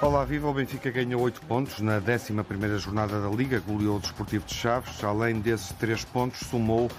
Olá, 0.00 0.24
viva! 0.24 0.48
O 0.48 0.54
Benfica 0.54 0.90
ganhou 0.90 1.20
8 1.20 1.40
pontos 1.42 1.80
na 1.80 1.98
11 1.98 2.78
jornada 2.78 3.20
da 3.20 3.28
Liga, 3.28 3.60
goleou 3.60 3.98
o 3.98 4.00
Desportivo 4.00 4.46
de 4.46 4.54
Chaves. 4.54 5.04
Além 5.04 5.38
desses 5.38 5.70
3 5.72 6.04
pontos, 6.06 6.40
somou 6.48 6.90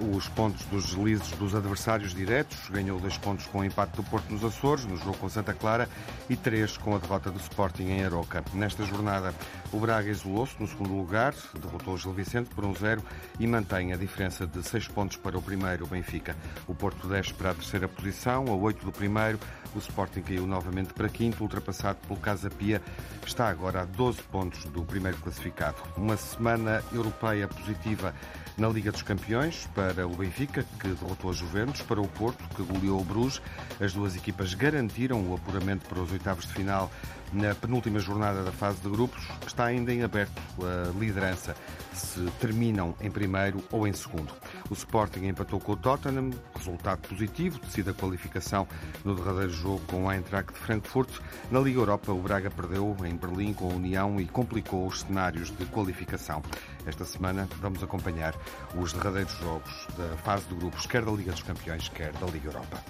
os 0.00 0.28
pontos 0.28 0.64
dos 0.66 0.86
deslizes 0.86 1.30
dos 1.32 1.54
adversários 1.54 2.14
diretos. 2.14 2.68
Ganhou 2.70 2.98
dois 2.98 3.16
pontos 3.18 3.46
com 3.46 3.58
o 3.58 3.64
empate 3.64 3.96
do 3.96 4.02
Porto 4.02 4.30
nos 4.32 4.42
Açores, 4.42 4.84
no 4.86 4.96
jogo 4.96 5.18
com 5.18 5.28
Santa 5.28 5.52
Clara, 5.52 5.88
e 6.28 6.36
três 6.36 6.76
com 6.76 6.94
a 6.94 6.98
derrota 6.98 7.30
do 7.30 7.38
Sporting 7.38 7.84
em 7.84 8.04
Aroca. 8.04 8.42
Nesta 8.54 8.84
jornada, 8.84 9.34
o 9.72 9.78
Braga 9.78 10.10
isolou-se 10.10 10.60
no 10.60 10.66
segundo 10.66 10.96
lugar, 10.96 11.34
derrotou 11.60 11.94
o 11.94 11.98
Gil 11.98 12.12
Vicente 12.12 12.50
por 12.54 12.64
1-0 12.64 13.00
e 13.38 13.46
mantém 13.46 13.92
a 13.92 13.96
diferença 13.96 14.46
de 14.46 14.62
seis 14.62 14.88
pontos 14.88 15.16
para 15.16 15.38
o 15.38 15.42
primeiro, 15.42 15.84
o 15.84 15.88
Benfica. 15.88 16.36
O 16.66 16.74
Porto 16.74 17.06
desce 17.06 17.34
para 17.34 17.50
a 17.50 17.54
terceira 17.54 17.86
posição, 17.86 18.46
a 18.46 18.54
oito 18.54 18.84
do 18.84 18.92
primeiro. 18.92 19.38
O 19.74 19.78
Sporting 19.78 20.22
caiu 20.22 20.46
novamente 20.46 20.92
para 20.92 21.08
quinto, 21.08 21.42
ultrapassado 21.42 21.98
pelo 22.06 22.18
Casa 22.18 22.50
Pia. 22.50 22.82
Está 23.24 23.48
agora 23.48 23.82
a 23.82 23.84
12 23.84 24.22
pontos 24.22 24.64
do 24.64 24.84
primeiro 24.84 25.16
classificado. 25.18 25.76
Uma 25.96 26.16
semana 26.16 26.82
europeia 26.92 27.46
positiva 27.46 28.14
na 28.56 28.68
Liga 28.68 28.92
dos 28.92 29.02
Campeões 29.02 29.68
para 29.74 30.06
o 30.06 30.14
Benfica, 30.16 30.64
que 30.78 30.88
derrotou 30.88 31.30
a 31.30 31.34
Juventus, 31.34 31.82
para 31.82 32.00
o 32.00 32.08
Porto, 32.08 32.42
que 32.54 32.62
goleou 32.62 33.00
o 33.00 33.04
Bruges. 33.04 33.40
As 33.80 33.92
duas 33.92 34.16
equipas 34.16 34.54
garantiram 34.54 35.20
o 35.22 35.34
apuramento 35.34 35.88
para 35.88 36.00
os 36.00 36.12
oitavos 36.12 36.46
de 36.46 36.52
final 36.52 36.90
na 37.32 37.54
penúltima 37.54 37.98
jornada 37.98 38.42
da 38.42 38.52
fase 38.52 38.80
de 38.80 38.88
grupos. 38.88 39.26
Está 39.46 39.66
ainda 39.66 39.92
em 39.92 40.02
aberto 40.02 40.40
a 40.60 40.98
liderança, 40.98 41.54
se 41.92 42.20
terminam 42.40 42.94
em 43.00 43.10
primeiro 43.10 43.62
ou 43.70 43.86
em 43.86 43.92
segundo. 43.92 44.32
O 44.68 44.74
Sporting 44.74 45.26
empatou 45.26 45.60
com 45.60 45.72
o 45.72 45.76
Tottenham, 45.76 46.30
resultado 46.56 47.08
positivo, 47.08 47.58
decide 47.60 47.90
a 47.90 47.94
qualificação 47.94 48.66
no 49.04 49.14
derradeiro 49.14 49.52
jogo 49.52 49.80
com 49.86 50.08
a 50.08 50.16
Eintracht 50.16 50.52
de 50.52 50.58
Frankfurt. 50.58 51.10
Na 51.50 51.60
Liga 51.60 51.80
Europa, 51.80 52.12
o 52.12 52.20
Braga 52.20 52.50
perdeu 52.50 52.96
em 53.04 53.16
Berlim 53.16 53.52
com 53.52 53.70
a 53.70 53.74
União 53.74 54.20
e 54.20 54.26
complicou 54.26 54.86
os 54.86 55.00
cenários 55.00 55.50
de 55.50 55.64
qualificação. 55.66 56.42
Esta 56.86 57.04
semana 57.04 57.48
vamos 57.60 57.82
acompanhar 57.82 58.34
os 58.74 58.92
derradeiros 58.92 59.32
jogos 59.38 59.86
da 59.96 60.16
fase 60.18 60.44
de 60.46 60.54
grupos, 60.54 60.86
quer 60.86 61.04
da 61.04 61.12
Liga 61.12 61.32
dos 61.32 61.42
Campeões, 61.42 61.88
quer 61.88 62.12
da 62.12 62.26
Liga 62.26 62.48
Europa. 62.48 62.80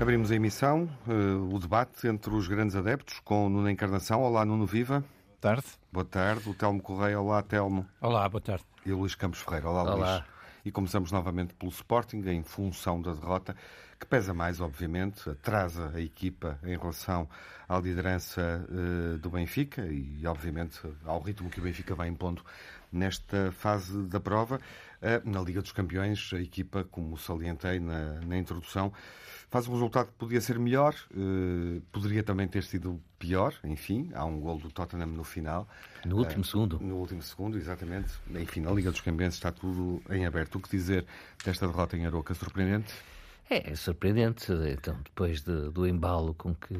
Abrimos 0.00 0.30
a 0.30 0.36
emissão, 0.36 0.88
uh, 1.08 1.52
o 1.52 1.58
debate 1.58 2.06
entre 2.06 2.32
os 2.32 2.46
grandes 2.46 2.76
adeptos 2.76 3.18
com 3.18 3.48
Nuno 3.48 3.68
Encarnação. 3.68 4.22
Olá, 4.22 4.44
Nuno 4.44 4.64
Viva. 4.64 5.00
Boa 5.00 5.38
tarde. 5.40 5.66
Boa 5.92 6.04
tarde. 6.04 6.48
O 6.48 6.54
Telmo 6.54 6.80
Correia. 6.80 7.20
Olá, 7.20 7.42
Telmo. 7.42 7.84
Olá, 8.00 8.28
boa 8.28 8.40
tarde. 8.40 8.64
E 8.86 8.92
o 8.92 8.98
Luís 8.98 9.16
Campos 9.16 9.40
Ferreira. 9.40 9.68
Olá, 9.68 9.82
Olá. 9.82 10.14
Luís. 10.14 10.24
E 10.64 10.70
começamos 10.70 11.10
novamente 11.10 11.52
pelo 11.54 11.72
Sporting, 11.72 12.22
em 12.28 12.44
função 12.44 13.02
da 13.02 13.12
derrota, 13.12 13.56
que 13.98 14.06
pesa 14.06 14.32
mais, 14.32 14.60
obviamente, 14.60 15.28
atrasa 15.28 15.90
a 15.92 16.00
equipa 16.00 16.60
em 16.62 16.78
relação 16.78 17.28
à 17.68 17.76
liderança 17.80 18.64
uh, 18.70 19.18
do 19.18 19.30
Benfica 19.30 19.84
e, 19.84 20.24
obviamente, 20.26 20.80
ao 21.04 21.20
ritmo 21.20 21.50
que 21.50 21.58
o 21.58 21.62
Benfica 21.62 21.96
vai 21.96 22.06
impondo 22.06 22.44
nesta 22.92 23.50
fase 23.50 24.04
da 24.04 24.20
prova. 24.20 24.60
Uh, 25.02 25.28
na 25.28 25.40
Liga 25.40 25.60
dos 25.60 25.72
Campeões, 25.72 26.30
a 26.32 26.40
equipa, 26.40 26.84
como 26.84 27.16
salientei 27.16 27.80
na, 27.80 28.20
na 28.20 28.38
introdução, 28.38 28.92
faz 29.50 29.66
um 29.66 29.72
resultado 29.72 30.08
que 30.08 30.14
podia 30.14 30.40
ser 30.40 30.58
melhor, 30.58 30.94
uh, 31.12 31.80
poderia 31.92 32.22
também 32.22 32.46
ter 32.46 32.62
sido 32.62 33.00
pior, 33.18 33.54
enfim, 33.64 34.10
há 34.14 34.24
um 34.24 34.40
gol 34.40 34.58
do 34.58 34.70
Tottenham 34.70 35.06
no 35.06 35.24
final. 35.24 35.68
No 36.04 36.16
último 36.16 36.42
uh, 36.42 36.44
segundo. 36.44 36.78
No 36.80 36.96
último 36.96 37.22
segundo, 37.22 37.56
exatamente. 37.56 38.12
Enfim, 38.34 38.60
na 38.60 38.70
Liga 38.70 38.90
dos 38.90 39.00
Campeões 39.00 39.34
está 39.34 39.50
tudo 39.50 40.02
em 40.10 40.26
aberto. 40.26 40.56
O 40.56 40.60
que 40.60 40.70
dizer 40.70 41.06
desta 41.44 41.66
derrota 41.66 41.96
em 41.96 42.06
Aroca? 42.06 42.34
Surpreendente? 42.34 42.92
É, 43.50 43.70
é 43.70 43.74
surpreendente. 43.74 44.52
Então, 44.52 44.96
depois 45.02 45.40
de, 45.40 45.70
do 45.70 45.86
embalo 45.86 46.34
com 46.34 46.54
que 46.54 46.74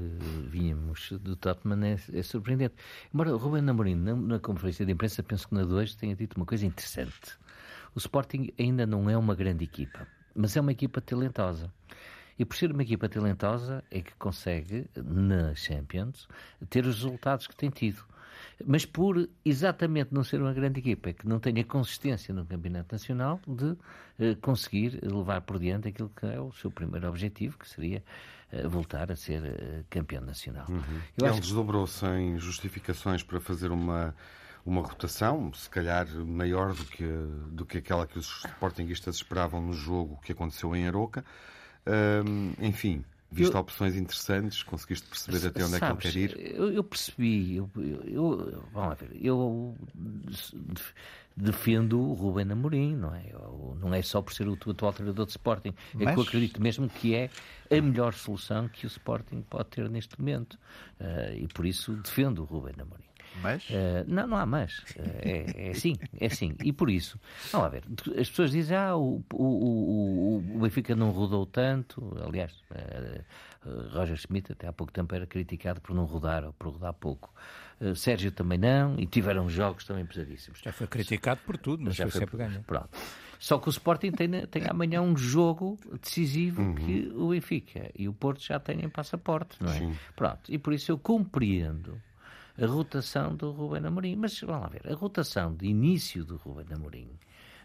vínhamos 0.50 1.12
do 1.12 1.34
Tottenham, 1.34 1.82
é, 1.82 1.98
é 2.12 2.22
surpreendente. 2.22 2.74
Embora 3.12 3.34
o 3.34 3.38
Ruben 3.38 3.68
Amorim, 3.68 3.94
na, 3.94 4.14
na, 4.14 4.38
conferência 4.38 4.84
de 4.84 4.92
imprensa, 4.92 5.22
penso 5.22 5.48
que 5.48 5.54
na 5.54 5.64
2 5.64 5.94
tenha 5.94 6.14
dito 6.14 6.36
uma 6.36 6.44
coisa 6.44 6.66
interessante. 6.66 7.38
O 7.94 7.98
Sporting 7.98 8.52
ainda 8.58 8.86
não 8.86 9.08
é 9.08 9.16
uma 9.16 9.34
grande 9.34 9.64
equipa, 9.64 10.06
mas 10.34 10.56
é 10.56 10.60
uma 10.60 10.72
equipa 10.72 11.00
talentosa. 11.00 11.72
E 12.38 12.44
por 12.44 12.56
ser 12.56 12.71
uma 12.71 12.82
equipa 12.82 13.09
talentosa 13.09 13.82
é 13.91 14.00
que 14.00 14.15
consegue, 14.15 14.87
na 14.97 15.54
Champions, 15.54 16.28
ter 16.71 16.87
os 16.87 16.97
resultados 16.97 17.47
que 17.47 17.56
tem 17.56 17.69
tido. 17.69 18.04
Mas 18.65 18.84
por 18.87 19.28
exatamente 19.44 20.15
não 20.15 20.22
ser 20.22 20.41
uma 20.41 20.53
grande 20.53 20.78
equipa, 20.78 21.10
é 21.10 21.12
que 21.12 21.26
não 21.26 21.41
tem 21.41 21.59
a 21.59 21.65
consistência 21.65 22.32
no 22.32 22.47
Campeonato 22.47 22.94
Nacional 22.94 23.41
de 23.47 23.76
eh, 24.19 24.37
conseguir 24.41 25.00
levar 25.03 25.41
por 25.41 25.59
diante 25.59 25.88
aquilo 25.88 26.10
que 26.15 26.26
é 26.26 26.41
o 26.41 26.53
seu 26.53 26.71
primeiro 26.71 27.09
objetivo, 27.09 27.59
que 27.59 27.69
seria 27.69 28.03
eh, 28.53 28.66
voltar 28.69 29.10
a 29.10 29.16
ser 29.16 29.44
eh, 29.44 29.84
campeão 29.91 30.22
nacional. 30.22 30.66
Uhum. 30.69 31.00
Ele 31.20 31.41
desdobrou-se 31.41 32.06
em 32.06 32.38
justificações 32.38 33.22
para 33.22 33.41
fazer 33.41 33.70
uma 33.70 34.15
uma 34.66 34.82
rotação, 34.82 35.50
se 35.55 35.70
calhar 35.70 36.06
maior 36.26 36.75
do 36.75 36.84
que, 36.84 37.05
do 37.50 37.65
que 37.65 37.78
aquela 37.78 38.06
que 38.06 38.19
os 38.19 38.44
sportinguistas 38.44 39.16
esperavam 39.16 39.62
no 39.62 39.72
jogo 39.72 40.20
que 40.22 40.32
aconteceu 40.32 40.76
em 40.76 40.87
Aroca 40.87 41.25
enfim, 42.60 43.04
viste 43.31 43.54
eu, 43.54 43.60
opções 43.60 43.97
interessantes, 43.97 44.62
conseguiste 44.62 45.06
perceber 45.06 45.47
até 45.49 45.65
onde 45.65 45.78
sabes, 45.78 46.06
é 46.06 46.10
que 46.10 46.19
ele 46.19 46.28
quer 46.28 46.38
ir? 46.38 46.54
Eu, 46.54 46.72
eu 46.72 46.84
percebi, 46.84 47.56
eu, 47.56 47.71
eu, 48.04 48.65
vamos 48.72 48.99
ver, 48.99 49.10
eu 49.21 49.76
defendo 51.37 52.00
o 52.00 52.15
Ruben 52.15 52.50
Amorim, 52.50 52.97
não 52.97 53.15
é? 53.15 53.32
não 53.81 53.94
é 53.94 54.03
só 54.03 54.21
por 54.21 54.32
ser 54.32 54.49
o 54.49 54.54
atual 54.54 54.93
treinador 54.93 55.25
de 55.25 55.32
Sporting, 55.32 55.75
é 55.99 56.04
Mas... 56.04 56.15
que 56.15 56.21
eu 56.21 56.25
acredito 56.25 56.60
mesmo 56.60 56.88
que 56.88 57.15
é 57.15 57.31
a 57.71 57.81
melhor 57.81 58.12
solução 58.12 58.69
que 58.69 58.87
o 58.87 58.88
Sporting 58.88 59.43
pode 59.49 59.69
ter 59.69 59.88
neste 59.88 60.19
momento 60.19 60.55
uh, 61.00 61.34
e 61.34 61.47
por 61.49 61.65
isso 61.65 61.93
defendo 61.94 62.41
o 62.41 62.44
Ruben 62.44 62.75
Amorim. 62.81 63.07
Mas? 63.43 63.69
Uh, 63.69 64.04
não, 64.06 64.26
não 64.26 64.37
há 64.37 64.47
mais. 64.47 64.78
Uh, 64.78 65.03
é, 65.22 65.69
é 65.69 65.71
assim, 65.71 65.97
é 66.19 66.26
assim. 66.26 66.54
E 66.62 66.72
por 66.72 66.91
isso, 66.91 67.19
vamos 67.53 67.65
lá 67.65 67.69
ver, 67.69 67.84
as 68.19 68.28
pessoas 68.28 68.50
dizem, 68.50 68.76
ah, 68.76 68.97
o, 68.97 69.22
o, 69.32 69.44
o, 69.44 70.56
o 70.56 70.60
Benfica 70.60 70.94
não 70.94 71.10
rodou 71.10 71.47
tanto. 71.47 72.16
Aliás, 72.25 72.53
uh, 72.71 73.88
Roger 73.93 74.16
Schmidt 74.16 74.53
até 74.53 74.66
há 74.66 74.72
pouco 74.72 74.93
tempo 74.93 75.15
era 75.15 75.26
criticado 75.26 75.81
por 75.81 75.94
não 75.94 76.04
rodar 76.04 76.44
ou 76.44 76.53
por 76.53 76.72
rodar 76.72 76.93
pouco. 76.93 77.32
Sérgio 77.94 78.32
também 78.32 78.59
não, 78.59 78.99
e 78.99 79.06
tiveram 79.06 79.49
jogos 79.49 79.84
também 79.84 80.05
pesadíssimos. 80.05 80.59
Já 80.65 80.72
foi 80.72 80.88
criticado 80.88 81.41
por 81.47 81.56
tudo, 81.56 81.84
mas 81.84 81.94
Já 81.94 82.05
foi, 82.06 82.10
foi 82.10 82.20
sempre 82.20 82.37
ganho. 82.37 82.60
Pronto. 82.65 82.88
Só 83.38 83.59
que 83.59 83.69
o 83.69 83.70
Sporting 83.70 84.10
tem, 84.10 84.28
tem 84.47 84.65
amanhã 84.69 85.00
um 85.00 85.16
jogo 85.16 85.78
decisivo 86.03 86.60
uhum. 86.62 86.75
que 86.75 87.12
o 87.15 87.28
Benfica 87.28 87.91
e 87.97 88.09
o 88.09 88.12
Porto 88.12 88.43
já 88.43 88.59
têm 88.59 88.84
em 88.84 88.88
passaporte, 88.88 89.62
não 89.62 89.70
é? 89.70 89.78
Sim. 89.78 89.97
Pronto. 90.16 90.41
E 90.49 90.59
por 90.59 90.72
isso 90.72 90.91
eu 90.91 90.99
compreendo 90.99 92.00
a 92.60 92.66
rotação 92.66 93.34
do 93.34 93.50
Ruben 93.50 93.86
Amorim. 93.86 94.16
Mas 94.16 94.41
vamos 94.41 94.62
lá 94.62 94.69
ver, 94.69 94.91
a 94.91 94.94
rotação 94.94 95.54
de 95.54 95.66
início 95.66 96.24
do 96.24 96.36
Ruben 96.36 96.66
Amorim 96.72 97.10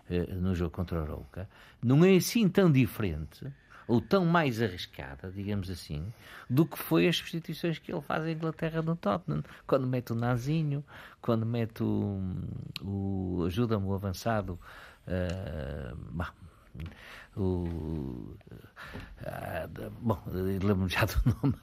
eh, 0.10 0.34
no 0.34 0.54
jogo 0.54 0.72
contra 0.72 1.00
o 1.00 1.04
Arouca 1.04 1.50
não 1.82 2.04
é 2.04 2.16
assim 2.16 2.48
tão 2.50 2.72
diferente 2.72 3.52
ou 3.88 4.00
tão 4.02 4.26
mais 4.26 4.62
arriscada, 4.62 5.32
digamos 5.32 5.70
assim, 5.70 6.14
do 6.50 6.66
que 6.66 6.78
foi 6.78 7.08
as 7.08 7.18
substituições 7.18 7.80
que 7.80 7.92
ele 7.92 8.02
faz 8.02 8.26
em 8.26 8.32
Inglaterra 8.32 8.82
no 8.82 8.96
Tottenham, 8.96 9.44
quando 9.68 9.86
mete 9.86 10.14
o 10.14 10.16
Nazinho, 10.16 10.84
quando 11.22 11.46
mete 11.46 11.84
o, 11.84 12.22
o 12.82 13.44
ajuda-me 13.46 13.86
o 13.86 13.94
avançado, 13.94 14.58
uh, 15.08 15.98
o, 17.36 18.36
ah, 19.26 19.68
bom, 20.02 20.22
lembro-me 20.28 20.90
já 20.90 21.06
do 21.06 21.16
nome, 21.42 21.56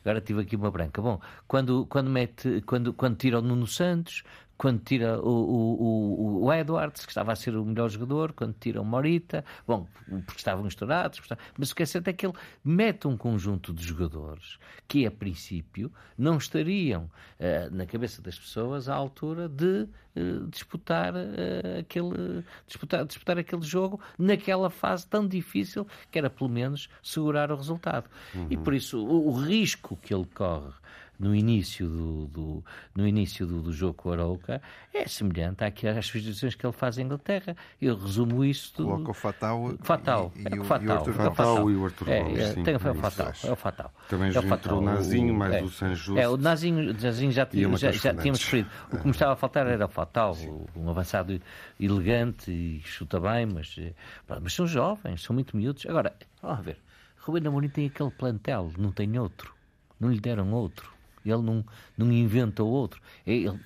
agora, 0.00 0.20
tive 0.20 0.42
aqui 0.42 0.56
uma 0.56 0.70
branca. 0.70 1.00
Bom, 1.00 1.20
quando, 1.46 1.86
quando, 1.86 2.10
mete, 2.10 2.62
quando, 2.62 2.92
quando 2.92 3.16
tira 3.16 3.38
o 3.38 3.42
Nuno 3.42 3.66
Santos, 3.66 4.22
quando 4.58 4.80
tira 4.80 5.20
o, 5.20 5.30
o, 5.30 6.44
o, 6.44 6.52
Edwards, 6.52 7.06
que 7.06 7.12
estava 7.12 7.32
a 7.32 7.36
ser 7.36 7.56
o 7.56 7.64
melhor 7.64 7.88
jogador, 7.88 8.32
quando 8.32 8.54
tira 8.58 8.82
o 8.82 8.84
Morita, 8.84 9.44
bom, 9.64 9.86
porque 10.26 10.40
estavam 10.40 10.64
misturados, 10.64 11.20
mas 11.56 11.70
o 11.70 11.76
que 11.76 11.84
é 11.84 11.86
certo 11.86 12.08
é 12.08 12.12
que 12.12 12.26
ele 12.26 12.34
mete 12.64 13.06
um 13.06 13.16
conjunto 13.16 13.72
de 13.72 13.84
jogadores 13.84 14.58
que, 14.88 15.06
a 15.06 15.12
princípio, 15.12 15.92
não 16.18 16.38
estariam 16.38 17.04
uh, 17.04 17.70
na 17.74 17.86
cabeça 17.86 18.20
das 18.20 18.36
pessoas 18.36 18.88
à 18.88 18.96
altura 18.96 19.48
de 19.48 19.86
uh, 20.16 20.48
disputar, 20.48 21.14
uh, 21.14 21.78
aquele, 21.78 22.44
disputar, 22.66 23.04
disputar 23.04 23.38
aquele 23.38 23.62
jogo 23.62 24.00
naquela 24.18 24.70
fase 24.70 25.06
tão 25.06 25.26
difícil 25.26 25.86
que 26.10 26.18
era, 26.18 26.28
pelo 26.28 26.50
menos, 26.50 26.88
segurar 27.00 27.52
o 27.52 27.56
resultado. 27.56 28.10
Uhum. 28.34 28.48
E 28.50 28.56
por 28.56 28.74
isso, 28.74 28.98
o, 28.98 29.28
o 29.28 29.32
risco 29.40 29.96
que 30.02 30.12
ele 30.12 30.26
corre 30.34 30.72
no 31.18 31.34
início 31.34 31.88
do, 31.88 32.26
do 32.28 32.64
no 32.94 33.06
início 33.06 33.46
do, 33.46 33.60
do, 33.60 33.72
jogo 33.72 33.94
com 33.94 34.10
o 34.10 34.12
Arouca 34.12 34.62
é 34.94 35.06
semelhante 35.06 35.64
às 35.64 36.06
substituições 36.06 36.54
que 36.54 36.64
ele 36.64 36.72
faz 36.72 36.98
em 36.98 37.02
Inglaterra. 37.02 37.56
Eu 37.80 37.96
resumo 37.96 38.44
isto. 38.44 38.84
Coloca 38.84 39.10
o 39.10 39.14
Fatal. 39.14 39.74
Fatal. 39.80 40.32
E, 40.36 40.54
e, 40.54 40.58
o, 40.58 40.64
Fatal. 40.64 41.04
E 41.06 41.10
o 41.10 41.12
Fatal 41.12 41.70
e 41.70 41.76
o 41.76 41.84
Arthur 41.84 42.08
é, 42.08 42.18
é, 42.18 42.52
tem 42.62 42.76
o 42.76 42.78
Fatal. 42.78 43.32
É 43.44 43.50
o 43.50 43.56
Fatal. 43.56 43.92
Também 44.08 44.32
é 44.32 44.38
o 44.38 44.42
fatal. 44.42 44.78
o 44.78 44.80
Nazinho, 44.80 45.34
mais 45.34 45.54
é, 45.54 45.62
o 45.62 45.68
Sanjusto. 45.68 46.18
É, 46.18 46.28
o 46.28 46.36
Nazinho, 46.36 46.94
Nazinho 46.94 47.32
já, 47.32 47.48
já, 47.52 47.92
já 47.92 48.14
tínhamos 48.14 48.42
referido. 48.42 48.70
O 48.92 48.98
que 48.98 49.04
me 49.04 49.10
estava 49.10 49.32
a 49.32 49.36
faltar 49.36 49.66
era 49.66 49.86
o 49.86 49.88
Fatal, 49.88 50.34
Sim. 50.34 50.64
um 50.76 50.88
avançado 50.88 51.40
elegante 51.80 52.50
e 52.50 52.80
chuta 52.84 53.18
bem, 53.20 53.46
mas, 53.46 53.74
eh, 53.78 53.92
mas 54.40 54.52
são 54.52 54.66
jovens, 54.66 55.22
são 55.22 55.34
muito 55.34 55.56
miúdos. 55.56 55.84
Agora, 55.86 56.14
vamos 56.42 56.64
ver. 56.64 56.78
Rubén 57.18 57.46
Amorim 57.46 57.68
tem 57.68 57.86
aquele 57.86 58.10
plantel, 58.10 58.72
não 58.78 58.90
tem 58.92 59.18
outro. 59.18 59.52
Não 60.00 60.10
lhe 60.10 60.20
deram 60.20 60.52
outro. 60.52 60.97
Ele 61.30 61.42
não, 61.42 61.64
não 61.96 62.12
inventa 62.12 62.62
outro. 62.62 63.00
É, 63.26 63.32
ele, 63.32 63.60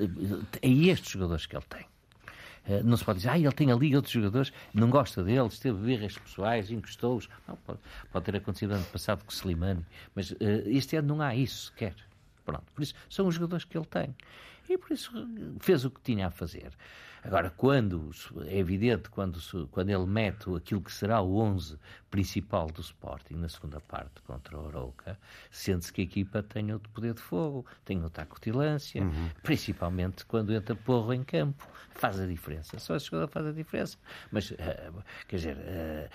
é 0.61 0.69
estes 0.69 1.13
jogadores 1.13 1.47
que 1.47 1.57
ele 1.57 1.65
tem. 1.69 1.87
Eh, 2.65 2.83
não 2.83 2.97
se 2.97 3.05
pode 3.05 3.19
dizer, 3.19 3.31
ah, 3.31 3.39
ele 3.39 3.53
tem 3.53 3.73
ali 3.73 3.95
outros 3.97 4.13
jogadores, 4.13 4.53
não 4.73 4.89
gosta 4.89 5.23
deles, 5.23 5.59
teve 5.59 5.79
birras 5.79 6.17
pessoais, 6.17 6.71
encostou-os. 6.71 7.29
Pode, 7.67 7.81
pode, 8.13 8.25
ter 8.25 8.37
acontecido 8.37 8.73
ano 8.73 8.85
passado 8.85 9.25
com 9.25 9.33
Slimani, 9.33 9.85
mas 10.15 10.31
uh, 10.31 10.37
este 10.67 10.97
ano 10.97 11.09
não 11.09 11.23
há 11.23 11.35
isso 11.35 11.67
sequer. 11.67 11.95
Pronto, 12.45 12.65
por 12.75 12.83
isso 12.83 12.95
são 13.09 13.27
os 13.27 13.35
jogadores 13.35 13.65
que 13.65 13.77
ele 13.77 13.87
tem. 13.87 14.15
E 14.69 14.79
por 14.79 14.93
isso 14.93 15.13
fez 15.61 15.85
o 15.85 15.91
que 15.91 16.01
tinha 16.03 16.29
a 16.29 16.31
fazer. 16.31 16.71
Agora, 17.25 17.51
quando 17.51 18.11
é 18.47 18.59
evidente, 18.59 19.09
quando, 19.09 19.39
quando 19.71 19.91
ele 19.91 20.07
mete 20.07 20.53
aquilo 20.55 20.81
que 20.81 20.93
será 20.93 21.21
o 21.21 21.37
11 21.37 21.79
principal 22.11 22.67
do 22.67 22.81
Sporting 22.81 23.35
na 23.35 23.49
segunda 23.49 23.81
parte 23.81 24.21
contra 24.27 24.59
o 24.59 24.67
Arouca, 24.67 25.17
sente-se 25.51 25.93
que 25.93 26.01
a 26.01 26.05
equipa 26.05 26.43
tem 26.43 26.73
outro 26.73 26.91
poder 26.91 27.15
de 27.15 27.21
fogo, 27.21 27.65
tem 27.85 28.03
outra 28.03 28.25
acutilância, 28.25 29.03
uhum. 29.03 29.31
principalmente 29.43 30.27
quando 30.27 30.53
entra 30.53 30.75
Porro 30.75 31.13
em 31.13 31.23
campo. 31.23 31.65
Faz 31.91 32.19
a 32.19 32.27
diferença. 32.27 32.79
Só 32.79 32.97
esse 32.97 33.07
jogador 33.07 33.29
faz 33.29 33.47
a 33.47 33.53
diferença. 33.53 33.99
Mas, 34.31 34.51
uh, 34.51 34.57
quer 35.29 35.37
dizer, 35.37 35.57
uh, 35.57 36.11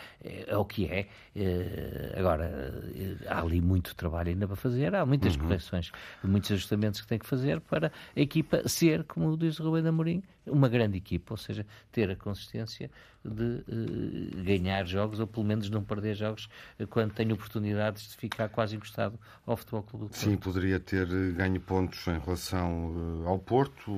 é 0.47 0.57
o 0.57 0.65
que 0.65 0.85
é. 0.87 1.07
Uh, 1.35 2.19
agora, 2.19 2.83
há 3.27 3.41
ali 3.41 3.61
muito 3.61 3.95
trabalho 3.95 4.29
ainda 4.29 4.47
para 4.47 4.55
fazer, 4.55 4.93
há 4.93 5.05
muitas 5.05 5.35
uhum. 5.35 5.43
correções, 5.43 5.91
muitos 6.23 6.51
ajustamentos 6.51 6.99
que 6.99 7.07
tem 7.07 7.19
que 7.19 7.25
fazer 7.25 7.61
para 7.61 7.91
a 8.15 8.19
equipa 8.19 8.67
ser, 8.67 9.03
como 9.03 9.37
diz 9.37 9.59
o 9.59 9.63
Rubem 9.63 9.87
Amorim, 9.87 10.23
uma 10.49 10.69
grande 10.69 10.97
equipa, 10.97 11.33
ou 11.33 11.37
seja, 11.37 11.65
ter 11.91 12.09
a 12.09 12.15
consistência 12.15 12.89
de 13.23 13.63
uh, 13.67 14.43
ganhar 14.43 14.85
jogos 14.85 15.19
ou 15.19 15.27
pelo 15.27 15.45
menos 15.45 15.69
não 15.69 15.83
perder 15.83 16.15
jogos 16.15 16.49
uh, 16.79 16.87
quando 16.87 17.13
tem 17.13 17.31
oportunidades 17.31 18.09
de 18.09 18.17
ficar 18.17 18.49
quase 18.49 18.75
encostado 18.75 19.19
ao 19.45 19.57
Futebol 19.57 19.83
Clube 19.83 20.05
do 20.05 20.09
Porto. 20.09 20.21
Sim, 20.21 20.37
poderia 20.37 20.79
ter 20.79 21.07
eh, 21.07 21.31
ganho 21.31 21.59
pontos 21.59 22.07
em 22.07 22.19
relação 22.19 23.23
uh, 23.23 23.27
ao 23.27 23.39
Porto 23.39 23.91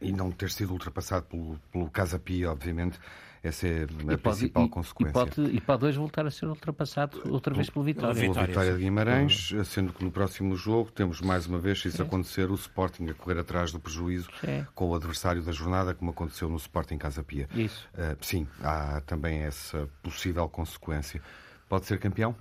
e 0.00 0.12
não 0.12 0.30
ter 0.30 0.50
sido 0.50 0.72
ultrapassado 0.72 1.26
pelo, 1.26 1.58
pelo 1.70 1.90
Casa 1.90 2.18
Pia, 2.18 2.50
obviamente 2.50 2.98
essa 3.42 3.66
é 3.66 3.80
a 3.80 4.12
e 4.12 4.16
principal 4.16 4.62
pode, 4.62 4.72
consequência. 4.72 5.10
E 5.10 5.12
pode, 5.12 5.42
e 5.56 5.60
pode 5.60 5.84
hoje 5.84 5.98
voltar 5.98 6.24
a 6.24 6.30
ser 6.30 6.46
ultrapassado 6.46 7.20
outra 7.28 7.52
vez 7.52 7.68
pelo 7.68 7.84
Vitória. 7.84 8.14
Pelo 8.14 8.34
Vitória 8.34 8.72
de 8.72 8.78
Guimarães, 8.78 9.52
sendo 9.64 9.92
que 9.92 10.04
no 10.04 10.12
próximo 10.12 10.54
jogo 10.54 10.92
temos 10.92 11.20
mais 11.20 11.46
uma 11.46 11.58
vez, 11.58 11.80
se 11.82 11.88
isso 11.88 12.00
acontecer, 12.00 12.50
o 12.50 12.54
Sporting 12.54 13.08
a 13.08 13.14
correr 13.14 13.40
atrás 13.40 13.72
do 13.72 13.80
prejuízo 13.80 14.28
sim. 14.40 14.64
com 14.76 14.90
o 14.90 14.94
adversário 14.94 15.42
da 15.42 15.50
jornada, 15.50 15.92
como 15.92 16.12
aconteceu 16.12 16.48
no 16.48 16.56
Sporting 16.56 16.98
Casa 16.98 17.24
Pia. 17.24 17.48
Isso. 17.52 17.88
Uh, 17.94 18.16
sim, 18.24 18.46
há 18.62 19.00
também 19.00 19.40
essa 19.40 19.88
possível 20.02 20.48
consequência. 20.48 21.20
Pode 21.68 21.86
ser 21.86 21.98
campeão? 21.98 22.36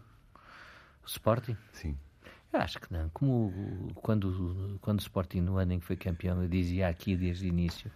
O 1.04 1.08
Sporting? 1.08 1.58
Sim. 1.74 1.98
Eu 2.54 2.60
acho 2.60 2.80
que 2.80 2.92
não. 2.92 3.10
Como 3.10 3.92
quando, 3.96 4.78
quando 4.82 5.00
o 5.00 5.02
Sporting, 5.02 5.42
no 5.42 5.58
ano 5.58 5.74
em 5.74 5.80
que 5.80 5.86
foi 5.86 5.96
campeão, 5.96 6.42
eu 6.42 6.50
dizia 6.50 6.88
aqui 6.88 7.16
desde 7.16 7.46
o 7.46 7.48
início, 7.48 7.90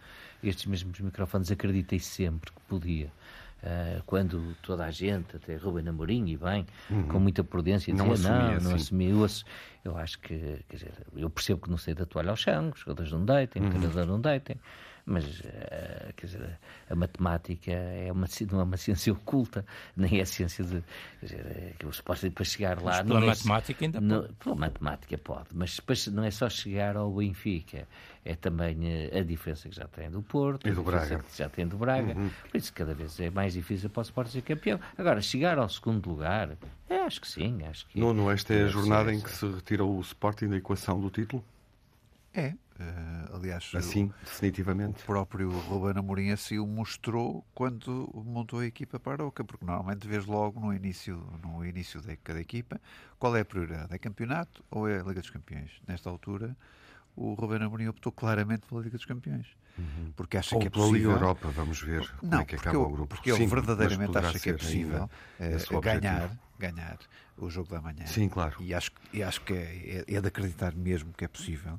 estes 0.43 0.65
mesmos 0.65 0.99
microfones, 0.99 1.51
acreditei 1.51 1.99
sempre 1.99 2.51
que 2.51 2.61
podia. 2.61 3.11
Uh, 3.63 4.03
quando 4.05 4.55
toda 4.61 4.85
a 4.85 4.91
gente, 4.91 5.35
até 5.35 5.55
Ruben 5.55 5.87
Amorim, 5.87 6.27
e 6.27 6.37
bem, 6.37 6.67
uhum. 6.89 7.07
com 7.07 7.19
muita 7.19 7.43
prudência, 7.43 7.91
dizia, 7.91 8.05
não, 8.05 8.13
assumia, 8.13 8.59
não, 8.59 8.69
não 8.69 8.75
assumi. 8.75 9.09
Eu, 9.09 9.25
eu 9.83 9.97
acho 9.97 10.19
que, 10.19 10.63
quer 10.69 10.75
dizer, 10.75 10.93
eu 11.15 11.29
percebo 11.29 11.61
que 11.61 11.69
não 11.69 11.77
sei 11.77 11.95
da 11.95 12.05
toalha 12.05 12.29
ao 12.29 12.35
chão, 12.35 12.69
os 12.69 12.79
jogadores 12.81 13.11
não 13.11 13.25
deitem, 13.25 13.63
uhum. 13.63 13.67
o 13.67 13.71
treinador 13.71 14.05
não 14.05 14.21
deitem, 14.21 14.57
mas 15.05 15.23
uh, 15.41 16.13
quer 16.15 16.25
dizer, 16.25 16.59
a 16.89 16.95
matemática 16.95 17.71
é 17.71 18.11
uma, 18.11 18.25
não 18.51 18.59
é 18.59 18.63
uma 18.63 18.77
ciência 18.77 19.13
oculta, 19.13 19.63
nem 19.95 20.19
é 20.19 20.25
ciência 20.25 20.63
de. 20.63 20.83
Quer 21.19 21.25
dizer, 21.25 21.45
é 21.45 21.73
que 21.77 21.85
o 21.85 21.93
suposto 21.93 22.29
para 22.31 22.43
chegar 22.43 22.81
lá. 22.81 23.03
Mas 23.03 23.07
pela 23.07 23.19
não 23.19 23.27
é, 23.27 23.29
matemática 23.29 23.85
ainda 23.85 24.01
não, 24.01 24.21
pode. 24.21 24.33
Pela 24.33 24.55
matemática 24.55 25.17
pode, 25.17 25.47
mas 25.53 25.75
depois 25.75 26.07
não 26.07 26.23
é 26.23 26.31
só 26.31 26.49
chegar 26.49 26.97
ao 26.97 27.11
Benfica, 27.11 27.87
é 28.23 28.35
também 28.35 28.77
a, 29.13 29.19
a 29.19 29.23
diferença 29.23 29.69
que 29.69 29.75
já 29.75 29.87
tem 29.87 30.09
do 30.09 30.23
Porto, 30.23 30.67
e 30.67 30.71
do 30.71 30.81
Braga. 30.81 31.19
que 31.19 31.37
já 31.37 31.49
tem 31.49 31.67
do 31.67 31.77
Braga. 31.77 32.17
Uhum. 32.17 32.31
Por 32.49 32.57
isso, 32.57 32.73
cada 32.73 32.95
vez 32.95 33.19
é 33.19 33.29
mais 33.29 33.53
difícil 33.53 33.91
para 33.91 34.01
o 34.01 34.03
Sport 34.03 34.29
ser 34.29 34.41
campeão. 34.41 34.79
Agora, 34.97 35.21
chegar 35.21 35.59
ao 35.59 35.69
segundo 35.69 36.09
lugar, 36.09 36.57
é, 36.89 36.97
acho 37.01 37.21
que 37.21 37.27
sim. 37.27 37.63
Acho 37.63 37.85
que, 37.87 37.99
não, 37.99 38.11
não, 38.11 38.31
esta 38.31 38.55
é 38.55 38.63
a 38.63 38.67
jornada 38.67 39.13
em 39.13 39.21
que 39.21 39.29
se 39.29 39.45
retira 39.45 39.85
o 39.85 40.01
Sporting 40.01 40.47
da 40.47 40.57
equação 40.57 40.99
do 40.99 41.11
título? 41.11 41.43
É, 42.33 42.53
Uh, 42.77 43.37
aliás, 43.37 43.71
assim, 43.73 44.05
o, 44.05 44.13
definitivamente. 44.25 45.01
O 45.01 45.05
próprio 45.05 45.49
Ruben 45.49 45.97
Amorim 45.97 46.31
assim 46.31 46.59
o 46.59 46.67
mostrou 46.67 47.45
quando 47.53 48.11
montou 48.25 48.59
a 48.59 48.65
equipa 48.65 48.99
para 48.99 49.25
Oca, 49.25 49.45
porque 49.45 49.63
normalmente 49.63 50.05
vês 50.05 50.25
logo 50.25 50.59
no 50.59 50.73
início, 50.73 51.15
no 51.41 51.65
início 51.65 52.01
da 52.01 52.15
cada 52.17 52.41
equipa 52.41 52.79
qual 53.17 53.35
é 53.35 53.41
a 53.41 53.45
prioridade, 53.45 53.93
é 53.93 53.97
campeonato 53.97 54.63
ou 54.69 54.87
é 54.87 54.99
a 54.99 55.03
Liga 55.03 55.21
dos 55.21 55.29
Campeões? 55.29 55.71
Nesta 55.87 56.09
altura, 56.09 56.55
o 57.15 57.33
Ruben 57.33 57.63
Amorim 57.63 57.87
optou 57.87 58.11
claramente 58.11 58.65
pela 58.67 58.81
Liga 58.81 58.97
dos 58.97 59.05
Campeões. 59.05 59.47
Uhum. 59.77 60.11
Porque 60.15 60.37
acha 60.37 60.55
Ou 60.55 60.61
que 60.61 60.67
é 60.67 60.69
possível. 60.69 61.11
Liga 61.11 61.11
Europa, 61.11 61.49
vamos 61.49 61.81
ver 61.81 62.01
não, 62.21 62.29
como 62.29 62.41
é 62.41 62.45
que 62.45 62.55
acaba 62.55 62.75
eu, 62.75 62.81
o 62.83 62.89
grupo. 62.89 63.15
Porque 63.15 63.31
ele 63.31 63.45
verdadeiramente 63.45 64.17
acha 64.17 64.39
que 64.39 64.49
é 64.49 64.53
possível 64.53 65.09
é, 65.39 65.57
ganhar, 65.81 66.31
ganhar 66.57 66.97
o 67.37 67.49
jogo 67.49 67.69
da 67.69 67.81
manhã. 67.81 68.05
Sim, 68.05 68.29
claro. 68.29 68.55
E 68.61 68.73
acho, 68.73 68.91
e 69.11 69.21
acho 69.21 69.41
que 69.41 69.53
é, 69.53 70.05
é, 70.07 70.15
é 70.15 70.21
de 70.21 70.27
acreditar 70.27 70.73
mesmo 70.73 71.13
que 71.13 71.25
é 71.25 71.27
possível. 71.27 71.73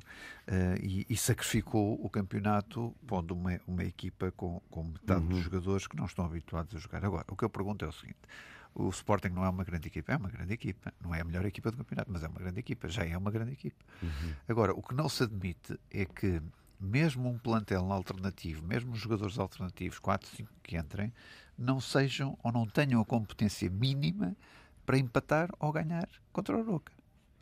Uh, 0.47 0.77
e, 0.81 1.05
e, 1.09 1.17
sacrificou 1.17 1.99
o 2.01 2.09
campeonato 2.09 2.95
pondo 3.05 3.33
uma, 3.33 3.59
uma 3.67 3.83
equipa 3.83 4.31
com, 4.31 4.61
com 4.69 4.83
metade 4.83 5.21
uhum. 5.21 5.27
dos 5.27 5.39
jogadores 5.39 5.87
que 5.87 5.97
não 5.97 6.05
estão 6.05 6.25
habituados 6.25 6.73
a 6.75 6.79
jogar. 6.79 7.03
Agora, 7.03 7.25
o 7.27 7.35
que 7.35 7.43
eu 7.43 7.49
pergunto 7.49 7.83
é 7.83 7.87
o 7.87 7.91
seguinte: 7.91 8.19
o 8.77 8.89
Sporting 8.89 9.29
não 9.29 9.43
é 9.43 9.49
uma 9.49 9.63
grande 9.63 9.87
equipa, 9.87 10.13
é 10.13 10.17
uma 10.17 10.29
grande 10.29 10.53
equipa. 10.53 10.93
Não 11.01 11.13
é 11.13 11.21
a 11.21 11.23
melhor 11.23 11.43
equipa 11.45 11.71
do 11.71 11.77
campeonato, 11.77 12.11
mas 12.11 12.23
é 12.23 12.27
uma 12.27 12.39
grande 12.39 12.59
equipa. 12.59 12.87
Já 12.87 13.03
é 13.03 13.17
uma 13.17 13.31
grande 13.31 13.53
equipa. 13.53 13.83
Uhum. 14.03 14.33
Agora, 14.47 14.71
o 14.73 14.83
que 14.83 14.93
não 14.93 15.09
se 15.09 15.23
admite 15.23 15.79
é 15.89 16.05
que, 16.05 16.39
mesmo 16.79 17.27
um 17.27 17.39
plantel 17.39 17.91
alternativo, 17.91 18.63
mesmo 18.63 18.93
os 18.93 18.99
jogadores 18.99 19.39
alternativos, 19.39 19.97
4, 19.97 20.29
5 20.29 20.49
que 20.61 20.77
entrem, 20.77 21.11
não 21.57 21.81
sejam 21.81 22.37
ou 22.43 22.51
não 22.51 22.67
tenham 22.67 23.01
a 23.01 23.05
competência 23.05 23.67
mínima 23.67 24.37
para 24.85 24.99
empatar 24.99 25.49
ou 25.59 25.71
ganhar 25.71 26.07
contra 26.31 26.55
o 26.55 26.63
Roca. 26.63 26.93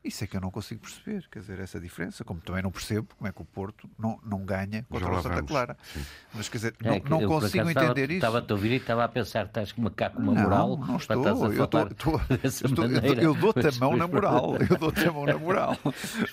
Isso 0.06 0.24
é 0.24 0.28
que 0.28 0.38
eu 0.38 0.42
não 0.42 0.52
consigo 0.52 0.82
perceber, 0.82 1.28
quer 1.32 1.40
dizer, 1.40 1.60
essa 1.60 1.80
diferença, 1.80 2.24
como 2.24 2.40
também 2.40 2.62
não 2.62 2.72
percebo 2.72 3.08
como 3.18 3.28
é 3.28 3.32
que 3.32 3.42
o 3.42 3.46
Porto 3.46 3.90
não, 3.98 4.20
não 4.24 4.46
ganha 4.46 4.86
contra 4.88 5.12
o 5.12 5.22
Santa. 5.22 5.42
Clara. 5.42 5.76
Sim. 5.92 6.06
Mas 6.34 6.48
quer 6.48 6.58
dizer, 6.58 6.76
é, 6.84 7.02
não, 7.10 7.22
não 7.22 7.28
consigo 7.28 7.70
entender 7.70 8.12
estava, 8.12 8.14
isso. 8.14 8.14
Estava 8.14 8.46
a 8.48 8.54
ouvir 8.54 8.72
e 8.72 8.76
estava 8.76 9.04
a 9.04 9.08
pensar, 9.08 9.46
estás 9.46 9.72
com 9.72 9.82
uma 9.82 9.90
cá 9.90 10.12
uma 10.16 10.34
moral. 10.34 10.78
Não, 10.78 10.88
não 10.88 10.98
estou. 10.98 11.26
Eu, 11.26 11.64
estou, 11.66 12.20
estou, 12.44 12.86
eu, 12.86 13.14
eu 13.16 13.34
dou-te 13.34 13.68
a 13.68 13.72
mão 13.80 13.98
na 13.98 14.08
moral. 14.08 14.58
Eu 14.70 14.78
dou-te 14.78 15.08
a 15.08 15.12
mão 15.12 15.26
na 15.26 15.38
moral. 15.38 15.76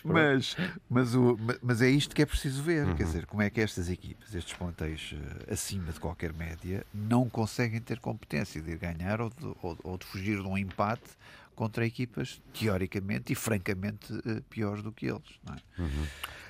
mas, 0.05 0.55
mas, 0.91 1.15
o, 1.15 1.39
mas 1.63 1.81
é 1.81 1.89
isto 1.89 2.15
que 2.15 2.21
é 2.21 2.27
preciso 2.27 2.63
ver, 2.63 2.87
uhum. 2.87 2.95
quer 2.95 3.05
dizer, 3.05 3.27
como 3.27 3.41
é 3.41 3.49
que 3.49 3.61
estas 3.61 3.89
equipas, 3.89 4.35
estes 4.35 4.53
plantéis 4.55 5.15
uh, 5.15 5.53
acima 5.53 5.93
de 5.93 5.99
qualquer 5.99 6.33
média, 6.35 6.85
não 6.93 7.29
conseguem 7.29 7.81
ter 7.81 7.99
competência 8.01 8.61
de 8.61 8.77
ganhar 8.77 9.21
ou 9.21 9.31
de, 9.31 9.47
ou, 9.63 9.79
ou 9.83 9.99
de 9.99 10.05
fugir 10.05 10.41
de 10.43 10.47
um 10.47 10.59
empate 10.59 11.11
contra 11.55 11.87
equipas 11.87 12.41
teoricamente 12.53 13.33
e 13.33 13.37
francamente 13.37 14.13
uh, 14.13 14.43
piores 14.49 14.83
do 14.83 14.93
que 14.93 15.07
eles. 15.07 15.39
Não 15.47 15.55
é? 15.55 15.81
Uhum. 15.81 16.07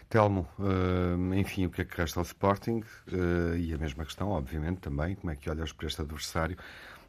Telmo, 0.08 0.48
uh, 0.58 1.34
enfim, 1.34 1.66
o 1.66 1.70
que 1.70 1.82
é 1.82 1.84
que 1.84 1.96
resta 1.96 2.20
ao 2.20 2.24
Sporting? 2.24 2.82
Uh, 3.08 3.56
e 3.56 3.72
a 3.72 3.78
mesma 3.78 4.04
questão, 4.04 4.28
obviamente, 4.28 4.78
também, 4.78 5.14
como 5.14 5.30
é 5.30 5.36
que 5.36 5.48
olhas 5.48 5.72
para 5.72 5.86
este 5.86 6.00
adversário 6.00 6.56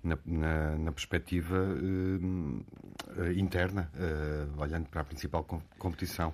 na, 0.04 0.18
na, 0.26 0.76
na 0.78 0.92
perspectiva 0.92 1.56
interna, 3.38 3.90
olhando 4.58 4.90
para 4.90 5.00
a 5.00 5.06
principal 5.06 5.46
com 5.46 5.62
competição 5.80 6.34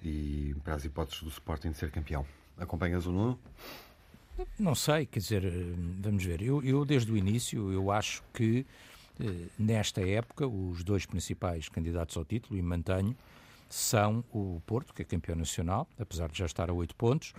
e 0.00 0.54
para 0.62 0.74
as 0.74 0.84
hipóteses 0.84 1.22
do 1.22 1.28
Sporting 1.28 1.70
de 1.70 1.78
ser 1.78 1.90
campeão? 1.90 2.24
Acompanhas 2.56 3.06
o 3.06 3.12
Nuno? 3.12 3.38
Não 4.58 4.74
sei, 4.74 5.06
quer 5.06 5.18
dizer, 5.18 5.42
vamos 6.00 6.24
ver. 6.24 6.42
Eu, 6.42 6.62
eu 6.62 6.84
desde 6.84 7.10
o 7.10 7.16
início, 7.16 7.72
eu 7.72 7.90
acho 7.90 8.22
que 8.32 8.60
eh, 8.60 8.64
nesta 9.58 10.00
época, 10.06 10.46
os 10.46 10.82
dois 10.84 11.06
principais 11.06 11.68
candidatos 11.68 12.16
ao 12.16 12.24
título, 12.24 12.58
e 12.58 12.62
mantenho, 12.62 13.16
são 13.68 14.24
o 14.32 14.62
Porto, 14.66 14.94
que 14.94 15.02
é 15.02 15.04
campeão 15.04 15.36
nacional, 15.36 15.86
apesar 15.98 16.30
de 16.30 16.38
já 16.38 16.46
estar 16.46 16.70
a 16.70 16.72
oito 16.72 16.94
pontos, 16.94 17.32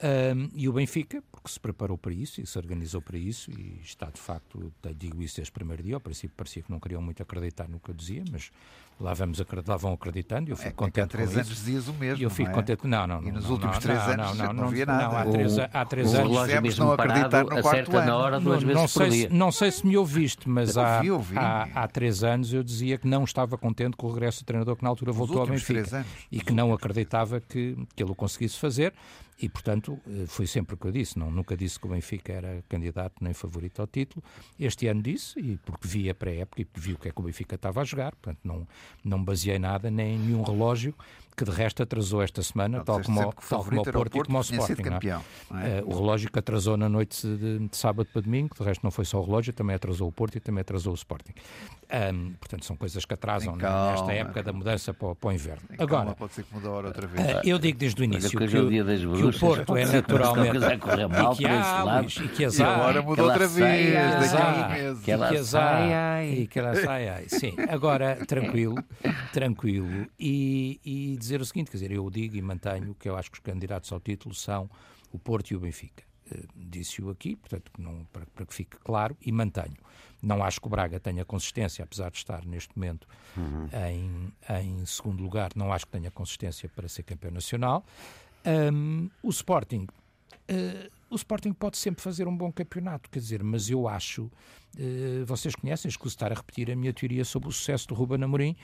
Um, 0.00 0.48
e 0.54 0.68
o 0.68 0.72
Benfica, 0.72 1.20
porque 1.28 1.50
se 1.50 1.58
preparou 1.58 1.98
para 1.98 2.12
isso 2.12 2.40
e 2.40 2.46
se 2.46 2.56
organizou 2.56 3.02
para 3.02 3.18
isso 3.18 3.50
e 3.50 3.80
está 3.82 4.08
de 4.08 4.20
facto, 4.20 4.72
digo 4.96 5.20
isso 5.20 5.34
desde 5.38 5.50
o 5.50 5.52
primeiro 5.52 5.82
dia, 5.82 5.96
ao 5.96 6.00
princípio 6.00 6.36
parecia 6.36 6.62
que 6.62 6.70
não 6.70 6.78
queriam 6.78 7.02
muito 7.02 7.20
acreditar 7.20 7.68
no 7.68 7.80
que 7.80 7.90
eu 7.90 7.94
dizia, 7.96 8.22
mas 8.30 8.52
lá, 9.00 9.14
vamos, 9.14 9.42
lá 9.66 9.76
vão 9.76 9.92
acreditando 9.92 10.48
e 10.48 10.52
eu 10.52 10.56
fico 10.56 10.68
é, 10.68 10.72
contente 10.72 11.00
é 11.00 11.02
há 11.02 11.06
três 11.06 11.36
anos 11.36 11.48
dizias 11.48 11.88
o 11.88 11.94
mesmo, 11.94 12.22
eu 12.22 12.30
fico 12.30 12.50
é? 12.50 12.52
contente, 12.52 12.86
não, 12.86 13.06
não, 13.06 13.22
E 13.22 13.30
nos 13.30 13.44
não, 13.44 13.52
últimos 13.52 13.74
não, 13.76 13.80
três 13.80 13.98
não, 13.98 14.12
anos 14.12 14.38
não, 14.38 14.46
não, 14.46 14.52
não 14.52 14.64
havia 14.64 14.86
nada. 14.86 15.04
Não, 15.04 15.16
há 15.16 15.24
três, 15.24 15.58
há 15.58 15.84
três 15.84 16.12
o 16.12 16.16
anos... 16.16 16.28
relógio 16.30 16.62
mesmo 16.62 16.84
não 16.84 16.96
parado 16.96 17.18
acreditar 17.18 17.42
no 17.42 17.48
quarto 17.62 17.68
acerta 17.68 17.92
na 17.92 18.02
ano. 18.02 18.14
hora 18.14 18.40
duas 18.40 18.62
não, 18.62 18.68
vezes 18.68 18.80
não 18.82 18.88
sei, 18.88 19.10
se, 19.10 19.28
não 19.28 19.52
sei 19.52 19.70
se 19.70 19.86
me 19.86 19.96
ouviste, 19.96 20.48
mas 20.48 20.76
Eu 20.76 20.82
há, 20.82 20.96
ouvi, 20.96 21.10
ouvi. 21.10 21.38
há, 21.38 21.68
há 21.74 21.88
três 21.88 22.24
anos 22.24 22.52
eu 22.52 22.62
dizia 22.62 22.98
que 22.98 23.06
não 23.06 23.24
estava 23.24 23.56
contente 23.56 23.96
com 23.96 24.06
o 24.06 24.12
regresso 24.12 24.42
do 24.42 24.46
treinador 24.46 24.76
que 24.76 24.82
na 24.82 24.88
altura 24.88 25.10
Nos 25.10 25.18
voltou 25.18 25.40
ao 25.40 25.46
Benfica 25.46 25.72
três 25.74 25.94
anos. 25.94 26.08
e 26.30 26.40
que 26.40 26.52
não 26.52 26.72
acreditava 26.72 27.40
que, 27.40 27.76
que 27.94 28.02
ele 28.02 28.10
o 28.10 28.14
conseguisse 28.14 28.58
fazer 28.58 28.92
e, 29.40 29.48
portanto, 29.48 30.00
eh, 30.06 30.24
foi 30.26 30.46
sempre 30.48 30.74
o 30.74 30.76
que 30.76 30.86
eu 30.86 30.90
disse. 30.92 31.16
Não, 31.16 31.30
nunca 31.30 31.56
disse 31.56 31.78
que 31.78 31.86
o 31.86 31.90
Benfica 31.90 32.32
era 32.32 32.64
candidato 32.68 33.22
nem 33.22 33.32
favorito 33.32 33.80
ao 33.80 33.86
título. 33.86 34.22
Este 34.58 34.88
ano 34.88 35.00
disse, 35.00 35.38
e 35.38 35.56
porque 35.58 35.86
vi 35.86 36.10
a 36.10 36.14
pré-época 36.14 36.60
e 36.60 36.64
porque 36.64 36.80
vi 36.80 36.94
o 36.94 36.98
que 36.98 37.08
é 37.08 37.12
que 37.12 37.20
o 37.20 37.22
Benfica 37.24 37.54
estava 37.54 37.80
a 37.80 37.84
jogar, 37.84 38.16
portanto, 38.16 38.40
não, 38.42 38.66
não 39.04 39.22
baseei 39.22 39.58
nada, 39.58 39.90
nem 39.90 40.16
em 40.16 40.18
nenhum 40.18 40.42
relógio 40.42 40.94
que 41.38 41.44
de 41.44 41.50
resto 41.52 41.82
atrasou 41.84 42.20
esta 42.20 42.42
semana, 42.42 42.78
Não, 42.78 42.84
tal 42.84 43.00
como, 43.00 43.20
o 43.20 43.22
tal 43.22 43.32
como 43.32 43.38
o 43.38 43.48
favorito 43.48 43.88
era 43.88 43.98
o 43.98 44.00
Porto, 44.00 44.16
e 44.18 44.24
como 44.24 44.38
o 44.38 44.40
Sporting. 44.40 44.72
é? 44.72 44.84
campeão. 44.84 45.22
não 45.50 45.58
é? 45.60 45.78
Eh, 45.78 45.82
o 45.86 45.94
relógio 45.94 46.30
que 46.32 46.38
atrasou 46.38 46.76
na 46.76 46.88
noite 46.88 47.24
de, 47.26 47.58
de 47.60 47.76
sábado 47.76 48.08
para 48.12 48.22
domingo, 48.22 48.54
de 48.58 48.64
resto 48.64 48.82
não 48.82 48.90
foi 48.90 49.04
só 49.04 49.20
o 49.20 49.24
relógio, 49.24 49.52
também 49.52 49.76
atrasou 49.76 50.08
o 50.08 50.12
Porto 50.12 50.34
e 50.36 50.40
também 50.40 50.62
atrasou 50.62 50.92
o 50.92 50.96
Sporting. 50.96 51.32
Ahm, 51.90 52.32
portanto, 52.40 52.64
são 52.66 52.76
coisas 52.76 53.04
que 53.04 53.14
atrasam 53.14 53.54
né, 53.56 53.62
calma, 53.62 53.90
nesta 53.92 54.12
época 54.12 54.42
da 54.42 54.52
mudança 54.52 54.92
para, 54.92 55.08
o- 55.08 55.14
para 55.16 55.28
o 55.28 55.32
inverno. 55.32 55.62
Calma, 55.68 55.82
Agora, 55.84 56.14
pode 56.16 56.32
ser 56.34 56.42
que 56.42 56.52
mude 56.54 56.66
a 56.66 56.70
hora 56.70 56.86
outra 56.88 57.06
vez. 57.06 57.28
eh, 57.28 57.40
eu 57.44 57.58
digo 57.58 57.78
desde 57.78 58.00
o 58.02 58.04
início 58.04 58.38
Olha, 58.38 58.48
que, 58.48 58.56
é 58.56 58.60
o 58.60 58.66
o- 58.66 58.68
dia 58.68 58.84
das 58.84 59.00
que 59.00 59.06
o. 59.06 59.38
Porto 59.38 59.76
é 59.76 59.86
naturalmente. 59.86 60.58
mal 61.08 61.32
e 61.32 61.36
que 61.36 61.46
há. 61.46 62.00
Luís, 62.00 62.16
e 62.16 62.28
que 62.28 62.42
E 62.42 62.46
azar. 62.46 62.68
agora 62.74 62.98
ela 62.98 63.22
outra 63.22 63.46
vez, 63.46 63.94
daqui 63.94 64.36
a 64.36 64.50
uns 64.50 64.68
meses. 64.72 65.04
que 65.04 65.10
ela 65.12 65.44
sai, 65.44 65.94
ai. 65.94 66.30
E 66.40 66.46
que 66.46 66.58
ela 66.58 66.74
sai. 66.74 67.24
Sim, 67.28 67.54
agora, 67.70 68.18
tranquilo, 68.26 68.74
tranquilo. 69.32 70.06
E, 70.18 70.80
e 70.84 71.16
dizer 71.28 71.40
o 71.40 71.46
seguinte, 71.46 71.70
quer 71.70 71.76
dizer, 71.76 71.90
eu 71.92 72.08
digo 72.10 72.36
e 72.36 72.42
mantenho 72.42 72.94
que 72.94 73.08
eu 73.08 73.16
acho 73.16 73.30
que 73.30 73.38
os 73.38 73.42
candidatos 73.42 73.92
ao 73.92 74.00
título 74.00 74.34
são 74.34 74.68
o 75.12 75.18
Porto 75.18 75.50
e 75.50 75.56
o 75.56 75.60
Benfica. 75.60 76.04
Eh, 76.30 76.44
Disse-o 76.54 77.10
aqui, 77.10 77.36
portanto, 77.36 77.70
não, 77.78 78.04
para, 78.12 78.26
para 78.26 78.46
que 78.46 78.54
fique 78.54 78.76
claro, 78.78 79.16
e 79.20 79.30
mantenho. 79.32 79.76
Não 80.22 80.42
acho 80.42 80.60
que 80.60 80.66
o 80.66 80.70
Braga 80.70 80.98
tenha 80.98 81.24
consistência, 81.24 81.84
apesar 81.84 82.10
de 82.10 82.18
estar 82.18 82.44
neste 82.44 82.76
momento 82.76 83.06
em, 83.88 84.32
em 84.60 84.84
segundo 84.84 85.22
lugar, 85.22 85.50
não 85.54 85.72
acho 85.72 85.86
que 85.86 85.92
tenha 85.92 86.10
consistência 86.10 86.68
para 86.68 86.88
ser 86.88 87.04
campeão 87.04 87.30
nacional. 87.30 87.84
Ahm, 88.44 89.08
o 89.22 89.30
Sporting 89.30 89.86
Uh, 90.50 90.90
o 91.10 91.16
Sporting 91.16 91.52
pode 91.52 91.78
sempre 91.78 92.02
fazer 92.02 92.28
um 92.28 92.36
bom 92.36 92.52
campeonato, 92.52 93.08
quer 93.10 93.18
dizer, 93.18 93.42
mas 93.42 93.70
eu 93.70 93.88
acho, 93.88 94.24
uh, 94.24 95.24
vocês 95.26 95.54
conhecem, 95.54 95.88
escuso 95.88 96.14
estar 96.14 96.30
a 96.32 96.34
repetir 96.34 96.70
a 96.70 96.76
minha 96.76 96.92
teoria 96.92 97.24
sobre 97.24 97.48
o 97.48 97.52
sucesso 97.52 97.88
do 97.88 97.94
Ruben 97.94 98.22
Amorim, 98.22 98.56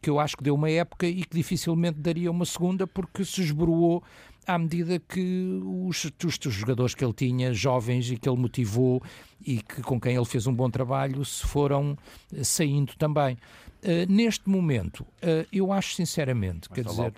que 0.00 0.10
eu 0.10 0.20
acho 0.20 0.36
que 0.36 0.44
deu 0.44 0.54
uma 0.54 0.70
época 0.70 1.06
e 1.06 1.24
que 1.24 1.36
dificilmente 1.36 1.98
daria 1.98 2.30
uma 2.30 2.44
segunda 2.44 2.86
porque 2.86 3.24
se 3.24 3.42
esboroou 3.42 4.02
à 4.46 4.58
medida 4.58 5.00
que 5.00 5.60
os, 5.64 6.04
os, 6.04 6.38
os 6.46 6.54
jogadores 6.54 6.94
que 6.94 7.04
ele 7.04 7.12
tinha, 7.12 7.52
jovens 7.52 8.10
e 8.10 8.16
que 8.16 8.28
ele 8.28 8.38
motivou 8.38 9.02
e 9.44 9.60
que, 9.60 9.82
com 9.82 10.00
quem 10.00 10.14
ele 10.14 10.24
fez 10.24 10.46
um 10.46 10.54
bom 10.54 10.70
trabalho, 10.70 11.24
se 11.24 11.44
foram 11.44 11.98
uh, 12.32 12.44
saindo 12.44 12.94
também. 12.96 13.36
Uh, 13.82 14.10
neste 14.10 14.48
momento, 14.48 15.00
uh, 15.00 15.46
eu 15.52 15.72
acho 15.72 15.94
sinceramente, 15.94 16.68
Mas 16.70 16.76
quer 16.76 16.84
dizer, 16.84 17.12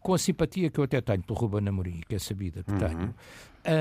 com 0.00 0.14
a 0.14 0.18
simpatia 0.18 0.70
que 0.70 0.80
eu 0.80 0.84
até 0.84 1.00
tenho 1.00 1.22
pelo 1.22 1.38
Ruben 1.38 1.68
Amorim, 1.68 2.00
que 2.08 2.14
é 2.14 2.18
sabida 2.18 2.62
que 2.62 2.72
tenho, 2.72 3.14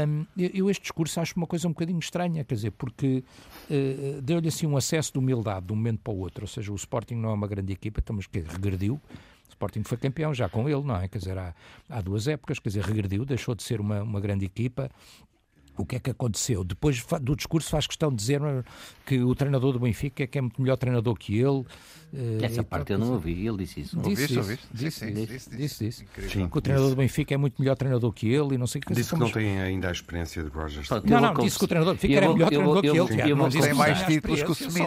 um, 0.07 0.25
eu, 0.37 0.69
este 0.69 0.81
discurso 0.81 1.19
acho 1.19 1.35
uma 1.35 1.47
coisa 1.47 1.67
um 1.67 1.71
bocadinho 1.71 1.99
estranha, 1.99 2.43
quer 2.43 2.55
dizer, 2.55 2.71
porque 2.71 3.23
uh, 3.69 4.21
deu-lhe 4.21 4.47
assim 4.47 4.67
um 4.67 4.75
acesso 4.75 5.13
de 5.13 5.19
humildade 5.19 5.67
de 5.67 5.73
um 5.73 5.75
momento 5.75 5.99
para 6.03 6.13
o 6.13 6.19
outro, 6.19 6.43
ou 6.43 6.47
seja, 6.47 6.71
o 6.71 6.75
Sporting 6.75 7.15
não 7.15 7.29
é 7.29 7.33
uma 7.33 7.47
grande 7.47 7.71
equipa, 7.71 7.99
então, 7.99 8.15
mas 8.15 8.27
que 8.27 8.39
regrediu, 8.39 8.95
o 8.95 9.49
Sporting 9.49 9.83
foi 9.83 9.97
campeão 9.97 10.33
já 10.33 10.49
com 10.49 10.67
ele, 10.67 10.83
não 10.83 10.95
é? 10.95 11.07
Quer 11.07 11.19
dizer, 11.19 11.37
há, 11.37 11.53
há 11.89 12.01
duas 12.01 12.27
épocas, 12.27 12.59
quer 12.59 12.69
dizer, 12.69 12.83
regrediu, 12.83 13.25
deixou 13.25 13.55
de 13.55 13.63
ser 13.63 13.79
uma, 13.79 14.01
uma 14.03 14.19
grande 14.19 14.45
equipa, 14.45 14.89
o 15.79 15.85
que 15.85 15.95
é 15.95 15.99
que 15.99 16.09
aconteceu? 16.11 16.63
Depois 16.63 17.03
do 17.21 17.35
discurso 17.35 17.69
faz 17.69 17.87
questão 17.87 18.09
de 18.09 18.17
dizer 18.17 18.41
eh, 18.41 18.63
que 19.05 19.21
o 19.23 19.33
treinador 19.33 19.71
do 19.73 19.79
Benfica 19.79 20.23
é 20.23 20.27
que 20.27 20.37
é 20.37 20.41
muito 20.41 20.61
melhor 20.61 20.75
treinador 20.77 21.15
que 21.15 21.37
ele. 21.39 21.65
eh, 22.13 22.39
Essa 22.45 22.61
e 22.61 22.63
parte 22.63 22.91
eu 22.91 22.99
não 22.99 23.13
ouvi, 23.13 23.47
ele 23.47 23.57
disse 23.57 23.79
isso. 23.81 23.95
Disse 23.97 24.09
Ouviste, 24.09 24.23
isso, 24.33 24.39
ouviste? 24.39 24.67
disse, 24.73 25.11
disse, 25.11 25.49
disse, 25.55 25.83
disse, 25.85 26.05
que 26.05 26.19
o 26.21 26.61
treinador 26.61 26.87
disse. 26.89 26.95
do 26.95 26.99
Benfica 26.99 27.33
é 27.33 27.37
muito 27.37 27.55
melhor 27.61 27.75
treinador 27.75 28.11
que 28.11 28.27
ele 28.27 28.55
e 28.55 28.57
não 28.57 28.67
sei 28.67 28.79
o 28.79 28.85
que. 28.85 28.93
Disse 28.93 29.13
que 29.13 29.19
não 29.19 29.29
tem 29.31 29.59
ainda 29.61 29.87
a 29.87 29.91
experiência 29.91 30.43
de 30.43 30.49
Roger 30.49 30.85
Pronto, 30.85 31.05
Smith. 31.05 31.11
eu 31.15 31.21
Não, 31.21 31.33
não, 31.33 31.43
disse 31.43 31.57
que 31.57 31.63
o 31.63 31.67
treinador 31.67 31.93
do 31.93 31.97
Benfica 32.01 32.13
era 32.17 32.33
melhor 32.33 32.47
treinador 32.49 32.81
que 32.81 32.87
ele. 32.87 33.61
Tem 33.61 33.73
mais 33.73 34.01
títulos 34.05 34.43
que 34.43 34.49
o 34.51 34.53
Smith. 34.53 34.85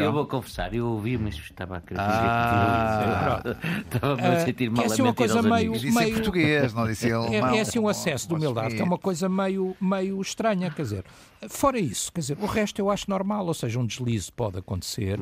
Eu 0.00 0.12
vou, 0.12 0.26
confessar, 0.26 0.74
eu 0.74 0.86
ouvi, 0.86 1.16
mas 1.16 1.34
estava 1.36 1.78
a 1.78 1.80
querer 1.80 2.00
Ah. 2.00 3.42
Estava-me 3.84 4.22
a 4.22 4.40
sentir 4.44 4.70
mal 4.70 4.84
é 4.84 4.88
a 4.88 4.92
assim 4.92 5.02
uma 5.02 5.08
mentir 5.08 5.16
coisa 5.18 5.36
aos 5.38 5.44
meio- 5.46 5.54
E 5.56 5.60
amigos. 5.66 5.80
disse 5.80 5.98
em 5.98 6.00
meio- 6.02 6.14
português, 6.14 6.74
não 6.74 6.86
disse 6.86 7.06
em 7.06 7.10
É, 7.10 7.14
alemão. 7.14 7.54
é 7.54 7.60
assim 7.60 7.78
um 7.78 7.88
acesso 7.88 8.28
de 8.28 8.34
humildade, 8.34 8.74
que 8.74 8.80
é 8.80 8.84
uma 8.84 8.98
coisa 8.98 9.28
meio, 9.28 9.76
meio 10.10 10.20
estranha, 10.20 10.70
quer 10.70 10.82
dizer, 10.82 11.04
fora 11.48 11.78
isso, 11.78 12.12
quer 12.12 12.20
dizer, 12.20 12.38
o 12.40 12.46
resto 12.46 12.78
eu 12.80 12.90
acho 12.90 13.08
normal, 13.08 13.46
ou 13.46 13.54
seja, 13.54 13.78
um 13.78 13.86
deslize 13.86 14.30
pode 14.32 14.58
acontecer, 14.58 15.18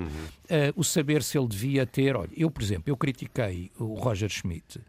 Eh, 0.48 0.72
o 0.74 0.82
saber 0.82 1.22
se 1.22 1.36
ele 1.38 1.46
devia 1.46 1.86
ter, 1.86 2.16
olha, 2.16 2.30
eu, 2.34 2.50
por 2.50 2.62
exemplo, 2.62 2.84
eu 2.86 2.96
critiquei 2.96 3.70
o 3.78 3.94
Roger 3.94 4.30
Schmidt, 4.30 4.80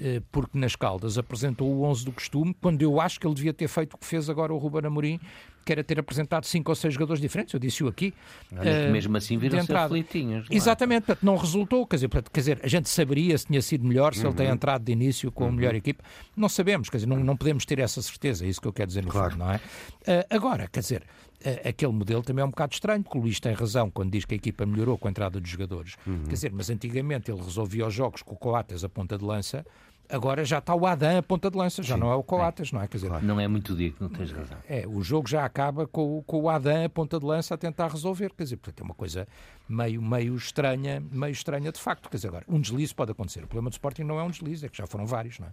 eh, 0.00 0.22
porque 0.32 0.56
nas 0.58 0.74
Caldas 0.74 1.18
apresentou 1.18 1.68
o 1.70 1.82
11 1.84 2.04
do 2.06 2.12
costume, 2.12 2.56
quando 2.60 2.80
eu 2.80 3.00
acho 3.00 3.20
que 3.20 3.26
ele 3.26 3.34
devia 3.34 3.52
ter 3.52 3.68
feito 3.68 3.94
o 3.94 3.98
que 3.98 4.06
fez 4.06 4.30
agora 4.30 4.52
o 4.54 4.58
Ruben 4.58 4.86
Amorim, 4.86 5.20
que 5.64 5.72
era 5.72 5.82
ter 5.84 5.98
apresentado 5.98 6.44
cinco 6.46 6.70
ou 6.70 6.74
seis 6.74 6.94
jogadores 6.94 7.20
diferentes, 7.20 7.54
eu 7.54 7.60
disse-o 7.60 7.88
aqui. 7.88 8.12
Olha 8.56 8.68
eh, 8.68 8.90
mesmo 8.90 9.16
assim 9.16 9.38
viram-se 9.38 9.72
aflitinhos. 9.72 10.46
é? 10.50 10.54
Exatamente, 10.54 11.04
portanto, 11.06 11.24
não 11.24 11.36
resultou. 11.36 11.86
Quer 11.86 11.96
dizer, 11.96 12.08
portanto, 12.08 12.30
quer 12.32 12.40
dizer, 12.40 12.60
a 12.62 12.68
gente 12.68 12.88
saberia 12.88 13.36
se 13.38 13.46
tinha 13.46 13.62
sido 13.62 13.84
melhor, 13.86 14.14
se 14.14 14.20
ele 14.20 14.28
Uhum. 14.28 14.34
tem 14.34 14.48
entrado 14.48 14.84
de 14.84 14.92
início 14.92 15.30
com 15.32 15.46
a 15.46 15.52
melhor 15.52 15.74
equipe. 15.74 16.00
Não 16.36 16.48
sabemos, 16.48 16.88
quer 16.88 16.98
dizer, 16.98 17.06
não, 17.08 17.16
não 17.22 17.36
podemos 17.36 17.64
ter 17.64 17.78
essa 17.78 18.00
certeza, 18.02 18.44
é 18.44 18.48
isso 18.48 18.60
que 18.60 18.68
eu 18.68 18.72
quero 18.72 18.88
dizer 18.88 19.02
no 19.04 19.10
Claro. 19.10 19.32
fundo, 19.32 19.44
não 19.44 19.52
é? 19.52 19.60
Ah, 20.06 20.26
agora, 20.34 20.68
quer 20.68 20.80
dizer, 20.80 21.02
ah, 21.44 21.68
aquele 21.68 21.92
modelo 21.92 22.22
também 22.22 22.42
é 22.42 22.44
um 22.46 22.50
bocado 22.50 22.72
estranho, 22.74 23.02
porque 23.02 23.18
o 23.18 23.20
Luís 23.20 23.38
tem 23.40 23.52
razão 23.52 23.90
quando 23.90 24.10
diz 24.10 24.24
que 24.24 24.34
a 24.34 24.36
equipa 24.36 24.64
melhorou 24.66 24.96
com 24.98 25.08
a 25.08 25.10
entrada 25.10 25.40
dos 25.40 25.50
jogadores. 25.50 25.96
Uhum. 26.06 26.24
Quer 26.24 26.32
dizer, 26.34 26.52
mas 26.52 26.70
antigamente 26.70 27.30
ele 27.30 27.40
resolvia 27.42 27.86
os 27.86 27.94
jogos 27.94 28.22
com 28.22 28.34
o 28.34 28.36
Coates 28.38 28.84
a 28.84 28.88
ponta 28.88 29.16
de 29.18 29.24
lança, 29.24 29.64
agora 30.12 30.44
já 30.44 30.58
está 30.58 30.74
o 30.74 30.86
Adam 30.86 31.18
a 31.18 31.22
ponta 31.22 31.50
de 31.50 31.56
lança, 31.56 31.82
já 31.82 31.96
não 31.96 32.12
é 32.12 32.14
o 32.14 32.22
Coates, 32.22 32.70
não 32.70 32.80
é? 32.82 32.86
Quer 32.86 32.98
dizer, 32.98 33.10
Não 33.22 33.40
é 33.40 33.48
muito 33.48 33.74
digno, 33.74 34.08
tens 34.10 34.30
razão. 34.30 34.58
é, 34.68 34.86
o 34.86 35.02
jogo 35.02 35.28
já 35.28 35.44
acaba 35.44 35.86
com, 35.86 36.18
o- 36.18 36.22
com 36.22 36.40
o 36.42 36.48
Adam 36.50 36.84
a 36.84 36.88
ponta 36.88 37.18
de 37.18 37.24
lança 37.26 37.54
a 37.54 37.58
tentar 37.58 37.88
resolver, 37.88 38.32
quer 38.36 38.44
dizer, 38.44 38.56
portanto 38.56 38.80
é 38.80 38.84
uma 38.84 38.94
coisa 38.94 39.26
meio, 39.68 40.02
meio 40.02 40.36
estranha, 40.36 41.02
meio 41.10 41.32
estranha 41.32 41.72
de 41.72 41.80
facto, 41.80 42.08
quer 42.10 42.16
dizer, 42.16 42.28
agora, 42.28 42.44
um 42.48 42.60
deslize 42.60 42.94
pode 42.94 43.12
acontecer, 43.12 43.40
o 43.44 43.46
problema 43.46 43.70
do 43.70 43.72
Sporting 43.72 44.02
não 44.04 44.18
é 44.18 44.22
um 44.22 44.30
deslize, 44.30 44.66
é 44.66 44.68
que 44.68 44.76
já 44.76 44.86
foram 44.86 45.06
vários, 45.06 45.38
não 45.38 45.46
é? 45.48 45.52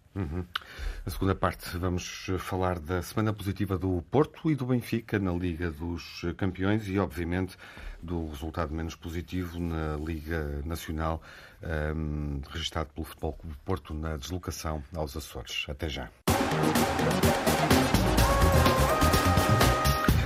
Na 1.05 1.11
segunda 1.11 1.33
parte 1.35 1.77
vamos 1.77 2.27
falar 2.39 2.79
da 2.79 3.01
semana 3.01 3.31
positiva 3.33 3.77
do 3.77 4.03
Porto 4.11 4.51
e 4.51 4.55
do 4.55 4.65
Benfica 4.65 5.17
na 5.19 5.31
Liga 5.31 5.71
dos 5.71 6.25
Campeões 6.37 6.87
e, 6.87 6.99
obviamente, 6.99 7.55
do 8.01 8.27
resultado 8.29 8.73
menos 8.73 8.95
positivo 8.95 9.59
na 9.59 9.95
Liga 9.97 10.61
Nacional, 10.65 11.21
ehm, 11.61 12.41
registado 12.49 12.89
pelo 12.93 13.05
Futebol 13.05 13.33
Clube 13.33 13.55
Porto 13.65 13.93
na 13.93 14.17
deslocação 14.17 14.83
aos 14.95 15.15
Açores. 15.15 15.65
Até 15.69 15.89
já. 15.89 16.09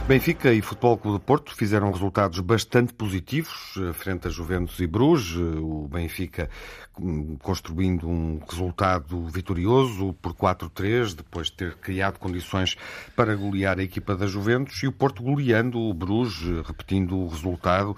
Benfica 0.06 0.54
e 0.54 0.62
Futebol 0.62 0.98
Clube 0.98 1.18
do 1.18 1.24
Porto 1.24 1.56
fizeram 1.56 1.90
resultados 1.90 2.38
bastante 2.42 2.94
positivos 2.94 3.76
eh, 3.78 3.94
frente 3.94 4.28
a 4.28 4.30
Juventus 4.30 4.78
e 4.82 4.86
Bruges. 4.86 5.38
Eh, 5.38 5.60
O 5.60 5.88
Benfica 5.88 6.50
hum, 7.00 7.38
construindo 7.42 8.10
um 8.10 8.42
resultado 8.46 9.26
vitorioso 9.30 10.14
por 10.22 10.34
4-3, 10.34 11.16
depois 11.16 11.48
de 11.48 11.54
ter 11.54 11.76
criado 11.78 12.20
condições 12.20 12.76
para 13.16 13.34
golear 13.34 13.80
a 13.80 13.84
equipa 13.84 14.14
da 14.14 14.28
Juventus, 14.28 14.84
e 14.84 14.88
o 14.88 14.92
Porto 14.92 15.24
goleando 15.24 15.80
o 15.80 15.94
Bruges, 15.94 16.50
eh, 16.50 16.62
repetindo 16.68 17.18
o 17.18 17.30
resultado, 17.30 17.96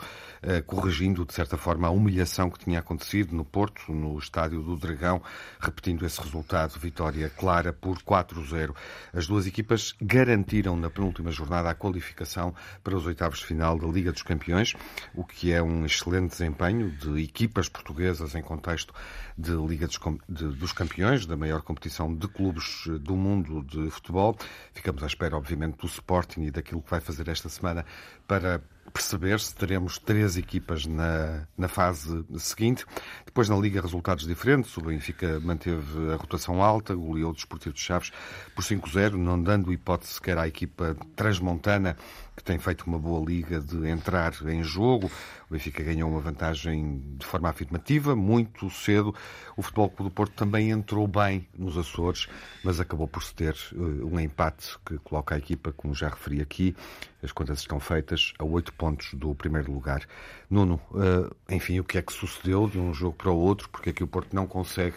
corrigindo 0.66 1.26
de 1.26 1.34
certa 1.34 1.58
forma 1.58 1.88
a 1.88 1.92
humilhação 1.92 2.50
que 2.50 2.60
tinha 2.60 2.80
acontecido 2.80 3.36
no 3.36 3.44
Porto, 3.44 3.92
no 3.92 4.18
estádio 4.20 4.62
do 4.62 4.76
Dragão, 4.76 5.22
repetindo 5.60 6.06
esse 6.06 6.22
resultado, 6.22 6.80
vitória 6.80 7.30
clara 7.30 7.74
por 7.74 7.98
4-0. 8.02 8.74
As 9.14 9.28
duas 9.28 9.48
equipas 9.48 9.94
garantiram 10.02 10.76
na 10.76 10.90
penúltima 10.90 11.32
jornada 11.32 11.70
a 11.70 11.76
qualificação 11.76 12.54
para 12.84 12.96
os 12.96 13.06
oitavos 13.06 13.40
de 13.40 13.46
final 13.46 13.78
da 13.78 13.88
Liga 13.88 14.12
dos 14.12 14.22
Campeões, 14.24 14.74
o 15.14 15.24
que 15.24 15.52
é 15.52 15.62
um 15.62 15.86
excelente 15.86 16.32
desempenho 16.32 16.92
de 16.92 17.22
equipas 17.24 17.70
portuguesas 17.70 18.36
em 18.36 18.42
contexto 18.42 18.94
de 19.38 19.52
Liga 19.52 19.88
dos, 19.88 20.00
de- 20.30 20.48
dos 20.58 20.72
Campeões, 20.72 21.26
da 21.26 21.36
maior 21.36 21.62
competição 21.62 22.14
de 22.16 22.28
clubes 22.28 22.86
eh, 22.88 22.98
do 23.00 23.16
mundo 23.16 23.64
de 23.64 23.90
futebol. 23.90 24.38
Ficamos 24.74 25.04
à 25.04 25.08
espera, 25.08 25.36
obviamente, 25.36 25.78
do 25.78 25.88
Sporting 25.88 26.44
e 26.44 26.52
daquilo 26.52 26.82
que 26.82 26.90
vai 26.92 27.02
fazer 27.02 27.28
esta 27.28 27.50
semana 27.50 27.86
para 28.28 28.62
perceber 28.96 29.42
se 29.42 29.54
teremos 29.54 30.00
três 30.00 30.38
equipas 30.38 30.86
na, 30.86 31.46
na 31.58 31.68
fase 31.68 32.26
seguinte. 32.38 32.86
Depois, 33.26 33.50
na 33.50 33.58
Liga, 33.58 33.82
resultados 33.82 34.26
diferentes. 34.26 34.76
O 34.78 34.82
Benfica 34.82 35.38
manteve 35.42 36.14
a 36.14 36.16
rotação 36.16 36.64
alta, 36.64 36.96
goleou 36.96 37.32
o 37.32 37.34
Desportivo 37.34 37.76
de 37.76 37.82
Chaves 37.82 38.14
por 38.56 38.64
5-0, 38.64 39.16
não 39.16 39.42
dando 39.42 39.74
hipótese 39.74 40.14
sequer 40.14 40.38
à 40.38 40.48
equipa 40.48 40.96
transmontana 41.14 41.98
que 42.36 42.44
tem 42.44 42.58
feito 42.60 42.84
uma 42.86 43.00
boa 43.00 43.26
liga 43.26 43.60
de 43.60 43.88
entrar 43.88 44.34
em 44.48 44.62
jogo. 44.62 45.10
O 45.50 45.54
Benfica 45.54 45.84
ganhou 45.84 46.10
uma 46.10 46.20
vantagem 46.20 47.02
de 47.18 47.26
forma 47.26 47.50
afirmativa, 47.50 48.16
muito 48.16 48.70
cedo. 48.70 49.16
O 49.56 49.62
Futebol 49.62 49.90
Clube 49.90 50.12
do 50.12 50.14
Porto 50.14 50.34
também 50.34 50.70
entrou 50.70 51.08
bem 51.08 51.48
nos 51.58 51.78
Açores, 51.78 52.28
mas 52.64 52.80
acabou 52.80 53.08
por 53.08 53.24
se 53.24 53.34
ter 53.34 53.56
eh, 53.74 53.78
um 53.78 54.20
empate 54.20 54.78
que 54.86 54.98
coloca 55.00 55.36
a 55.36 55.38
equipa, 55.38 55.72
como 55.72 55.94
já 55.94 56.10
referi 56.10 56.42
aqui, 56.42 56.76
as 57.24 57.32
contas 57.32 57.60
estão 57.60 57.80
feitas, 57.80 58.34
a 58.38 58.44
oito 58.44 58.74
pontos 58.74 59.14
do 59.14 59.34
primeiro 59.34 59.72
lugar. 59.72 60.06
Nuno, 60.50 60.82
eh, 60.96 61.56
enfim, 61.56 61.80
o 61.80 61.84
que 61.84 61.98
é 61.98 62.02
que 62.02 62.12
sucedeu 62.12 62.68
de 62.68 62.78
um 62.80 62.94
jogo 62.94 63.16
para 63.16 63.32
o 63.32 63.38
outro? 63.38 63.70
Porque 63.70 63.92
aqui 63.92 64.04
o 64.04 64.08
Porto 64.08 64.36
não 64.36 64.46
consegue 64.46 64.96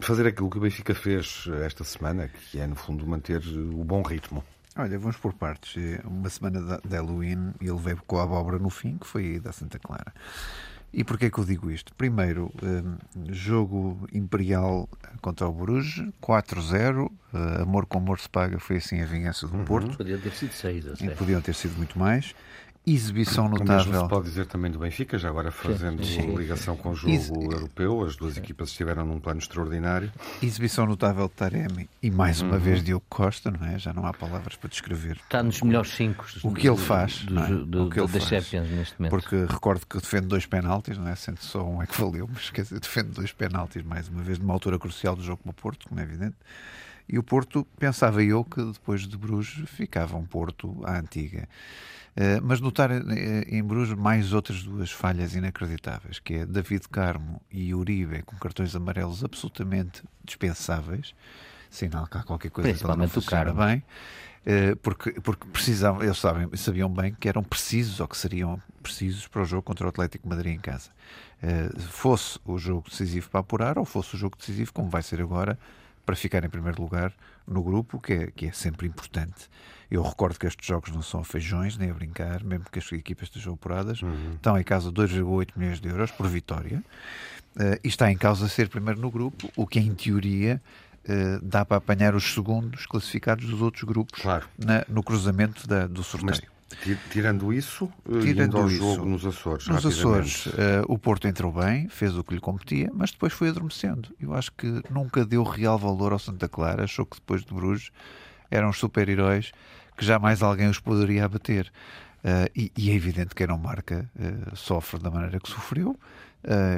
fazer 0.00 0.26
aquilo 0.26 0.50
que 0.50 0.58
o 0.58 0.60
Benfica 0.60 0.94
fez 0.94 1.48
esta 1.64 1.82
semana, 1.84 2.28
que 2.28 2.60
é, 2.60 2.66
no 2.66 2.76
fundo, 2.76 3.06
manter 3.06 3.40
o 3.40 3.84
bom 3.84 4.02
ritmo. 4.02 4.44
Olha, 4.76 4.98
vamos 4.98 5.16
por 5.16 5.34
partes. 5.34 5.74
Uma 6.04 6.30
semana 6.30 6.80
de 6.84 6.96
Halloween 6.96 7.52
ele 7.60 7.78
veio 7.78 8.02
com 8.06 8.18
a 8.18 8.24
abóbora 8.24 8.58
no 8.58 8.70
fim, 8.70 8.96
que 8.96 9.06
foi 9.06 9.38
da 9.38 9.52
Santa 9.52 9.78
Clara. 9.78 10.12
E 10.92 11.02
porquê 11.02 11.30
que 11.30 11.38
eu 11.38 11.44
digo 11.44 11.70
isto? 11.70 11.94
Primeiro, 11.94 12.52
um, 12.62 13.32
jogo 13.32 14.06
imperial 14.12 14.88
contra 15.22 15.48
o 15.48 15.52
Bruges, 15.52 16.06
4-0. 16.22 17.06
Uh, 17.06 17.62
amor 17.62 17.86
com 17.86 17.98
amor 17.98 18.20
se 18.20 18.28
paga, 18.28 18.58
foi 18.58 18.76
assim 18.76 19.00
a 19.00 19.06
vingança 19.06 19.46
do 19.46 19.56
uhum. 19.56 19.64
Porto. 19.64 19.96
Podiam 19.96 20.20
ter 20.20 20.32
sido 20.32 20.52
6, 20.52 20.84
Podiam 21.16 21.40
ter 21.40 21.54
sido 21.54 21.76
muito 21.78 21.98
mais 21.98 22.34
exibição 22.86 23.48
notável. 23.48 23.74
O 23.74 23.86
mesmo 23.86 24.02
se 24.02 24.08
pode 24.08 24.24
dizer 24.24 24.46
também 24.46 24.70
do 24.70 24.78
Benfica, 24.78 25.16
já 25.16 25.28
agora 25.28 25.50
fazendo 25.50 26.04
sim, 26.04 26.22
sim. 26.22 26.34
ligação 26.34 26.76
com 26.76 26.90
o 26.90 26.94
jogo 26.94 27.12
Ex 27.12 27.28
europeu, 27.28 28.04
as 28.04 28.16
duas 28.16 28.36
equipas 28.36 28.70
estiveram 28.70 29.06
num 29.06 29.20
plano 29.20 29.38
extraordinário. 29.38 30.12
Exibição 30.42 30.86
notável 30.86 31.28
de 31.28 31.34
Taremi 31.34 31.88
e 32.02 32.10
mais 32.10 32.40
uma 32.40 32.54
uhum. 32.54 32.60
vez 32.60 32.82
Diogo 32.82 33.04
Costa, 33.08 33.50
não 33.50 33.66
é? 33.66 33.78
Já 33.78 33.92
não 33.92 34.04
há 34.04 34.12
palavras 34.12 34.56
para 34.56 34.68
descrever. 34.68 35.18
Está 35.22 35.42
nos 35.42 35.60
melhores 35.62 35.90
cinco 35.90 36.24
o 36.42 36.52
que 36.52 36.68
ele 36.68 36.76
faz, 36.76 37.24
do, 37.24 37.38
é? 37.38 37.48
do, 37.48 37.86
o 37.86 37.90
que 37.90 38.00
ele 38.00 38.08
faz. 38.08 38.24
Champions 38.24 38.70
neste 38.70 38.94
momento. 38.98 39.10
Porque 39.10 39.36
recordo 39.48 39.86
que 39.86 39.98
defende 39.98 40.26
dois 40.26 40.46
penaltis, 40.46 40.98
não 40.98 41.08
é? 41.08 41.14
Sendo 41.14 41.40
só 41.40 41.64
um 41.64 41.82
é 41.82 41.86
que 41.86 42.00
valeu, 42.00 42.28
mas 42.32 42.50
quer 42.50 42.62
dizer, 42.62 42.80
defende 42.80 43.10
dois 43.10 43.32
penaltis 43.32 43.82
mais 43.84 44.08
uma 44.08 44.22
vez 44.22 44.38
numa 44.38 44.52
altura 44.52 44.78
crucial 44.78 45.14
do 45.14 45.22
jogo 45.22 45.42
como 45.42 45.52
o 45.52 45.54
Porto, 45.54 45.88
como 45.88 46.00
é 46.00 46.02
evidente. 46.02 46.36
E 47.08 47.18
o 47.18 47.22
Porto, 47.22 47.66
pensava 47.78 48.22
eu 48.22 48.44
que 48.44 48.62
depois 48.64 49.02
de 49.06 49.16
Bruges 49.16 49.68
ficava 49.68 50.16
um 50.16 50.24
Porto 50.24 50.80
à 50.84 50.98
antiga. 50.98 51.48
Eh, 52.14 52.40
mas 52.42 52.60
notar 52.60 52.90
eh, 52.90 53.00
em 53.48 53.62
Bruges 53.62 53.94
mais 53.94 54.34
outras 54.34 54.62
duas 54.62 54.90
falhas 54.90 55.34
inacreditáveis, 55.34 56.18
que 56.18 56.34
é 56.34 56.46
David 56.46 56.86
Carmo 56.88 57.40
e 57.50 57.74
Uribe 57.74 58.22
com 58.22 58.36
cartões 58.36 58.76
amarelos 58.76 59.24
absolutamente 59.24 60.02
dispensáveis, 60.22 61.14
sinal 61.70 62.06
que 62.06 62.18
há 62.18 62.22
qualquer 62.22 62.50
coisa 62.50 62.74
que 62.74 62.96
não 62.96 63.08
funciona 63.08 63.54
bem, 63.54 63.78
uh, 64.46 64.76
porque, 64.82 65.12
porque 65.22 65.46
precisavam, 65.48 66.02
eles 66.02 66.18
sabem, 66.18 66.54
sabiam 66.54 66.90
bem 66.90 67.16
que 67.18 67.26
eram 67.30 67.42
precisos 67.42 67.98
ou 67.98 68.06
que 68.06 68.16
seriam 68.16 68.60
precisos 68.82 69.26
para 69.26 69.40
o 69.40 69.44
jogo 69.46 69.62
contra 69.62 69.86
o 69.86 69.88
Atlético 69.88 70.28
Madrid 70.28 70.54
em 70.54 70.60
casa. 70.60 70.90
fosse 71.78 72.38
o 72.44 72.58
jogo 72.58 72.90
decisivo 72.90 73.30
para 73.30 73.40
apurar 73.40 73.78
ou 73.78 73.86
fosse 73.86 74.16
o 74.16 74.18
jogo 74.18 74.36
decisivo, 74.36 74.70
como 74.70 74.90
vai 74.90 75.02
ser 75.02 75.22
agora, 75.22 75.58
para 76.04 76.16
ficar 76.16 76.44
em 76.44 76.48
primeiro 76.48 76.80
lugar 76.80 77.12
no 77.46 77.62
grupo, 77.62 78.00
que 78.00 78.12
é, 78.12 78.26
que 78.30 78.46
é 78.46 78.52
sempre 78.52 78.86
importante. 78.86 79.48
Eu 79.90 80.02
recordo 80.02 80.38
que 80.38 80.46
estes 80.46 80.66
jogos 80.66 80.90
não 80.90 81.02
são 81.02 81.22
feijões, 81.22 81.76
nem 81.76 81.90
a 81.90 81.94
brincar, 81.94 82.42
mesmo 82.42 82.64
que 82.70 82.78
as 82.78 82.92
equipas 82.92 83.28
estejam 83.28 83.54
apuradas. 83.54 84.00
Uhum. 84.00 84.34
Estão 84.34 84.58
em 84.58 84.64
causa 84.64 84.90
2,8 84.90 85.50
milhões 85.54 85.80
de 85.80 85.88
euros 85.88 86.10
por 86.10 86.26
vitória. 86.28 86.82
Uh, 87.54 87.78
e 87.84 87.88
está 87.88 88.10
em 88.10 88.16
causa 88.16 88.48
ser 88.48 88.70
primeiro 88.70 88.98
no 88.98 89.10
grupo, 89.10 89.50
o 89.54 89.66
que 89.66 89.78
em 89.78 89.94
teoria 89.94 90.62
uh, 91.04 91.44
dá 91.44 91.64
para 91.64 91.76
apanhar 91.76 92.14
os 92.14 92.32
segundos 92.32 92.86
classificados 92.86 93.44
dos 93.44 93.60
outros 93.60 93.84
grupos 93.84 94.22
claro. 94.22 94.48
na, 94.56 94.84
no 94.88 95.02
cruzamento 95.02 95.68
da, 95.68 95.86
do 95.86 96.02
sorteio. 96.02 96.40
Mas, 96.40 96.51
tirando 97.10 97.52
isso, 97.52 97.90
eh, 98.08 98.20
tirando 98.20 98.56
ao 98.56 98.66
isso, 98.66 98.78
jogo 98.78 99.04
nos 99.06 99.26
Açores. 99.26 99.66
Nos 99.66 99.84
Açores, 99.84 100.46
uh, 100.46 100.52
o 100.88 100.98
Porto 100.98 101.28
entrou 101.28 101.52
bem, 101.52 101.88
fez 101.88 102.16
o 102.16 102.24
que 102.24 102.34
lhe 102.34 102.40
competia, 102.40 102.90
mas 102.92 103.10
depois 103.10 103.32
foi 103.32 103.48
adormecendo. 103.48 104.08
Eu 104.20 104.34
acho 104.34 104.52
que 104.52 104.82
nunca 104.90 105.24
deu 105.24 105.42
real 105.42 105.78
valor 105.78 106.12
ao 106.12 106.18
Santa 106.18 106.48
Clara, 106.48 106.84
achou 106.84 107.06
que 107.06 107.16
depois 107.16 107.44
de 107.44 107.52
Bruges 107.52 107.90
eram 108.50 108.72
super-heróis 108.72 109.52
que 109.96 110.04
jamais 110.04 110.42
alguém 110.42 110.68
os 110.68 110.78
poderia 110.78 111.24
abater. 111.24 111.72
Uh, 112.24 112.48
e, 112.54 112.72
e, 112.76 112.90
é 112.90 112.94
evidente 112.94 113.30
que 113.30 113.36
quem 113.36 113.48
não 113.48 113.58
marca 113.58 114.08
uh, 114.16 114.56
sofre 114.56 115.00
da 115.00 115.10
maneira 115.10 115.40
que 115.40 115.48
sofreu 115.48 115.98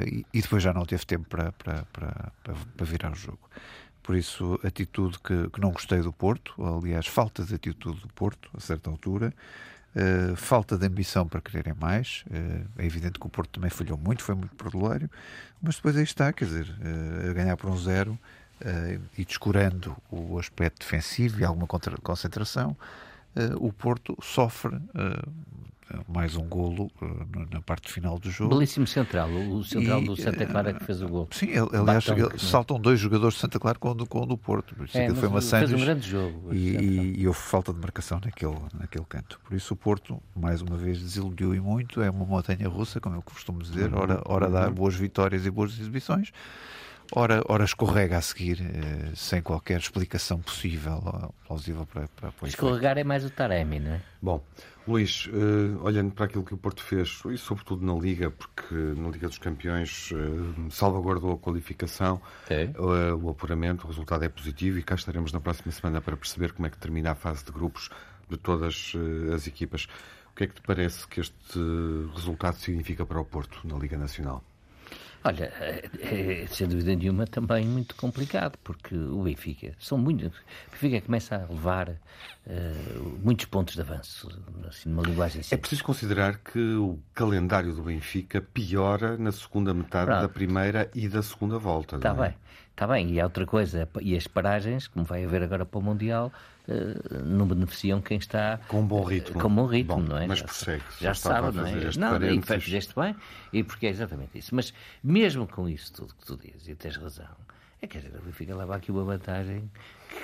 e, 0.05 0.25
e, 0.31 0.41
depois 0.41 0.61
já 0.61 0.71
não 0.71 0.85
teve 0.85 1.05
tempo 1.07 1.27
para, 1.27 1.51
para, 1.51 1.85
para, 1.91 2.31
para 2.43 2.85
virar 2.85 3.11
o 3.11 3.15
jogo. 3.15 3.39
Por 4.05 4.15
isso, 4.15 4.59
atitude 4.63 5.17
que, 5.17 5.49
que, 5.49 5.59
não 5.59 5.71
gostei 5.71 5.99
do 5.99 6.13
Porto, 6.13 6.53
aliás, 6.63 7.07
falta 7.07 7.43
de 7.43 7.55
atitude 7.55 8.01
do 8.01 8.07
Porto, 8.09 8.51
a 8.55 8.59
certa 8.59 8.87
altura, 8.87 9.33
falta 10.35 10.77
de 10.77 10.85
ambição 10.85 11.27
para 11.27 11.39
quererem 11.39 11.73
mais. 11.79 12.25
é 12.77 12.85
evidente 12.85 13.19
que 13.19 13.25
o 13.25 13.29
Porto 13.29 13.51
também 13.51 13.69
falhou 13.69 13.97
muito, 13.97 14.23
foi 14.23 14.35
muito 14.35 14.55
perdulário, 14.55 15.09
mas 15.61 15.75
depois 15.75 15.95
aí 15.95 16.03
está, 16.03 16.33
quer 16.33 16.45
dizer, 16.45 16.75
a 17.29 17.33
ganhar 17.33 17.55
por 17.55 17.69
um 17.69 17.77
zero 17.77 18.19
e 19.17 19.23
descurando 19.23 19.95
o 20.11 20.37
aspecto 20.37 20.79
defensivo 20.79 21.39
e 21.39 21.45
alguma 21.45 21.67
concentração 21.67 22.75
eh, 23.35 23.53
o 23.57 23.71
Porto 23.71 24.17
sofre 24.21 24.77
eh, 24.95 25.23
mais 26.07 26.35
um 26.35 26.47
golo 26.47 26.91
uh, 27.01 27.53
na 27.53 27.61
parte 27.61 27.91
final 27.91 28.17
do 28.17 28.29
jogo. 28.29 28.55
Belíssimo 28.55 28.87
central, 28.87 29.29
o 29.29 29.63
central 29.63 30.01
e, 30.01 30.05
do 30.05 30.15
Santa 30.15 30.45
Clara 30.45 30.73
que 30.73 30.83
fez 30.83 31.01
o 31.01 31.07
golo. 31.07 31.27
Sim, 31.31 31.49
aliás, 31.73 32.07
ele, 32.07 32.23
é? 32.23 32.37
saltam 32.37 32.79
dois 32.79 32.99
jogadores 32.99 33.35
de 33.35 33.41
Santa 33.41 33.59
Clara 33.59 33.77
com, 33.77 33.95
com 34.05 34.21
o 34.21 34.25
do 34.25 34.37
Porto. 34.37 34.75
É, 34.93 35.13
foi 35.13 35.27
uma 35.27 35.41
fez 35.41 35.73
um 35.73 35.79
grande 35.79 36.09
jogo. 36.09 36.53
E, 36.53 36.57
e, 36.57 37.21
e, 37.21 37.27
houve 37.27 37.39
falta 37.39 37.71
de 37.71 37.79
marcação 37.79 38.19
naquele, 38.23 38.55
naquele 38.79 39.05
canto. 39.05 39.39
Por 39.43 39.55
isso 39.55 39.73
o 39.73 39.77
Porto, 39.77 40.21
mais 40.35 40.61
uma 40.61 40.75
vez, 40.75 40.99
desiludiu 40.99 41.53
e 41.53 41.59
muito. 41.59 42.01
É 42.01 42.09
uma 42.09 42.25
montanha 42.25 42.67
russa, 42.67 42.99
como 42.99 43.15
eu 43.15 43.21
costumo 43.21 43.61
dizer. 43.61 43.93
Uhum. 43.93 43.99
Ora, 43.99 44.21
ora 44.25 44.49
dá 44.49 44.67
uhum. 44.67 44.73
boas 44.73 44.95
vitórias 44.95 45.45
e 45.45 45.51
boas 45.51 45.71
exibições 45.79 46.31
ora, 47.13 47.43
ora 47.47 47.63
escorrega 47.63 48.17
a 48.17 48.21
seguir, 48.21 48.61
eh, 48.61 49.11
sem 49.15 49.41
qualquer 49.41 49.79
explicação 49.79 50.39
possível 50.39 51.01
ou 51.05 51.35
plausível 51.45 51.85
para, 51.85 52.07
para, 52.09 52.31
para 52.31 52.47
Escorregar 52.47 52.97
é 52.97 53.03
mais 53.03 53.25
o 53.25 53.29
Taremi, 53.29 53.79
não 53.79 53.93
é? 53.93 54.01
Bom, 54.21 54.43
Luís, 54.87 55.27
uh, 55.27 55.83
olhando 55.83 56.11
para 56.11 56.25
aquilo 56.25 56.43
que 56.43 56.53
o 56.53 56.57
Porto 56.57 56.83
fez, 56.83 57.21
e 57.31 57.37
sobretudo 57.37 57.83
na 57.83 57.99
Liga, 57.99 58.29
porque 58.29 58.75
na 58.75 59.09
Liga 59.09 59.27
dos 59.27 59.39
Campeões 59.39 60.11
uh, 60.11 60.71
salvaguardou 60.71 61.33
a 61.33 61.37
qualificação, 61.37 62.21
uh, 62.51 63.15
o 63.15 63.29
apuramento, 63.29 63.85
o 63.85 63.89
resultado 63.89 64.23
é 64.23 64.29
positivo 64.29 64.77
e 64.77 64.83
cá 64.83 64.95
estaremos 64.95 65.31
na 65.31 65.39
próxima 65.39 65.71
semana 65.71 66.01
para 66.01 66.15
perceber 66.15 66.53
como 66.53 66.67
é 66.67 66.69
que 66.69 66.77
termina 66.77 67.11
a 67.11 67.15
fase 67.15 67.43
de 67.43 67.51
grupos 67.51 67.89
de 68.29 68.37
todas 68.37 68.93
as 69.33 69.47
equipas. 69.47 69.87
O 70.31 70.35
que 70.35 70.43
é 70.43 70.47
que 70.47 70.55
te 70.55 70.61
parece 70.61 71.07
que 71.07 71.21
este 71.21 71.59
resultado 72.13 72.57
significa 72.57 73.05
para 73.05 73.19
o 73.19 73.25
Porto 73.25 73.61
na 73.67 73.77
Liga 73.77 73.97
Nacional? 73.97 74.43
Olha, 75.25 75.51
é, 75.59 75.89
é, 76.43 76.47
sem 76.47 76.67
dúvida 76.67 76.95
nenhuma 76.95 77.25
também 77.25 77.65
muito 77.65 77.95
complicado, 77.95 78.59
porque 78.63 78.95
o 78.95 79.23
Benfica 79.23 79.73
são 79.79 79.97
muito. 79.97 80.27
O 80.27 80.71
Benfica 80.71 81.01
começa 81.01 81.35
a 81.35 81.51
levar 81.51 81.89
uh, 81.89 83.19
muitos 83.23 83.47
pontos 83.47 83.73
de 83.73 83.81
avanço, 83.81 84.29
assim, 84.67 84.87
numa 84.87 85.01
linguagem 85.01 85.41
simples. 85.41 85.53
É 85.53 85.57
preciso 85.57 85.83
considerar 85.83 86.37
que 86.37 86.59
o 86.75 86.99
calendário 87.11 87.73
do 87.73 87.81
Benfica 87.81 88.39
piora 88.39 89.17
na 89.17 89.31
segunda 89.31 89.73
metade 89.73 90.11
Pronto. 90.11 90.21
da 90.21 90.29
primeira 90.29 90.91
e 90.93 91.09
da 91.09 91.23
segunda 91.23 91.57
volta. 91.57 91.95
Está 91.95 92.09
é? 92.09 92.13
bem, 92.13 92.33
está 92.75 92.85
bem. 92.85 93.11
E 93.11 93.19
há 93.19 93.23
outra 93.23 93.45
coisa, 93.45 93.87
e 94.01 94.15
as 94.15 94.27
paragens, 94.27 94.87
como 94.87 95.05
vai 95.05 95.23
haver 95.23 95.41
agora 95.41 95.65
para 95.65 95.79
o 95.79 95.81
Mundial, 95.81 96.31
Uh, 96.67 97.23
não 97.23 97.45
beneficiam 97.45 98.01
quem 98.01 98.17
está 98.17 98.57
com 98.67 98.79
um 98.81 98.87
bom 98.87 99.03
ritmo, 99.03 99.39
com 99.39 99.47
um 99.47 99.53
bom 99.53 99.67
ritmo, 99.67 99.97
bom, 99.97 100.01
não 100.01 100.17
é? 100.17 100.25
Mas 100.25 100.41
prossegue, 100.41 100.83
já, 100.99 101.09
já 101.09 101.13
sabe, 101.13 101.55
não 101.55 101.63
é? 101.63 101.73
Não, 101.95 102.17
e 102.25 102.59
fizeste 102.59 102.91
bem, 102.95 103.15
e 103.53 103.63
porque 103.63 103.85
é 103.85 103.91
exatamente 103.91 104.39
isso. 104.39 104.55
Mas 104.55 104.73
mesmo 105.03 105.47
com 105.47 105.69
isso 105.69 105.93
tudo 105.93 106.15
que 106.15 106.25
tu 106.25 106.35
dizes, 106.35 106.67
e 106.67 106.73
tens 106.73 106.97
razão, 106.97 107.29
é 107.83 107.85
que 107.85 107.99
o 107.99 108.21
Benfica 108.25 108.55
leva 108.55 108.75
aqui 108.75 108.91
uma 108.91 109.03
vantagem 109.03 109.69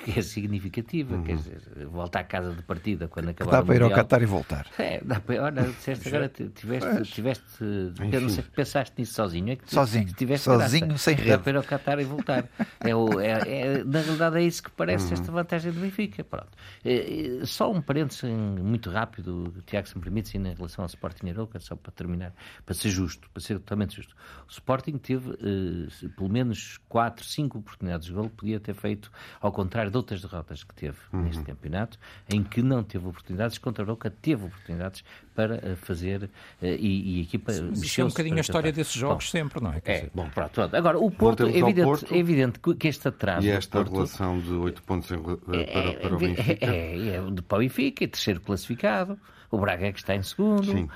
que 0.04 0.18
é 0.18 0.22
significativa. 0.22 1.16
Uhum. 1.16 1.24
Quer 1.24 1.36
dizer, 1.36 1.60
voltar 1.86 2.20
à 2.20 2.24
casa 2.24 2.52
de 2.52 2.62
partida 2.62 3.08
quando 3.08 3.30
acabar 3.30 3.50
Dá 3.50 3.62
para 3.62 3.74
ir 3.76 3.82
ao 3.82 3.90
Qatar 3.90 4.22
e 4.22 4.26
voltar. 4.26 4.66
É, 4.78 5.00
dá 5.02 5.20
para 5.20 5.42
Olha, 5.42 5.62
disseste 5.62 6.08
agora, 6.08 6.28
tiveste, 6.28 7.02
tiveste 7.12 7.42
eu 7.60 8.20
não 8.20 8.28
sei 8.28 8.42
que 8.42 8.50
pensaste 8.50 8.94
nisso 8.98 9.14
sozinho. 9.14 9.52
É 9.52 9.56
que 9.56 9.72
sozinho, 9.72 10.12
tiveste 10.12 10.44
sozinho, 10.44 10.88
graça. 10.88 11.02
sem 11.02 11.14
rede. 11.14 11.30
Dá 11.30 11.38
para 11.38 11.52
ir 11.52 11.56
ao 11.56 11.62
Qatar 11.62 11.98
e 12.00 12.04
voltar. 12.04 12.48
é, 12.80 12.94
o, 12.94 13.20
é, 13.20 13.30
é, 13.30 13.84
na 13.84 14.00
realidade 14.00 14.38
é 14.38 14.42
isso 14.42 14.62
que 14.62 14.70
parece 14.70 15.06
uhum. 15.06 15.12
esta 15.14 15.32
vantagem 15.32 15.72
do 15.72 15.80
Benfica. 15.80 16.22
Pronto. 16.24 16.50
É, 16.84 17.40
só 17.44 17.70
um 17.70 17.80
parênteses 17.80 18.22
muito 18.22 18.90
rápido, 18.90 19.52
Tiago, 19.66 19.88
se 19.88 19.96
me 19.96 20.02
permite, 20.02 20.36
em 20.36 20.54
relação 20.54 20.82
ao 20.84 20.86
Sporting 20.86 21.30
Aroca, 21.30 21.58
só 21.58 21.76
para 21.76 21.92
terminar, 21.92 22.32
para 22.64 22.74
ser 22.74 22.90
justo, 22.90 23.28
para 23.30 23.42
ser 23.42 23.54
totalmente 23.54 23.96
justo. 23.96 24.14
O 24.48 24.50
Sporting 24.50 24.98
teve 24.98 25.30
uh, 25.30 26.08
pelo 26.16 26.28
menos 26.28 26.78
4, 26.88 27.24
5 27.24 27.58
oportunidades 27.58 28.06
de 28.06 28.12
gol, 28.12 28.30
podia 28.30 28.60
ter 28.60 28.74
feito 28.74 29.10
ao 29.40 29.52
contrário 29.52 29.71
contrário 29.72 29.90
de 29.90 29.96
outras 29.96 30.20
derrotas 30.20 30.62
que 30.62 30.74
teve 30.74 30.98
uhum. 31.12 31.22
neste 31.22 31.42
campeonato, 31.42 31.98
em 32.28 32.42
que 32.42 32.60
não 32.60 32.84
teve 32.84 33.06
oportunidades, 33.06 33.56
contra 33.56 33.82
a 33.82 33.86
Boca 33.86 34.10
teve 34.10 34.44
oportunidades 34.44 35.02
para 35.34 35.56
uh, 35.56 35.76
fazer 35.76 36.24
uh, 36.24 36.28
e, 36.60 37.16
e, 37.16 37.20
a 37.20 37.22
equipa 37.22 37.52
Mas 37.52 37.98
é 37.98 38.04
um 38.04 38.08
bocadinho 38.08 38.36
a 38.36 38.40
história 38.40 38.70
desses 38.70 38.92
jogos 38.92 39.24
bom, 39.24 39.30
sempre, 39.30 39.62
não 39.62 39.72
é? 39.72 39.80
é 39.86 40.10
bom, 40.14 40.28
pronto, 40.28 40.50
pronto. 40.52 40.76
Agora, 40.76 40.98
o 40.98 41.10
Porto, 41.10 41.46
é 41.46 41.56
evidente, 41.56 41.84
Porto, 41.84 42.14
é 42.14 42.18
evidente 42.18 42.60
que 42.60 42.88
este 42.88 43.08
atraso. 43.08 43.46
E 43.46 43.50
esta 43.50 43.78
Porto, 43.78 43.94
relação 43.94 44.38
de 44.38 44.50
8 44.50 44.82
pontos 44.82 45.10
em, 45.10 45.16
é, 45.16 45.64
para, 45.64 45.92
para 45.94 46.14
o 46.14 46.18
Benfica? 46.18 46.66
É, 46.66 46.98
é, 46.98 47.16
é 47.16 47.30
de 47.30 47.42
para 47.42 47.56
o 47.56 47.60
Benfica, 47.60 48.06
terceiro 48.06 48.40
classificado. 48.40 49.18
O 49.50 49.58
Braga 49.58 49.86
é 49.86 49.92
que 49.92 49.98
está 49.98 50.14
em 50.14 50.22
segundo. 50.22 50.72
Uh, 50.72 50.88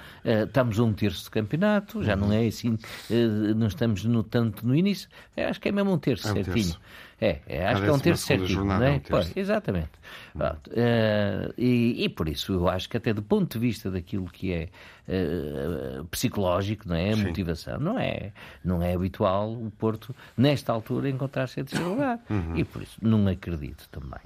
estamos 0.44 0.78
a 0.78 0.82
um 0.82 0.92
terço 0.92 1.24
do 1.24 1.30
campeonato. 1.30 2.02
Já 2.02 2.16
não 2.16 2.32
é 2.32 2.46
assim. 2.46 2.78
Uh, 3.10 3.54
não 3.54 3.66
estamos 3.66 4.04
no, 4.04 4.22
tanto 4.22 4.66
no 4.66 4.74
início. 4.74 5.10
acho 5.36 5.60
que 5.60 5.68
é 5.68 5.72
mesmo 5.72 5.92
um 5.92 5.98
terço, 5.98 6.28
é 6.28 6.30
um 6.30 6.34
certinho. 6.34 6.54
Terço. 6.54 6.80
É, 7.20 7.38
é 7.46 7.66
acho 7.66 7.83
que 7.83 7.88
é 7.88 7.92
um 7.92 7.98
terço 7.98 8.26
certinho. 8.26 8.64
Não 8.64 8.74
é? 8.74 8.90
Um 8.90 8.98
terço. 8.98 9.11
Pois, 9.11 9.37
exatamente. 9.37 9.90
Uh, 10.35 11.52
e, 11.57 12.05
e, 12.05 12.09
por 12.11 12.29
isso 12.29 12.52
eu 12.52 12.68
acho 12.68 12.88
que 12.90 12.96
até 12.96 13.12
do 13.14 13.22
ponto 13.22 13.55
de 13.55 13.59
vista 13.59 13.90
daquilo 13.90 14.26
que 14.26 14.52
é 14.52 14.68
uh, 15.09 16.05
psicológico, 16.07 16.87
não 16.87 16.94
é? 16.94 17.11
A 17.11 17.16
Sim. 17.16 17.24
motivação, 17.24 17.81
não 17.81 17.98
é, 17.98 18.33
não 18.62 18.83
é 18.83 18.94
habitual 18.94 19.50
o 19.50 19.72
Porto, 19.79 20.14
nesta 20.37 20.72
altura, 20.72 21.09
encontrar-se 21.09 21.59
em 21.61 21.64
terceiro 21.64 21.92
lugar. 21.92 22.20
Uhum. 22.29 22.57
E 22.57 22.64
por 22.64 22.83
isso 22.83 22.98
não 23.00 23.26
acredito 23.26 23.88
também. 23.90 24.20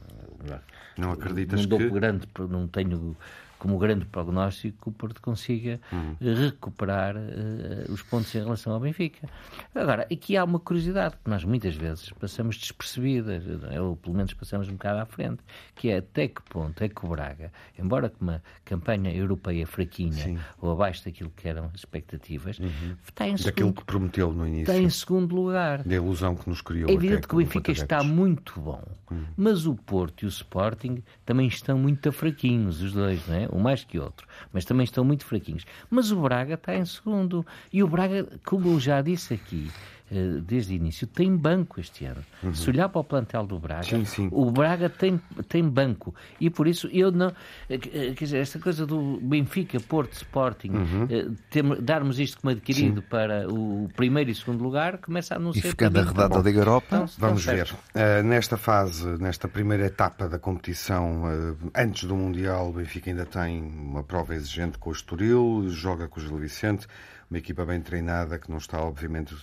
Não 0.96 1.12
acreditas 1.12 1.60
não 1.60 1.68
dou 1.68 1.78
que... 1.78 1.90
grande, 1.90 2.26
não 2.48 2.66
tenho 2.66 3.16
como 3.60 3.78
grande 3.78 4.06
prognóstico 4.06 4.82
que 4.82 4.88
o 4.88 4.92
Porto 4.92 5.20
consiga 5.20 5.78
uhum. 5.92 6.16
recuperar 6.18 7.14
uh, 7.14 7.92
os 7.92 8.02
pontos 8.02 8.34
em 8.34 8.42
relação 8.42 8.72
ao 8.72 8.80
Benfica. 8.80 9.28
Agora, 9.74 10.06
aqui 10.10 10.34
há 10.34 10.42
uma 10.42 10.58
curiosidade 10.58 11.14
que 11.22 11.30
nós 11.30 11.44
muitas 11.44 11.76
vezes 11.76 12.10
passamos 12.18 12.56
despercebidas, 12.56 13.44
ou 13.78 13.96
pelo 13.96 14.16
menos 14.16 14.32
passamos 14.32 14.66
um 14.68 14.72
bocado 14.72 15.00
à 15.00 15.06
frente, 15.06 15.42
que 15.74 15.90
é 15.90 15.98
até 15.98 16.26
que 16.26 16.42
ponto 16.42 16.82
é 16.82 16.88
que 16.88 17.04
o 17.04 17.08
Braga, 17.08 17.52
embora 17.78 18.08
com 18.08 18.24
uma 18.24 18.42
campanha 18.64 19.14
europeia 19.14 19.66
fraquinha 19.66 20.12
Sim. 20.12 20.38
ou 20.58 20.72
abaixo 20.72 21.04
daquilo 21.04 21.30
que 21.36 21.46
eram 21.46 21.66
as 21.66 21.80
expectativas, 21.80 22.58
uhum. 22.58 22.96
está 23.06 23.28
em 23.28 23.36
segundo, 23.36 23.50
Daquilo 23.50 23.72
que 23.74 23.84
prometeu 23.84 24.32
no 24.32 24.46
início. 24.46 24.72
Está 24.72 24.78
em 24.78 24.88
segundo 24.88 25.36
lugar. 25.36 25.82
Da 25.82 25.94
ilusão 25.96 26.34
que 26.34 26.48
nos 26.48 26.62
criou. 26.62 26.88
É 26.88 26.94
evidente 26.94 27.28
que 27.28 27.34
o 27.34 27.38
Benfica 27.38 27.72
está 27.72 28.02
muito 28.02 28.58
bom, 28.58 28.82
uhum. 29.10 29.24
mas 29.36 29.66
o 29.66 29.74
Porto 29.74 30.22
e 30.22 30.26
o 30.26 30.28
Sporting 30.28 31.02
também 31.26 31.46
estão 31.46 31.76
muito 31.76 32.10
fraquinhos, 32.10 32.80
os 32.80 32.94
dois, 32.94 33.26
não 33.28 33.34
é? 33.34 33.49
Um 33.52 33.58
mais 33.60 33.84
que 33.84 33.98
outro, 33.98 34.26
mas 34.52 34.64
também 34.64 34.84
estão 34.84 35.04
muito 35.04 35.24
fraquinhos. 35.24 35.64
Mas 35.88 36.10
o 36.10 36.20
Braga 36.20 36.54
está 36.54 36.74
em 36.74 36.84
segundo. 36.84 37.44
E 37.72 37.82
o 37.82 37.88
Braga, 37.88 38.26
como 38.44 38.68
eu 38.68 38.80
já 38.80 39.00
disse 39.02 39.34
aqui, 39.34 39.70
desde 40.42 40.72
o 40.72 40.76
início, 40.76 41.06
tem 41.06 41.34
banco 41.36 41.80
este 41.80 42.04
ano. 42.04 42.24
Uhum. 42.42 42.54
Se 42.54 42.68
olhar 42.68 42.88
para 42.88 43.00
o 43.00 43.04
plantel 43.04 43.46
do 43.46 43.58
Braga, 43.58 43.84
sim, 43.84 44.04
sim. 44.04 44.28
o 44.32 44.50
Braga 44.50 44.88
tem, 44.88 45.20
tem 45.48 45.62
banco. 45.62 46.14
E 46.40 46.50
por 46.50 46.66
isso 46.66 46.88
eu 46.92 47.12
não. 47.12 47.28
Eh, 47.68 47.74
eh, 47.74 47.78
quer 48.14 48.24
dizer, 48.24 48.38
esta 48.38 48.58
coisa 48.58 48.84
do 48.84 49.18
Benfica, 49.22 49.78
Porto, 49.78 50.12
Sporting, 50.14 50.70
uhum. 50.70 51.36
tem, 51.48 51.62
darmos 51.80 52.18
isto 52.18 52.40
como 52.40 52.50
adquirido 52.50 53.00
sim. 53.00 53.06
para 53.08 53.46
o 53.48 53.88
primeiro 53.94 54.30
e 54.30 54.34
segundo 54.34 54.62
lugar, 54.62 54.98
começa 54.98 55.36
a 55.36 55.38
não 55.38 55.50
e 55.50 55.54
ser. 55.54 55.68
E 55.68 55.70
ficando 55.70 56.00
arredada 56.00 56.42
da 56.42 56.50
Europa, 56.50 56.96
então, 56.96 57.06
vamos 57.18 57.44
ver. 57.44 57.70
Uh, 57.94 58.22
nesta 58.24 58.56
fase, 58.56 59.06
nesta 59.18 59.46
primeira 59.46 59.86
etapa 59.86 60.28
da 60.28 60.38
competição, 60.38 61.24
uh, 61.24 61.70
antes 61.74 62.04
do 62.04 62.16
Mundial, 62.16 62.70
o 62.70 62.72
Benfica 62.72 63.10
ainda 63.10 63.26
tem 63.26 63.62
uma 63.62 64.02
prova 64.02 64.34
exigente 64.34 64.76
com 64.78 64.90
o 64.90 64.92
Estoril, 64.92 65.68
joga 65.68 66.08
com 66.08 66.18
o 66.18 66.22
Gil 66.22 66.36
Vicente 66.38 66.88
uma 67.30 67.38
equipa 67.38 67.64
bem 67.64 67.80
treinada 67.80 68.38
que 68.40 68.50
não 68.50 68.58
está, 68.58 68.82
obviamente, 68.82 69.36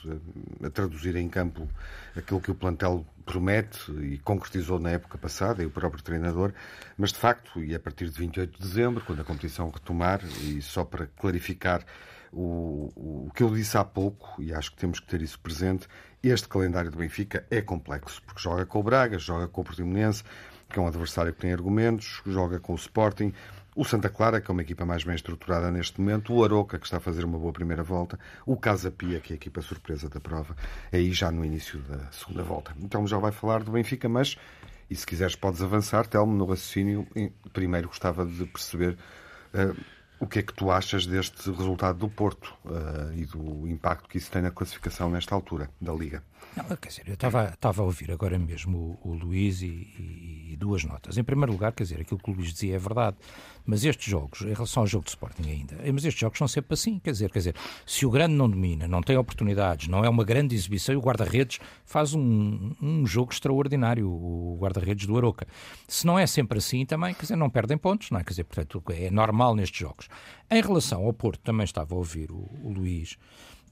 a 0.63 0.69
traduzir 0.69 1.15
em 1.15 1.29
campo 1.29 1.67
aquilo 2.15 2.41
que 2.41 2.51
o 2.51 2.55
plantel 2.55 3.05
promete 3.25 3.91
e 3.91 4.17
concretizou 4.19 4.79
na 4.79 4.91
época 4.91 5.17
passada, 5.17 5.61
e 5.61 5.65
o 5.65 5.69
próprio 5.69 6.01
treinador, 6.01 6.53
mas 6.97 7.11
de 7.11 7.19
facto, 7.19 7.63
e 7.63 7.75
a 7.75 7.79
partir 7.79 8.09
de 8.09 8.17
28 8.17 8.53
de 8.53 8.59
dezembro, 8.59 9.03
quando 9.05 9.21
a 9.21 9.23
competição 9.23 9.69
retomar, 9.69 10.21
e 10.43 10.61
só 10.61 10.85
para 10.85 11.07
clarificar 11.07 11.85
o, 12.31 12.91
o, 12.95 13.31
que 13.35 13.43
eu 13.43 13.53
disse 13.53 13.77
há 13.77 13.83
pouco, 13.83 14.41
e 14.41 14.53
acho 14.53 14.71
que 14.71 14.77
temos 14.77 14.99
que 14.99 15.07
ter 15.07 15.21
isso 15.21 15.39
presente, 15.39 15.87
este 16.23 16.47
calendário 16.47 16.89
do 16.89 16.97
Benfica 16.97 17.45
é 17.51 17.61
complexo, 17.61 18.21
porque 18.23 18.41
joga 18.41 18.65
com 18.65 18.79
o 18.79 18.83
Braga, 18.83 19.19
joga 19.19 19.47
com 19.47 19.61
o 19.61 19.63
Portimonense, 19.63 20.23
que 20.69 20.79
é 20.79 20.81
um 20.81 20.87
adversário 20.87 21.33
que 21.33 21.39
tem 21.39 21.53
argumentos, 21.53 22.21
joga 22.25 22.59
com 22.59 22.73
o 22.73 22.75
Sporting, 22.75 23.33
o 23.77 23.85
Santa 23.85 24.09
Clara, 24.09 24.41
que 24.41 24.49
é 24.49 24.51
uma 24.51 24.63
equipa 24.63 24.85
mais 24.87 25.03
bem 25.03 25.13
estruturada 25.13 25.69
neste 25.69 26.01
momento, 26.01 26.33
o 26.33 26.43
Aroca, 26.43 26.79
que 26.79 26.85
está 26.87 26.97
a 26.97 26.99
fazer 26.99 27.23
uma 27.23 27.37
boa 27.37 27.53
primeira 27.53 27.83
volta, 27.83 28.19
o 28.43 28.57
Casa 28.57 28.89
Pia, 28.89 29.19
que 29.19 29.31
é 29.31 29.35
a 29.35 29.37
equipa 29.37 29.61
surpresa 29.61 30.09
da 30.09 30.19
prova, 30.19 30.55
aí 30.91 31.13
já 31.13 31.31
no 31.31 31.45
início 31.45 31.79
da 31.81 32.11
segunda 32.11 32.41
volta. 32.41 32.73
Então 32.81 33.05
já 33.05 33.19
vai 33.19 33.31
falar 33.31 33.63
do 33.63 33.71
Benfica, 33.71 34.09
mas, 34.09 34.35
e 34.89 34.95
se 34.95 35.05
quiseres 35.05 35.35
podes 35.35 35.61
avançar, 35.61 36.07
Telmo, 36.07 36.35
no 36.35 36.45
raciocínio, 36.45 37.07
primeiro 37.53 37.89
gostava 37.89 38.25
de 38.25 38.47
perceber 38.47 38.97
uh, 39.53 39.79
o 40.19 40.25
que 40.25 40.39
é 40.39 40.41
que 40.41 40.53
tu 40.53 40.71
achas 40.71 41.05
deste 41.05 41.51
resultado 41.51 41.99
do 41.99 42.09
Porto 42.09 42.55
uh, 42.65 43.13
e 43.13 43.27
do 43.27 43.67
impacto 43.67 44.09
que 44.09 44.17
isso 44.17 44.31
tem 44.31 44.41
na 44.41 44.49
classificação 44.49 45.07
nesta 45.07 45.35
altura 45.35 45.69
da 45.79 45.93
Liga? 45.93 46.23
Não, 46.57 46.63
quer 46.75 46.89
dizer, 46.89 47.03
eu 47.07 47.13
estava, 47.13 47.49
estava 47.53 47.83
a 47.83 47.85
ouvir 47.85 48.11
agora 48.11 48.37
mesmo 48.39 48.97
o, 49.03 49.09
o 49.09 49.13
Luís 49.13 49.61
e, 49.61 49.67
e, 49.67 50.49
e, 50.53 50.57
duas 50.57 50.83
notas. 50.83 51.17
Em 51.17 51.23
primeiro 51.23 51.51
lugar, 51.51 51.71
quer 51.71 51.83
dizer, 51.83 52.01
aquilo 52.01 52.19
que 52.19 52.31
o 52.31 52.33
Luís 52.33 52.51
dizia 52.51 52.75
é 52.75 52.79
verdade, 52.79 53.15
mas 53.63 53.85
estes 53.85 54.09
jogos, 54.09 54.41
em 54.41 54.53
relação 54.53 54.81
ao 54.81 54.87
jogo 54.87 55.03
de 55.03 55.11
Sporting 55.11 55.47
ainda, 55.47 55.75
eh, 55.83 55.91
mas 55.91 56.03
estes 56.03 56.19
jogos 56.19 56.37
são 56.37 56.47
sempre 56.47 56.73
assim, 56.73 56.97
quer 56.97 57.11
dizer, 57.11 57.29
quer 57.29 57.39
dizer, 57.39 57.55
se 57.85 58.05
o 58.05 58.09
grande 58.09 58.33
não 58.33 58.49
domina, 58.49 58.87
não 58.87 59.03
tem 59.03 59.15
oportunidades, 59.17 59.87
não 59.87 60.03
é 60.03 60.09
uma 60.09 60.23
grande 60.23 60.55
exibição 60.55 60.95
e 60.95 60.97
o 60.97 61.01
guarda-redes 61.01 61.59
faz 61.85 62.15
um, 62.15 62.73
um 62.81 63.05
jogo 63.05 63.31
extraordinário, 63.31 64.09
o 64.09 64.57
guarda-redes 64.59 65.05
do 65.05 65.15
Aroca. 65.15 65.47
Se 65.87 66.07
não 66.07 66.17
é 66.17 66.25
sempre 66.25 66.57
assim 66.57 66.85
também, 66.85 67.13
quer 67.13 67.21
dizer, 67.21 67.35
não 67.35 67.51
perdem 67.51 67.77
pontos, 67.77 68.09
não 68.09 68.19
é? 68.19 68.23
Quer 68.23 68.31
dizer, 68.31 68.45
portanto, 68.45 68.83
é 68.89 69.11
normal 69.11 69.55
nestes 69.55 69.79
jogos. 69.79 70.07
Em 70.49 70.61
relação 70.61 71.05
ao 71.05 71.13
Porto, 71.13 71.41
também 71.41 71.65
estava 71.65 71.93
a 71.93 71.97
ouvir 71.97 72.31
o, 72.31 72.49
o 72.63 72.71
Luís, 72.73 73.17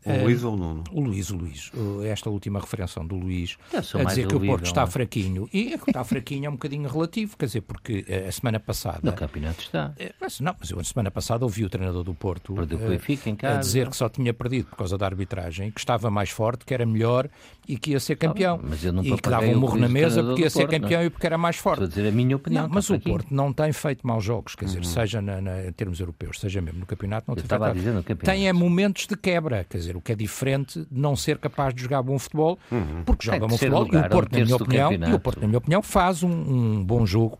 o 0.05 0.23
Luís 0.23 0.43
ou 0.43 0.53
o 0.53 0.57
Nuno? 0.57 0.83
O 0.91 1.01
Luís, 1.01 1.29
o 1.29 1.37
Luís. 1.37 1.71
Esta 2.05 2.29
última 2.29 2.59
referência 2.59 3.03
do 3.03 3.15
Luís 3.15 3.57
a 3.73 4.03
dizer 4.03 4.27
que 4.27 4.35
o 4.35 4.39
Porto 4.39 4.65
está 4.65 4.85
fraquinho. 4.85 5.49
E 5.51 5.73
é 5.73 5.77
que 5.77 5.89
está 5.89 6.03
fraquinho 6.03 6.45
é 6.45 6.49
um 6.49 6.53
bocadinho 6.53 6.89
relativo, 6.89 7.35
quer 7.37 7.45
dizer, 7.45 7.61
porque 7.61 8.05
eh, 8.07 8.27
a 8.27 8.31
semana 8.31 8.59
passada. 8.59 8.99
No 9.03 9.13
campeonato 9.13 9.61
está. 9.61 9.93
Eh, 9.97 10.13
mas, 10.19 10.39
não, 10.39 10.55
mas 10.59 10.69
eu 10.69 10.79
a 10.79 10.83
semana 10.83 11.11
passada 11.11 11.43
ouvi 11.43 11.63
o 11.63 11.69
treinador 11.69 12.03
do 12.03 12.13
Porto 12.13 12.53
Benfica, 12.53 13.29
em 13.29 13.35
casa. 13.35 13.57
a 13.57 13.59
dizer 13.59 13.89
que 13.89 13.95
só 13.95 14.09
tinha 14.09 14.33
perdido 14.33 14.67
por 14.67 14.77
causa 14.77 14.97
da 14.97 15.05
arbitragem, 15.05 15.71
que 15.71 15.79
estava 15.79 16.09
mais 16.09 16.29
forte, 16.29 16.65
que 16.65 16.73
era 16.73 16.85
melhor 16.85 17.29
e 17.67 17.77
que 17.77 17.91
ia 17.91 17.99
ser 17.99 18.15
campeão. 18.15 18.59
mas 18.61 18.83
eu 18.83 18.93
não 18.93 19.03
e 19.03 19.15
que 19.15 19.29
dava 19.29 19.45
um 19.45 19.59
murro 19.59 19.77
na 19.77 19.89
mesa 19.89 20.23
porque 20.23 20.43
ia 20.43 20.49
ser 20.49 20.67
Porto, 20.67 20.71
campeão 20.71 20.99
não. 20.99 21.07
e 21.07 21.09
porque 21.09 21.25
era 21.25 21.37
mais 21.37 21.57
forte. 21.57 21.83
Estou 21.83 21.85
a 21.85 21.95
dizer 21.97 22.09
a 22.09 22.11
minha 22.11 22.35
opinião. 22.35 22.63
Não, 22.63 22.73
mas 22.73 22.89
o 22.89 22.99
Porto 22.99 23.33
não 23.33 23.51
tem 23.51 23.71
feito 23.71 24.05
maus 24.05 24.23
jogos, 24.23 24.55
quer 24.55 24.65
dizer, 24.65 24.79
uhum. 24.79 24.83
seja 24.83 25.21
na, 25.21 25.41
na, 25.41 25.65
em 25.65 25.71
termos 25.71 25.99
europeus, 25.99 26.39
seja 26.39 26.61
mesmo 26.61 26.79
no 26.79 26.85
campeonato, 26.85 27.25
não 27.27 27.33
eu 27.33 27.37
tem 27.37 27.45
estava 27.45 27.65
feito. 27.65 27.77
A 27.77 27.79
dizer 27.79 27.93
no 27.93 28.03
campeonato. 28.03 28.25
Tem 28.25 28.47
é 28.47 28.53
momentos 28.53 29.07
de 29.07 29.15
quebra, 29.15 29.65
quer 29.67 29.77
dizer, 29.77 29.94
o 29.95 30.01
que 30.01 30.11
é 30.11 30.15
diferente 30.15 30.79
de 30.79 30.99
não 30.99 31.15
ser 31.15 31.37
capaz 31.37 31.73
de 31.73 31.81
jogar 31.81 32.01
bom 32.01 32.17
futebol, 32.17 32.59
uhum. 32.71 33.03
porque 33.05 33.25
joga 33.25 33.39
bom 33.47 33.49
futebol 33.49 33.87
e 33.91 33.97
o 33.97 34.09
Porto, 34.09 34.37
na 34.37 34.45
minha 34.45 34.55
opinião, 34.55 34.93
e 34.93 35.13
o 35.13 35.19
Porto, 35.19 35.41
na 35.41 35.47
minha 35.47 35.57
opinião, 35.57 35.81
faz 35.81 36.23
um, 36.23 36.29
um 36.29 36.83
bom 36.83 37.05
jogo 37.05 37.39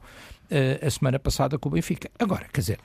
uh, 0.52 0.86
a 0.86 0.90
semana 0.90 1.20
passada 1.20 1.58
com 1.58 1.70
o 1.70 1.72
Benfica. 1.72 2.10
Agora, 2.20 2.46
quer 2.52 2.62
dizer, 2.62 2.80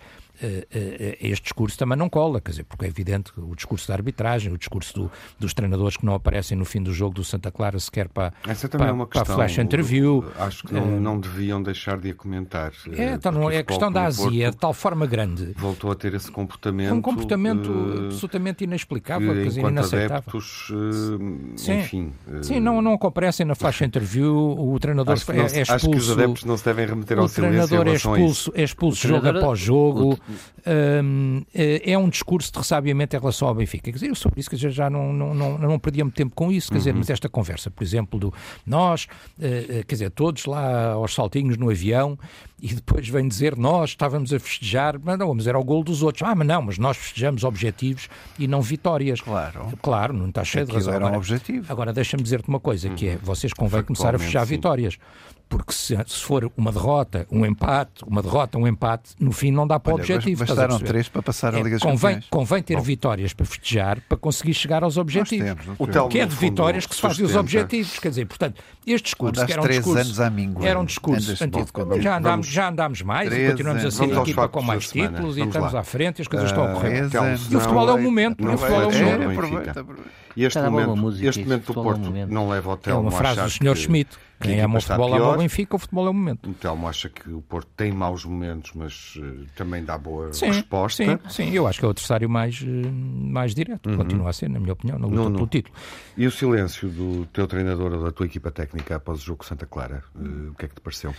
este 1.20 1.44
discurso 1.44 1.79
também 1.79 1.96
não 1.96 2.09
cola, 2.09 2.40
quer 2.40 2.50
dizer, 2.50 2.64
porque 2.64 2.85
é 2.85 2.88
evidente 2.88 3.33
que 3.33 3.40
o 3.40 3.55
discurso 3.55 3.88
da 3.88 3.94
arbitragem, 3.94 4.53
o 4.53 4.59
discurso 4.59 4.94
do, 4.94 5.11
dos 5.38 5.55
treinadores 5.55 5.96
que 5.96 6.05
não 6.05 6.14
aparecem 6.14 6.57
no 6.57 6.64
fim 6.64 6.83
do 6.83 6.92
jogo 6.92 7.14
do 7.14 7.24
Santa 7.24 7.50
Clara 7.50 7.79
sequer 7.79 8.09
para, 8.09 8.33
Essa 8.46 8.68
também 8.68 8.87
para, 8.87 8.90
é 8.90 8.92
uma 8.92 9.07
questão, 9.07 9.24
para 9.24 9.33
a 9.33 9.37
flash 9.37 9.59
interview. 9.59 10.24
Acho 10.38 10.64
que 10.64 10.74
não, 10.74 11.00
não 11.00 11.20
deviam 11.20 11.62
deixar 11.62 11.98
de 11.98 12.11
a 12.11 12.14
comentar. 12.14 12.72
É, 12.92 13.12
então, 13.12 13.33
não, 13.33 13.50
é 13.50 13.59
a 13.59 13.64
questão 13.64 13.90
da 13.90 14.05
azia, 14.05 14.50
de 14.50 14.57
tal 14.57 14.72
forma 14.72 15.07
grande. 15.07 15.53
Voltou 15.57 15.90
a 15.90 15.94
ter 15.94 16.14
esse 16.14 16.31
comportamento. 16.31 16.94
Um 16.94 17.03
comportamento 17.03 17.70
uh, 17.70 18.07
absolutamente 18.07 18.64
inexplicável, 18.64 19.33
que, 19.33 19.42
quer 19.42 19.48
dizer, 19.48 19.61
inaceitável. 19.61 20.16
Adeptos, 20.16 20.70
uh, 20.70 21.53
sim, 21.57 21.79
enfim. 21.79 22.12
Uh, 22.26 22.44
sim, 22.44 22.61
não, 22.61 22.83
não 22.83 22.96
comparecem 22.98 23.46
na 23.46 23.55
flash 23.55 23.83
interview, 23.83 24.35
o 24.35 24.79
treinador 24.79 25.14
acho 25.14 25.31
é, 25.33 25.38
é, 25.38 25.44
expulso. 25.44 25.72
Acho 25.72 25.90
que 25.90 25.96
os 25.96 26.11
adeptos 26.11 26.44
não 26.44 26.57
se 26.57 26.64
devem 26.64 26.87
remeter 26.87 27.18
ao 27.18 27.29
silêncio. 27.29 27.64
O 27.64 27.66
treinador 27.66 27.92
é 27.92 27.96
expulso, 27.96 28.53
é 28.55 28.62
expulso 28.62 29.09
jogo 29.09 29.29
após 29.29 29.59
jogo. 29.59 30.18
Um, 30.66 31.42
é 31.52 31.96
um 31.96 32.08
discurso 32.08 32.52
de 32.52 32.58
ressabiamento 32.58 33.16
em 33.16 33.18
relação 33.18 33.48
ao 33.48 33.54
Benfica. 33.54 33.84
Quer 33.84 33.92
dizer, 33.92 34.08
eu 34.08 34.14
sobre 34.14 34.40
isso 34.40 34.50
dizer, 34.50 34.70
já 34.70 34.90
não, 34.90 35.12
não, 35.12 35.34
não, 35.34 35.58
não 35.58 35.78
perdia 35.78 36.04
muito 36.04 36.16
tempo 36.16 36.34
com 36.34 36.50
isso, 36.52 36.68
quer 36.68 36.74
uhum. 36.74 36.78
dizer, 36.78 36.94
mas 36.94 37.10
esta 37.10 37.28
conversa, 37.28 37.70
por 37.70 37.82
exemplo, 37.82 38.18
do 38.18 38.34
nós, 38.66 39.06
uh, 39.38 39.84
quer 39.86 39.94
dizer, 39.94 40.10
todos 40.10 40.46
lá 40.46 40.92
aos 40.92 41.14
saltinhos 41.14 41.56
no 41.56 41.70
avião 41.70 42.18
e 42.62 42.74
depois 42.74 43.08
vem 43.08 43.26
dizer 43.26 43.56
nós 43.56 43.90
estávamos 43.90 44.32
a 44.32 44.38
festejar, 44.38 44.98
mas 45.02 45.18
não, 45.18 45.34
mas 45.34 45.46
era 45.46 45.58
o 45.58 45.64
gol 45.64 45.82
dos 45.82 46.02
outros. 46.02 46.22
Ah, 46.22 46.34
mas 46.34 46.46
não, 46.46 46.62
mas 46.62 46.78
nós 46.78 46.96
festejamos 46.96 47.42
objetivos 47.44 48.08
e 48.38 48.46
não 48.46 48.60
vitórias. 48.60 49.20
Claro. 49.20 49.68
Claro, 49.80 50.12
não 50.12 50.28
está 50.28 50.44
cheio 50.44 50.66
de 50.66 50.72
razão. 50.72 50.92
Era 50.92 51.06
um 51.06 51.16
objetivo. 51.16 51.72
Agora 51.72 51.92
deixa-me 51.92 52.22
dizer-te 52.22 52.48
uma 52.48 52.60
coisa, 52.60 52.88
uhum. 52.88 52.94
que 52.94 53.08
é, 53.08 53.16
vocês 53.16 53.52
convém 53.52 53.82
começar 53.82 54.14
a 54.14 54.18
festejar 54.18 54.46
sim. 54.46 54.54
vitórias 54.54 54.98
porque 55.50 55.72
se, 55.72 55.98
se, 56.06 56.22
for 56.22 56.50
uma 56.56 56.70
derrota, 56.70 57.26
um 57.28 57.44
empate, 57.44 58.04
uma 58.06 58.22
derrota, 58.22 58.56
um 58.56 58.68
empate, 58.68 59.10
no 59.18 59.32
fim 59.32 59.50
não 59.50 59.66
dá 59.66 59.80
para 59.80 59.92
o 59.92 59.96
objetivo. 59.96 60.40
objetivo. 60.40 60.46
Bastaram 60.46 60.78
três 60.78 61.08
para 61.08 61.22
passar 61.22 61.52
a 61.52 61.58
é, 61.58 61.62
Liga 61.62 61.76
dos 61.76 61.82
convém, 61.82 62.14
Campeões. 62.14 62.26
convém 62.30 62.62
ter 62.62 62.76
Bom. 62.76 62.82
vitórias 62.82 63.32
para 63.34 63.44
festejar 63.44 64.00
para 64.08 64.16
conseguir 64.16 64.54
chegar 64.54 64.84
aos 64.84 64.96
objetivos. 64.96 65.64
Temos, 65.64 65.76
o 65.76 66.08
que 66.08 66.20
é 66.20 66.24
de 66.24 66.36
vitórias 66.36 66.86
que 66.86 66.94
se 66.94 67.00
fazem 67.00 67.26
os 67.26 67.34
objetivos. 67.34 67.98
Quer 67.98 68.10
dizer, 68.10 68.26
portanto, 68.26 68.62
este 68.86 69.06
discurso 69.06 69.44
que 69.44 69.52
era 69.52 69.60
um 69.60 69.66
discurso. 69.66 69.98
anos 69.98 70.20
à 70.20 70.30
míngua, 70.30 70.66
era 70.66 70.78
um 70.78 70.84
discurso 70.84 71.32
antigo. 71.42 72.00
Já 72.00 72.18
andámos, 72.18 72.46
já 72.46 72.68
andámos 72.68 73.02
mais 73.02 73.32
e 73.32 73.50
continuamos 73.50 73.84
a 73.84 73.90
ser 73.90 74.16
a 74.16 74.20
equipa 74.22 74.48
com 74.48 74.62
mais 74.62 74.88
títulos 74.88 75.36
e 75.36 75.40
estamos 75.40 75.74
à 75.74 75.82
frente 75.82 76.20
e 76.20 76.22
as 76.22 76.28
coisas 76.28 76.48
estão 76.48 76.64
a 76.64 76.74
correr. 76.74 77.10
E 77.50 77.56
o 77.56 77.60
futebol 77.60 77.88
é 77.88 77.94
o 77.94 77.98
momento. 78.00 78.48
O 78.48 78.56
futebol 78.56 78.82
é 78.82 78.86
o 78.86 79.20
momento. 79.20 79.96
E 80.36 80.44
este 80.44 80.60
momento, 80.60 81.24
este 81.24 81.42
momento 81.42 81.72
do 81.72 81.82
Porto 81.82 82.12
não 82.28 82.48
leva 82.48 82.70
ao 82.70 82.76
Telmo 82.76 83.00
É 83.00 83.02
uma 83.02 83.10
frase 83.10 83.40
do 83.40 83.50
Sr. 83.50 83.76
Schmidt. 83.76 84.16
Quem 84.40 84.61
ama 84.61 84.79
o 84.79 84.81
futebol 84.81 85.14
ama 85.14 85.35
o 85.35 85.37
Benfica, 85.37 85.76
o 85.76 85.79
futebol 85.79 86.07
é 86.07 86.11
o 86.11 86.14
momento. 86.14 86.48
O 86.48 86.55
Telmo 86.55 86.88
acha 86.88 87.09
que 87.09 87.29
o 87.31 87.42
Porto 87.42 87.68
tem 87.76 87.92
maus 87.92 88.24
momentos, 88.24 88.72
mas 88.74 89.16
uh, 89.16 89.46
também 89.55 89.85
dá 89.85 89.98
boa 89.98 90.33
sim, 90.33 90.46
resposta. 90.46 91.05
Sim, 91.05 91.18
sim, 91.29 91.50
eu 91.50 91.66
acho 91.66 91.79
que 91.79 91.85
é 91.85 91.88
o 91.88 91.90
adversário 91.90 92.29
mais, 92.29 92.61
uh, 92.62 92.66
mais 92.92 93.55
direto. 93.55 93.90
Uhum. 93.90 93.98
Continua 93.98 94.31
a 94.31 94.33
ser, 94.33 94.48
na 94.48 94.59
minha 94.59 94.72
opinião, 94.72 94.98
na 94.98 95.07
luta 95.07 95.31
pelo 95.31 95.46
título. 95.46 95.76
E 96.16 96.26
o 96.26 96.31
silêncio 96.31 96.88
do 96.88 97.26
teu 97.26 97.46
treinador 97.46 97.92
ou 97.92 98.03
da 98.03 98.11
tua 98.11 98.26
equipa 98.26 98.50
técnica 98.50 98.96
após 98.96 99.20
o 99.20 99.24
jogo 99.24 99.44
Santa 99.44 99.66
Clara, 99.66 100.03
uh, 100.14 100.50
o 100.50 100.55
que 100.55 100.64
é 100.64 100.68
que 100.68 100.74
te 100.74 100.81
pareceu? 100.81 101.14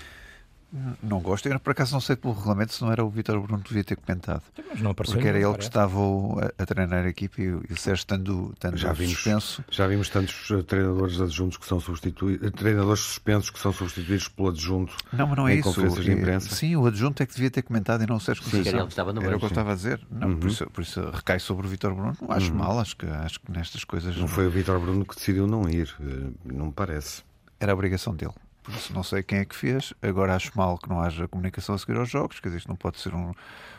Não 1.04 1.20
gosto. 1.20 1.48
Eu, 1.48 1.60
por 1.60 1.72
acaso, 1.72 1.94
não 1.94 2.02
sei 2.02 2.16
pelo 2.16 2.34
regulamento 2.34 2.74
se 2.74 2.82
não 2.82 2.92
era 2.92 3.04
o 3.04 3.10
Vítor 3.10 3.40
Bruno 3.42 3.62
que 3.62 3.70
devia 3.70 3.84
ter 3.84 3.98
comentado. 3.98 4.42
Mas 4.70 4.82
não 4.82 4.92
apareceu, 4.92 5.16
porque 5.16 5.28
era 5.28 5.40
não 5.40 5.50
ele 5.50 5.58
que 5.58 5.64
estava 5.64 6.00
a, 6.00 6.64
a, 6.64 6.66
treinar 6.66 7.06
a 7.06 7.10
equipe 7.10 7.42
e, 7.42 7.50
o 7.50 7.78
Sérgio 7.78 8.02
estando, 8.02 8.52
estando 8.54 8.78
já 8.78 8.94
vimos, 8.94 9.14
suspenso. 9.14 9.64
Já 9.70 9.88
vimos 9.88 10.10
tantos 10.10 10.50
uh, 10.50 10.64
treinadores 10.64 11.20
adjuntos 11.20 11.58
que 11.58 11.66
são 11.66 11.80
substituídos, 11.80 12.48
uh, 12.48 12.52
treinadores 12.52 13.02
suspensos 13.02 13.50
que 13.50 13.60
são 13.60 13.74
substituídos 13.74 14.30
pelo 14.30 14.50
adjunto 14.50 14.96
não, 15.12 15.28
mas 15.28 15.38
não 15.38 15.48
é 15.48 15.56
em 15.56 15.60
isso. 15.60 15.70
conferências 15.70 16.06
de 16.06 16.12
imprensa. 16.12 16.56
Sim, 16.56 16.76
o 16.76 16.86
adjunto 16.86 17.22
é 17.22 17.26
que 17.26 17.34
devia 17.34 17.52
ter 17.52 17.62
comentado 17.62 18.04
e 18.04 18.08
não 18.08 18.16
o 18.16 18.20
Sérgio 18.20 18.44
Conceição. 18.44 18.80
Era, 18.80 18.88
estava 18.88 19.14
no 19.14 19.22
era 19.22 19.36
o 19.36 19.40
que 19.40 19.46
eu 19.46 19.50
sim. 19.50 19.54
estava 19.54 19.72
a 19.74 19.76
dizer. 19.76 20.00
Não, 20.10 20.30
uhum. 20.30 20.40
por, 20.40 20.50
isso, 20.50 20.70
por 20.70 20.82
isso 20.82 21.02
recai 21.12 21.40
sobre 21.40 21.68
o 21.68 21.70
Vítor 21.70 21.94
Bruno. 21.94 22.16
Não 22.22 22.32
acho 22.32 22.52
uhum. 22.52 22.58
mal, 22.58 22.80
acho 22.80 22.96
que, 22.96 23.06
acho 23.06 23.40
que 23.42 23.52
nestas 23.52 23.84
coisas. 23.84 24.16
Não 24.16 24.28
foi 24.28 24.48
o 24.48 24.50
Vítor 24.50 24.80
Bruno 24.80 25.06
que 25.06 25.16
decidiu 25.16 25.48
não 25.48 25.68
ir, 25.70 25.94
uh, 26.00 26.34
não 26.46 26.68
me 26.68 26.72
parece. 26.72 27.24
Era 27.60 27.74
a 27.74 27.76
obrigação 27.76 28.16
dele. 28.16 28.34
Por 28.63 28.74
isso 28.74 28.93
não 28.93 29.04
sei 29.04 29.24
quem 29.24 29.39
é 29.39 29.45
que 29.45 29.56
fez. 29.56 29.93
Agora 30.02 30.36
acho 30.36 30.52
mal 30.56 30.78
que 30.78 30.88
não 30.88 31.02
haja 31.02 31.28
comunicação 31.28 31.76
a 31.76 31.78
seguir 31.78 31.97
aos 31.97 32.10
jogos. 32.10 32.39
Quer 32.39 32.50
dizer, 32.50 32.60
isto 32.60 32.69
não 32.69 32.76
pode 32.76 33.00
ser 33.00 33.13
um. 33.13 33.34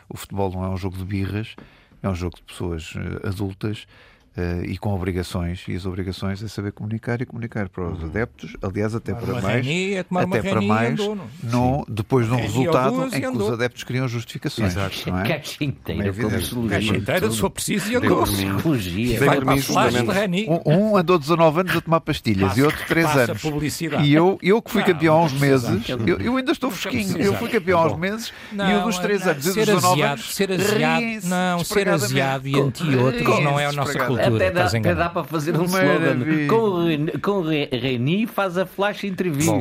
O 0.09 0.17
futebol 0.17 0.51
não 0.51 0.63
é 0.63 0.69
um 0.69 0.77
jogo 0.77 0.97
de 0.97 1.05
birras, 1.05 1.55
é 2.01 2.09
um 2.09 2.15
jogo 2.15 2.35
de 2.35 2.43
pessoas 2.43 2.93
uh, 2.95 3.27
adultas. 3.27 3.87
Uh, 4.35 4.65
e 4.65 4.79
com 4.79 4.91
obrigações, 4.91 5.63
e 5.67 5.75
as 5.75 5.85
obrigações 5.85 6.41
é 6.41 6.47
saber 6.47 6.71
comunicar 6.71 7.21
e 7.21 7.25
comunicar 7.25 7.69
para 7.69 7.87
os 7.87 8.03
adeptos, 8.03 8.57
aliás, 8.63 8.95
até 8.95 9.13
tomar 9.13 9.33
para 9.33 9.41
mais, 9.41 9.63
reni, 9.63 9.93
é 9.93 9.99
até 9.99 10.41
para 10.41 10.61
mais, 10.61 10.99
andou, 10.99 11.17
não, 11.43 11.85
depois 11.87 12.25
de 12.25 12.33
um 12.33 12.37
resultado 12.37 13.15
em 13.15 13.21
que 13.21 13.27
os 13.27 13.51
adeptos 13.51 13.83
criam 13.83 14.07
justificações. 14.07 14.71
Exato. 14.71 15.07
Não 15.07 15.19
é? 15.19 15.27
Caixa 15.27 15.63
inteira, 15.63 16.09
é 16.09 16.69
Caixa 16.69 16.97
inteira, 16.97 17.29
se 17.29 17.39
for 17.39 17.51
preciso, 17.51 17.91
e 17.91 17.95
andou. 17.95 18.23
Psicologia. 18.23 19.19
Vai 19.19 19.39
para 19.39 19.51
a. 19.51 20.25
Um, 20.65 20.91
um 20.91 20.97
andou 20.97 21.19
19 21.19 21.59
anos 21.59 21.75
a 21.75 21.81
tomar 21.81 22.01
pastilhas 22.01 22.49
passa, 22.49 22.59
e 22.59 22.63
outro 22.63 22.85
3 22.87 23.15
anos. 23.15 23.41
Publicidade. 23.41 24.03
E 24.03 24.15
eu, 24.15 24.39
eu 24.41 24.63
que 24.63 24.71
fui 24.71 24.81
campeão 24.81 25.15
há 25.15 25.23
uns 25.25 25.33
meses, 25.33 25.87
eu, 26.07 26.17
eu, 26.19 26.37
ainda 26.37 26.51
estou 26.51 26.71
fresquinho, 26.71 27.19
eu 27.19 27.35
fui 27.35 27.49
campeão 27.49 27.79
há 27.79 27.85
uns 27.85 27.99
meses 27.99 28.33
e 28.51 28.73
o 28.73 28.83
dos 28.83 28.97
3 28.97 29.27
anos 29.27 29.45
e 29.45 29.49
o 29.51 29.53
dos 29.53 29.65
19 29.65 30.01
anos. 30.01 30.33
Ser 30.33 30.51
asiado, 30.51 31.05
não, 31.25 31.63
ser 31.63 31.87
asiado 31.87 32.47
e 32.47 32.59
anti-outros 32.59 33.43
não 33.43 33.59
é 33.59 33.67
a 33.67 33.71
nossa 33.71 33.99
cultura. 33.99 34.22
Estás 34.27 34.73
enganado 34.73 35.03
dá 35.03 35.09
para 35.09 35.23
fazer 35.23 35.57
um 35.57 35.65
slogan. 35.65 36.47
Com, 36.47 37.19
com 37.21 37.41
Reni 37.41 38.25
faz 38.27 38.57
a 38.57 38.65
flash 38.65 39.03
interview. 39.03 39.45
Bom, 39.45 39.59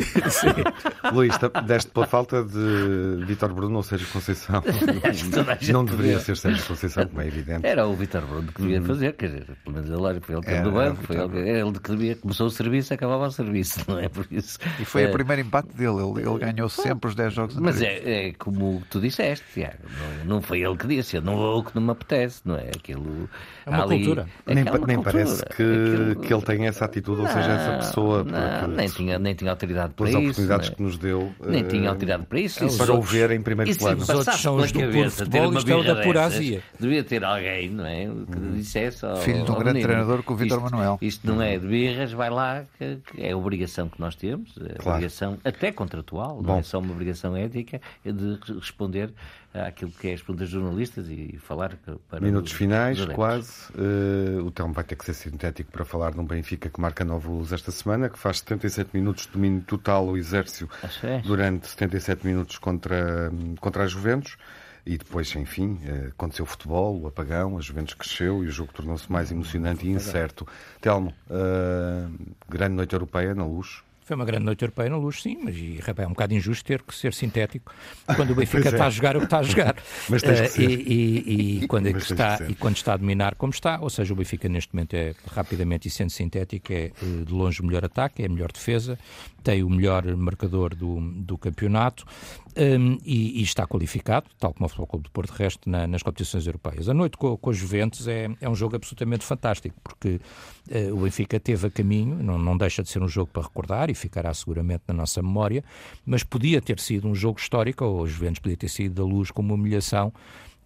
Luís, 1.13 1.35
deste 1.67 1.91
pela 1.91 2.07
falta 2.07 2.45
de 2.45 3.25
Vitor 3.27 3.53
Bruno 3.53 3.77
ou 3.77 3.83
Sérgio 3.83 4.09
Conceição. 4.09 4.63
Não 5.73 5.85
deveria 5.85 6.19
ser 6.21 6.37
Sérgio 6.37 6.65
Conceição, 6.67 7.07
como 7.07 7.21
é 7.21 7.27
evidente. 7.27 7.67
Era 7.67 7.87
o 7.87 7.95
Vitor 7.95 8.23
Bruno 8.23 8.53
que 8.53 8.63
devia 8.63 8.83
fazer, 8.83 9.13
quer 9.15 9.27
dizer, 9.27 9.47
pelo 9.65 9.77
menos 9.77 9.91
ele, 9.91 10.21
foi 10.21 10.35
ele 10.35 10.45
que 10.45 10.51
é, 10.51 10.63
do 10.63 10.73
banco, 10.73 11.03
foi 11.03 11.17
ele, 11.17 11.51
ele 11.51 11.73
que 11.73 11.91
devia, 11.91 12.17
começou 12.17 12.47
o 12.47 12.51
serviço 12.51 12.93
e 12.93 12.95
acabava 12.95 13.27
o 13.27 13.31
serviço, 13.31 13.81
não 13.89 13.99
é 13.99 14.09
por 14.09 14.27
isso. 14.31 14.59
E 14.81 14.85
foi 14.85 15.05
é, 15.05 15.09
o 15.09 15.13
primeiro 15.13 15.43
impacto 15.43 15.77
dele, 15.77 15.97
ele, 15.97 16.29
ele 16.29 16.39
ganhou 16.39 16.69
sempre 16.69 17.09
os 17.09 17.15
10 17.15 17.33
jogos 17.33 17.57
Mas 17.57 17.81
é, 17.81 18.29
é, 18.29 18.33
como 18.33 18.83
tu 18.91 19.01
disseste, 19.01 19.45
Tiago, 19.55 19.79
não, 20.25 20.37
não 20.37 20.43
foi 20.43 20.61
ele 20.61 20.77
que 20.77 20.87
disse, 20.87 21.17
eu 21.17 21.23
não 21.23 21.37
vou 21.37 21.61
o 21.61 21.65
que 21.65 21.75
não 21.75 21.83
me 21.83 21.91
apetece, 21.91 22.43
não 22.45 22.57
é? 22.57 22.69
Aquilo. 22.69 23.29
É 23.67 23.71
uma 23.71 23.85
ali, 23.85 23.99
cultura. 23.99 24.29
Nem, 24.55 24.65
nem 24.65 24.97
cultura. 24.97 25.03
parece 25.03 25.45
que, 25.45 25.63
aquilo... 25.63 26.17
que 26.17 26.35
ele 26.35 26.43
tenha 26.43 26.69
essa 26.69 26.85
atitude, 26.85 27.21
ou 27.21 27.27
seja, 27.27 27.53
essa 27.53 27.77
pessoa. 27.79 28.25
Não, 28.25 28.69
nem, 28.69 28.89
tinha, 28.89 29.19
nem 29.19 29.35
tinha 29.35 29.51
autoridade 29.51 29.95
para 29.95 30.09
isso. 30.09 30.19
oportunidades 30.19 30.69
né? 30.71 30.75
que 30.77 30.83
nos 30.83 30.99
deu. 30.99 31.33
Nem 31.45 31.63
uh, 31.63 31.69
tinha 31.69 31.89
autoridade 31.89 32.27
para 32.27 32.41
isso. 32.41 32.77
para 32.77 32.93
o 32.93 33.01
ver 33.01 33.31
em 33.31 33.43
primeiro 33.43 33.71
isso 33.71 33.81
plano. 33.81 34.03
Os 34.03 34.09
outros 34.09 34.41
são 34.41 34.57
os 34.57 34.73
do 34.73 34.81
puro 34.81 35.11
futebol, 35.11 35.53
isto 35.55 35.71
é 35.71 35.77
o 35.77 35.85
da 35.85 36.03
pura 36.03 36.25
azia. 36.25 36.63
Devia 36.79 37.05
ter 37.05 37.25
alguém, 37.25 37.71
não 37.71 37.87
é? 37.87 38.07
Que 38.07 38.57
dissesse. 38.57 39.05
Ao, 39.05 39.17
Filho 39.17 39.45
de 39.45 39.51
um 39.51 39.59
grande 39.59 39.83
treinador 39.83 40.23
com 40.23 40.35
o 40.35 40.37
Vítor 40.37 40.61
Manuel. 40.61 40.99
Isto 41.01 41.27
não 41.27 41.43
é 41.43 41.59
de 41.59 41.67
birras, 41.67 42.13
vai 42.13 42.31
lá, 42.31 42.65
que, 42.79 42.99
que 43.07 43.23
é 43.23 43.33
a 43.33 43.37
obrigação 43.37 43.89
que 43.89 44.01
nós 44.01 44.15
temos, 44.15 44.55
é 44.59 44.75
claro. 44.75 44.99
obrigação 44.99 45.39
até 45.45 45.73
contratual, 45.73 46.37
Bom. 46.37 46.43
não 46.43 46.59
é 46.59 46.63
só 46.63 46.79
uma 46.79 46.93
obrigação 46.93 47.37
ética, 47.37 47.81
é 48.05 48.13
de 48.13 48.39
responder 48.55 49.13
àquilo 49.55 49.91
que 49.91 50.09
é 50.09 50.15
as 50.15 50.23
perguntas 50.23 50.49
jornalistas 50.49 51.09
e 51.09 51.39
falar 51.39 51.77
para 52.09 52.21
Minutos 52.21 52.53
os, 52.53 52.59
finais, 52.59 52.99
os 52.99 53.07
quase. 53.13 53.71
Uh, 53.73 54.45
o 54.47 54.51
Telmo 54.51 54.73
vai 54.73 54.85
ter 54.85 54.97
que 54.97 55.05
ser 55.05 55.15
sintético 55.15 55.71
para 55.71 55.85
falar 55.85 56.13
de 56.13 56.21
um 56.21 56.25
Benfica 56.25 56.71
que 56.71 56.81
marca 56.81 57.05
luz 57.05 57.53
esta 57.53 57.71
semana, 57.71 58.09
que 58.09 58.19
faz 58.19 58.39
77 58.39 58.91
minutos 58.95 59.27
de 59.27 59.33
domínio 59.33 59.63
total 59.63 60.07
o 60.07 60.17
exército 60.17 60.69
é. 61.03 61.19
durante 61.21 61.69
77 61.69 62.27
minutos 62.27 62.59
contra, 62.59 63.31
contra 63.61 63.85
a 63.85 63.87
Juventus. 63.87 64.37
E 64.85 64.99
depois, 64.99 65.33
enfim, 65.37 65.79
aconteceu 66.09 66.43
o 66.43 66.47
futebol, 66.47 67.01
o 67.01 67.07
apagão, 67.07 67.57
a 67.57 67.61
Juventus 67.61 67.95
cresceu 67.95 68.43
e 68.43 68.49
o 68.49 68.51
jogo 68.51 68.73
tornou-se 68.73 69.11
mais 69.13 69.31
emocionante 69.31 69.87
e 69.87 69.91
incerto. 69.91 70.45
Telmo, 70.81 71.15
uh, 71.31 72.35
grande 72.49 72.75
noite 72.75 72.93
europeia 72.93 73.33
na 73.33 73.45
luz. 73.45 73.85
Foi 74.13 74.17
uma 74.19 74.27
grande 74.27 74.45
noite 74.45 74.61
europeia 74.61 74.91
na 74.91 74.99
luz, 74.99 75.23
sim, 75.23 75.39
mas 75.43 75.57
e, 75.57 75.79
rapaz, 75.79 76.05
é 76.05 76.07
um 76.07 76.11
bocado 76.11 76.35
injusto 76.35 76.67
ter 76.67 76.83
que 76.83 76.95
ser 76.95 77.15
sintético 77.15 77.73
quando 78.15 78.33
o 78.33 78.35
Benfica 78.35 78.69
é. 78.69 78.73
está 78.73 78.87
a 78.87 78.91
jogar 78.91 79.17
o 79.17 79.21
que 79.21 79.25
está 79.25 79.39
a 79.39 79.43
jogar. 79.43 79.75
Mas 80.07 80.21
tens 80.21 80.39
que 80.39 80.49
ser. 80.49 80.69
Uh, 80.69 80.71
e, 80.71 80.75
e, 80.75 81.63
e, 81.63 81.65
quando 81.67 81.87
é 81.87 81.95
que 81.95 81.99
está, 81.99 82.37
que 82.37 82.53
e 82.53 82.55
quando 82.55 82.77
está 82.77 82.93
a 82.93 82.97
dominar 82.99 83.37
como 83.37 83.55
está, 83.55 83.81
ou 83.81 83.89
seja, 83.89 84.13
o 84.13 84.17
Benfica 84.17 84.51
neste 84.51 84.75
momento 84.75 84.93
é 84.93 85.15
rapidamente 85.35 85.89
e 85.89 85.91
sendo 85.91 86.11
sintético, 86.11 86.71
é 86.75 86.91
de 87.25 87.33
longe 87.33 87.63
o 87.63 87.65
melhor 87.65 87.87
ataque, 87.87 88.23
é 88.23 88.27
a 88.27 88.29
melhor 88.29 88.53
defesa, 88.53 88.99
tem 89.43 89.63
o 89.63 89.71
melhor 89.71 90.05
marcador 90.15 90.75
do, 90.75 91.01
do 91.01 91.39
campeonato 91.39 92.05
um, 92.57 92.99
e, 93.05 93.41
e, 93.41 93.43
está 93.43 93.67
qualificado, 93.67 94.27
tal 94.39 94.53
como 94.53 94.67
o 94.67 94.69
Futebol 94.69 94.87
Clube 94.87 95.05
do 95.05 95.11
Porto, 95.11 95.33
de 95.33 95.39
resto, 95.39 95.69
na, 95.69 95.87
nas 95.87 96.03
competições 96.03 96.47
europeias. 96.47 96.89
A 96.89 96.95
noite 96.95 97.17
com, 97.17 97.37
com 97.37 97.51
os 97.51 97.57
Juventus 97.57 98.07
é, 98.07 98.29
é 98.41 98.49
um 98.49 98.55
jogo 98.55 98.77
absolutamente 98.77 99.25
fantástico, 99.25 99.75
porque 99.83 100.21
uh, 100.71 100.95
o 100.95 101.03
Benfica 101.03 101.41
teve 101.41 101.67
a 101.67 101.71
caminho, 101.71 102.23
não, 102.23 102.39
não 102.39 102.57
deixa 102.57 102.83
de 102.83 102.91
ser 102.91 103.03
um 103.03 103.09
jogo 103.09 103.31
para 103.33 103.43
recordar 103.43 103.91
e 103.91 103.95
ficará 103.95 104.33
seguramente 104.35 104.85
na 104.89 104.95
nossa 104.95 105.23
memória, 105.23 105.65
mas 106.05 106.23
podia 106.23 106.61
ter 106.61 106.79
sido 106.79 107.09
um 107.09 107.15
jogo 107.15 107.39
histórico, 107.39 107.85
ou 107.85 108.03
os 108.03 108.11
Juventus 108.11 108.41
podia 108.41 108.57
ter 108.57 108.69
sido 108.69 108.95
da 108.95 109.05
luz 109.05 109.31
como 109.31 109.55
humilhação, 109.55 110.13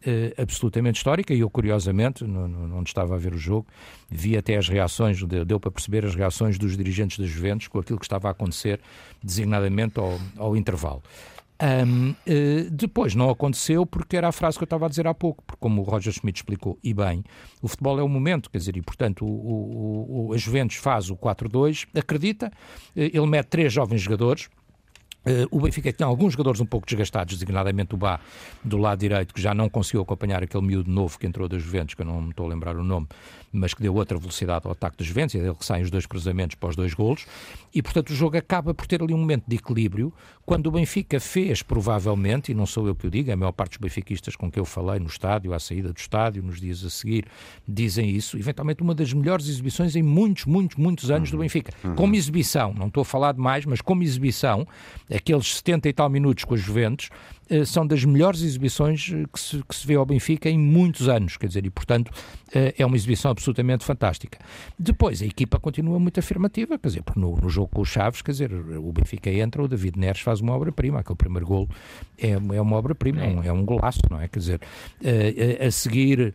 Uh, 0.07 0.31
absolutamente 0.41 0.99
histórica 0.99 1.35
e 1.35 1.41
eu, 1.41 1.51
curiosamente, 1.51 2.23
no, 2.23 2.47
no, 2.47 2.77
onde 2.77 2.91
estava 2.91 3.17
a 3.17 3.19
ver 3.19 3.33
o 3.33 3.39
jogo, 3.39 3.67
vi 4.09 4.37
até 4.37 4.57
as 4.57 4.69
reações, 4.69 5.21
deu 5.45 5.59
para 5.59 5.71
perceber 5.71 6.05
as 6.05 6.15
reações 6.15 6.59
dos 6.59 6.77
dirigentes 6.77 7.19
da 7.19 7.25
Juventus 7.25 7.67
com 7.67 7.81
aquilo 7.81 7.99
que 7.99 8.05
estava 8.05 8.29
a 8.29 8.31
acontecer, 8.31 8.79
designadamente 9.21 9.99
ao, 9.99 10.21
ao 10.37 10.57
intervalo. 10.57 11.03
Um, 11.63 12.11
uh, 12.11 12.71
depois 12.71 13.15
não 13.15 13.31
aconteceu 13.31 13.87
porque 13.87 14.17
era 14.17 14.29
a 14.29 14.33
frase 14.33 14.59
que 14.59 14.65
eu 14.65 14.67
estava 14.67 14.87
a 14.87 14.89
dizer 14.89 15.07
há 15.07 15.15
pouco, 15.15 15.43
porque 15.43 15.59
como 15.59 15.81
o 15.81 15.85
Roger 15.85 16.13
Schmidt 16.13 16.41
explicou, 16.41 16.79
e 16.85 16.93
bem, 16.93 17.25
o 17.63 17.69
futebol 17.69 17.99
é 17.99 18.03
o 18.03 18.09
momento, 18.09 18.51
quer 18.51 18.59
dizer, 18.59 18.77
e 18.77 18.83
portanto 18.83 19.25
o, 19.25 19.29
o, 19.29 20.27
o, 20.29 20.33
a 20.35 20.37
Juventus 20.37 20.77
faz 20.77 21.09
o 21.09 21.17
4-2, 21.17 21.87
acredita, 21.99 22.53
ele 22.95 23.27
mete 23.27 23.47
três 23.47 23.73
jovens 23.73 24.03
jogadores, 24.03 24.51
Uh, 25.27 25.43
o 25.51 25.61
Benfica 25.61 25.93
tinha 25.93 26.07
alguns 26.07 26.35
jogadores 26.35 26.61
um 26.61 26.65
pouco 26.65 26.87
desgastados, 26.87 27.35
designadamente 27.35 27.97
o 27.97 27.99
Bá, 27.99 28.21
do 28.63 28.77
lado 28.77 29.01
direito, 29.01 29.35
que 29.35 29.43
já 29.43 29.53
não 29.53 29.69
conseguiu 29.69 30.03
acompanhar 30.03 30.41
aquele 30.41 30.65
miúdo 30.65 30.89
novo 30.89 31.19
que 31.19 31.27
entrou 31.27 31.49
das 31.49 31.61
Juventus, 31.61 31.97
que 31.97 32.03
eu 32.03 32.07
não 32.07 32.23
me 32.23 32.31
estou 32.31 32.47
a 32.47 32.49
lembrar 32.49 32.77
o 32.77 32.85
nome, 32.85 33.09
mas 33.53 33.75
que 33.75 33.83
deu 33.83 33.95
outra 33.95 34.19
velocidade 34.19 34.67
ao 34.67 34.73
ataque 34.73 34.97
dos 34.99 35.07
Juventus, 35.07 35.35
e 35.35 35.39
é 35.39 35.43
dele 35.43 35.55
que 35.55 35.65
saem 35.65 35.83
os 35.83 35.91
dois 35.91 36.07
cruzamentos 36.07 36.55
para 36.57 36.69
os 36.69 36.77
dois 36.77 36.95
golos, 36.95 37.27
e 37.75 37.83
portanto 37.83 38.11
o 38.11 38.15
jogo 38.15 38.37
acaba 38.37 38.75
por 38.75 38.87
ter 38.87 39.03
ali 39.03 39.13
um 39.13 39.19
momento 39.19 39.45
de 39.47 39.57
equilíbrio, 39.57 40.13
quando 40.45 40.69
o 40.69 40.71
Benfica 40.71 41.19
fez, 41.19 41.63
provavelmente, 41.63 42.53
e 42.53 42.55
não 42.55 42.67
sou 42.67 42.87
eu 42.87 42.95
que 42.95 43.07
o 43.07 43.11
digo, 43.11 43.33
a 43.33 43.37
maior 43.37 43.53
parte 43.53 43.73
dos 43.73 43.79
benfiquistas 43.79 44.37
com 44.37 44.51
quem 44.51 44.61
eu 44.61 44.65
falei 44.65 45.01
no 45.01 45.07
estádio, 45.07 45.53
à 45.53 45.59
saída 45.59 45.93
do 45.93 45.99
estádio, 45.99 46.43
nos 46.43 46.61
dias 46.61 46.85
a 46.85 46.91
seguir, 46.91 47.27
dizem 47.67 48.09
isso, 48.09 48.39
eventualmente 48.39 48.81
uma 48.83 48.95
das 48.95 49.13
melhores 49.13 49.49
exibições 49.49 49.97
em 49.97 50.03
muitos, 50.03 50.45
muitos, 50.45 50.77
muitos 50.77 51.11
anos 51.11 51.31
uhum. 51.31 51.39
do 51.39 51.41
Benfica. 51.43 51.73
Uhum. 51.83 51.95
Como 51.97 52.15
exibição, 52.15 52.73
não 52.73 52.87
estou 52.87 53.01
a 53.01 53.05
falar 53.05 53.33
de 53.33 53.41
mais, 53.41 53.67
mas 53.67 53.81
como 53.81 54.03
exibição, 54.03 54.67
aqueles 55.13 55.57
70 55.57 55.89
e 55.89 55.93
tal 55.93 56.09
minutos 56.09 56.45
com 56.45 56.55
os 56.55 56.61
Juventus, 56.61 57.11
são 57.65 57.87
das 57.87 58.05
melhores 58.05 58.43
exibições 58.43 59.09
que 59.33 59.41
se, 59.41 59.63
que 59.63 59.75
se 59.75 59.87
vê 59.87 59.95
ao 59.95 60.05
Benfica 60.05 60.49
em 60.49 60.59
muitos 60.59 61.09
anos, 61.09 61.37
quer 61.37 61.47
dizer, 61.47 61.65
e 61.65 61.71
portanto 61.71 62.09
uh, 62.09 62.75
é 62.77 62.85
uma 62.85 62.97
exibição 62.97 63.31
absolutamente 63.31 63.85
fantástica. 63.85 64.39
Depois, 64.79 65.23
a 65.23 65.27
equipa 65.27 65.59
continua 65.59 65.99
muito 65.99 66.19
afirmativa, 66.19 66.79
quer 66.79 66.89
dizer, 66.89 67.03
porque 67.03 67.21
no, 67.21 67.37
no 67.37 67.49
jogo 67.49 67.69
com 67.73 67.83
os 67.83 67.89
Chaves, 67.89 68.23
quer 68.23 68.33
dizer, 68.33 68.53
o 68.53 68.93
Benfica 68.93 69.31
entra, 69.31 69.63
o 69.63 69.69
David 69.69 69.99
Neres 69.99 70.21
faz 70.21 70.41
uma 70.41 70.55
obra-prima, 70.55 71.01
aquele 71.01 71.17
primeiro 71.17 71.47
golo 71.47 71.69
é, 72.19 72.31
é 72.31 72.61
uma 72.61 72.77
obra-prima, 72.77 73.23
é. 73.23 73.29
Um, 73.29 73.43
é 73.43 73.53
um 73.53 73.65
golaço, 73.65 74.01
não 74.11 74.21
é? 74.21 74.29
Quer 74.29 74.39
dizer, 74.39 74.61
uh, 74.61 75.67
a 75.67 75.71
seguir 75.71 76.35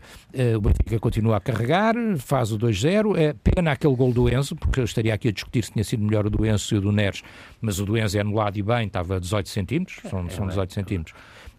o 0.56 0.62
Benfica 0.62 1.00
continua 1.00 1.38
a 1.38 1.40
carregar, 1.40 1.96
faz 2.18 2.52
o 2.52 2.58
2-0, 2.58 3.18
é 3.18 3.34
pena 3.34 3.72
aquele 3.72 3.96
gol 3.96 4.14
do 4.14 4.30
Enzo, 4.30 4.56
porque 4.56 4.80
eu 4.80 4.86
estaria 4.86 5.14
aqui 5.14 5.28
a 5.28 5.32
discutir 5.32 5.64
se 5.64 5.72
tinha 5.72 5.84
sido 5.84 6.04
melhor 6.04 6.26
o 6.26 6.30
do 6.30 6.46
Enzo 6.46 6.76
e 6.76 6.78
o 6.78 6.82
do 6.82 6.92
Neres, 6.92 7.22
mas 7.60 7.80
o 7.80 7.86
do 7.86 7.98
Enzo 7.98 8.18
é 8.18 8.22
anulado 8.22 8.58
e 8.58 8.62
bem, 8.62 8.88
estava 8.88 9.18
a 9.18 9.20
18 9.20 9.50
centímetros, 9.50 10.00
são, 10.10 10.26
é, 10.26 10.30
são 10.30 10.48
18 10.48 10.74
centímetros. 10.74 11.01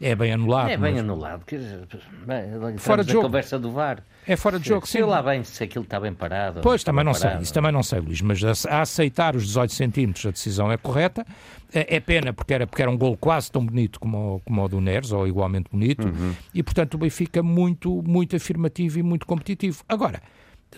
É 0.01 0.17
bem 0.17 0.33
anulado. 0.33 0.69
É 0.69 0.77
bem 0.77 0.95
mas... 0.95 1.01
anulado. 1.01 1.45
Que, 1.45 1.57
bem, 1.57 2.77
fora 2.77 3.05
de 3.05 3.13
jogo. 3.13 3.27
conversa 3.27 3.57
do 3.57 3.71
VAR. 3.71 4.03
É 4.27 4.35
fora 4.35 4.59
de 4.59 4.69
jogo, 4.69 4.85
sim. 4.85 4.99
Sei 4.99 5.05
lá 5.05 5.23
bem 5.23 5.45
se 5.45 5.63
aquilo 5.63 5.85
está 5.85 6.01
bem 6.01 6.13
parado. 6.13 6.61
Pois, 6.61 6.83
também 6.83 7.05
não 7.05 7.13
parado. 7.13 7.35
sei. 7.35 7.43
Isso 7.43 7.55
também 7.55 7.71
não 7.71 7.85
sei, 7.85 8.01
Luís. 8.01 8.21
Mas 8.21 8.43
a, 8.43 8.81
aceitar 8.83 9.37
os 9.37 9.47
18 9.47 9.73
centímetros, 9.73 10.27
a 10.27 10.31
decisão 10.33 10.73
é 10.73 10.77
correta. 10.77 11.25
É, 11.73 11.97
é, 11.97 12.01
pena, 12.01 12.33
porque 12.33 12.53
era, 12.53 12.67
porque 12.67 12.83
era 12.83 12.91
um 12.91 12.99
gol 12.99 13.17
quase 13.17 13.51
tão 13.51 13.65
bonito 13.65 14.01
como 14.01 14.37
o, 14.37 14.41
como 14.41 14.65
o 14.65 14.69
do 14.69 14.81
Neres, 14.81 15.13
ou 15.13 15.27
igualmente 15.27 15.71
bonito. 15.71 16.05
Uhum. 16.05 16.35
E, 16.53 16.65
portanto, 16.65 16.95
o 16.95 16.99
Benfica 16.99 17.41
muito, 17.41 18.03
muito 18.03 18.35
afirmativo 18.35 18.99
e 18.99 19.03
muito 19.05 19.25
competitivo. 19.25 19.85
Agora, 19.89 20.21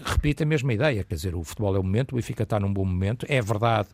repito 0.05 0.43
a 0.43 0.47
mesma 0.47 0.75
ideia. 0.75 1.03
Quer 1.03 1.15
dizer, 1.15 1.35
o 1.35 1.43
futebol 1.43 1.75
é 1.77 1.79
o 1.79 1.83
momento, 1.83 2.13
o 2.13 2.17
Benfica 2.17 2.43
está 2.43 2.61
num 2.61 2.73
bom 2.73 2.85
momento. 2.85 3.25
É 3.27 3.41
verdade 3.41 3.89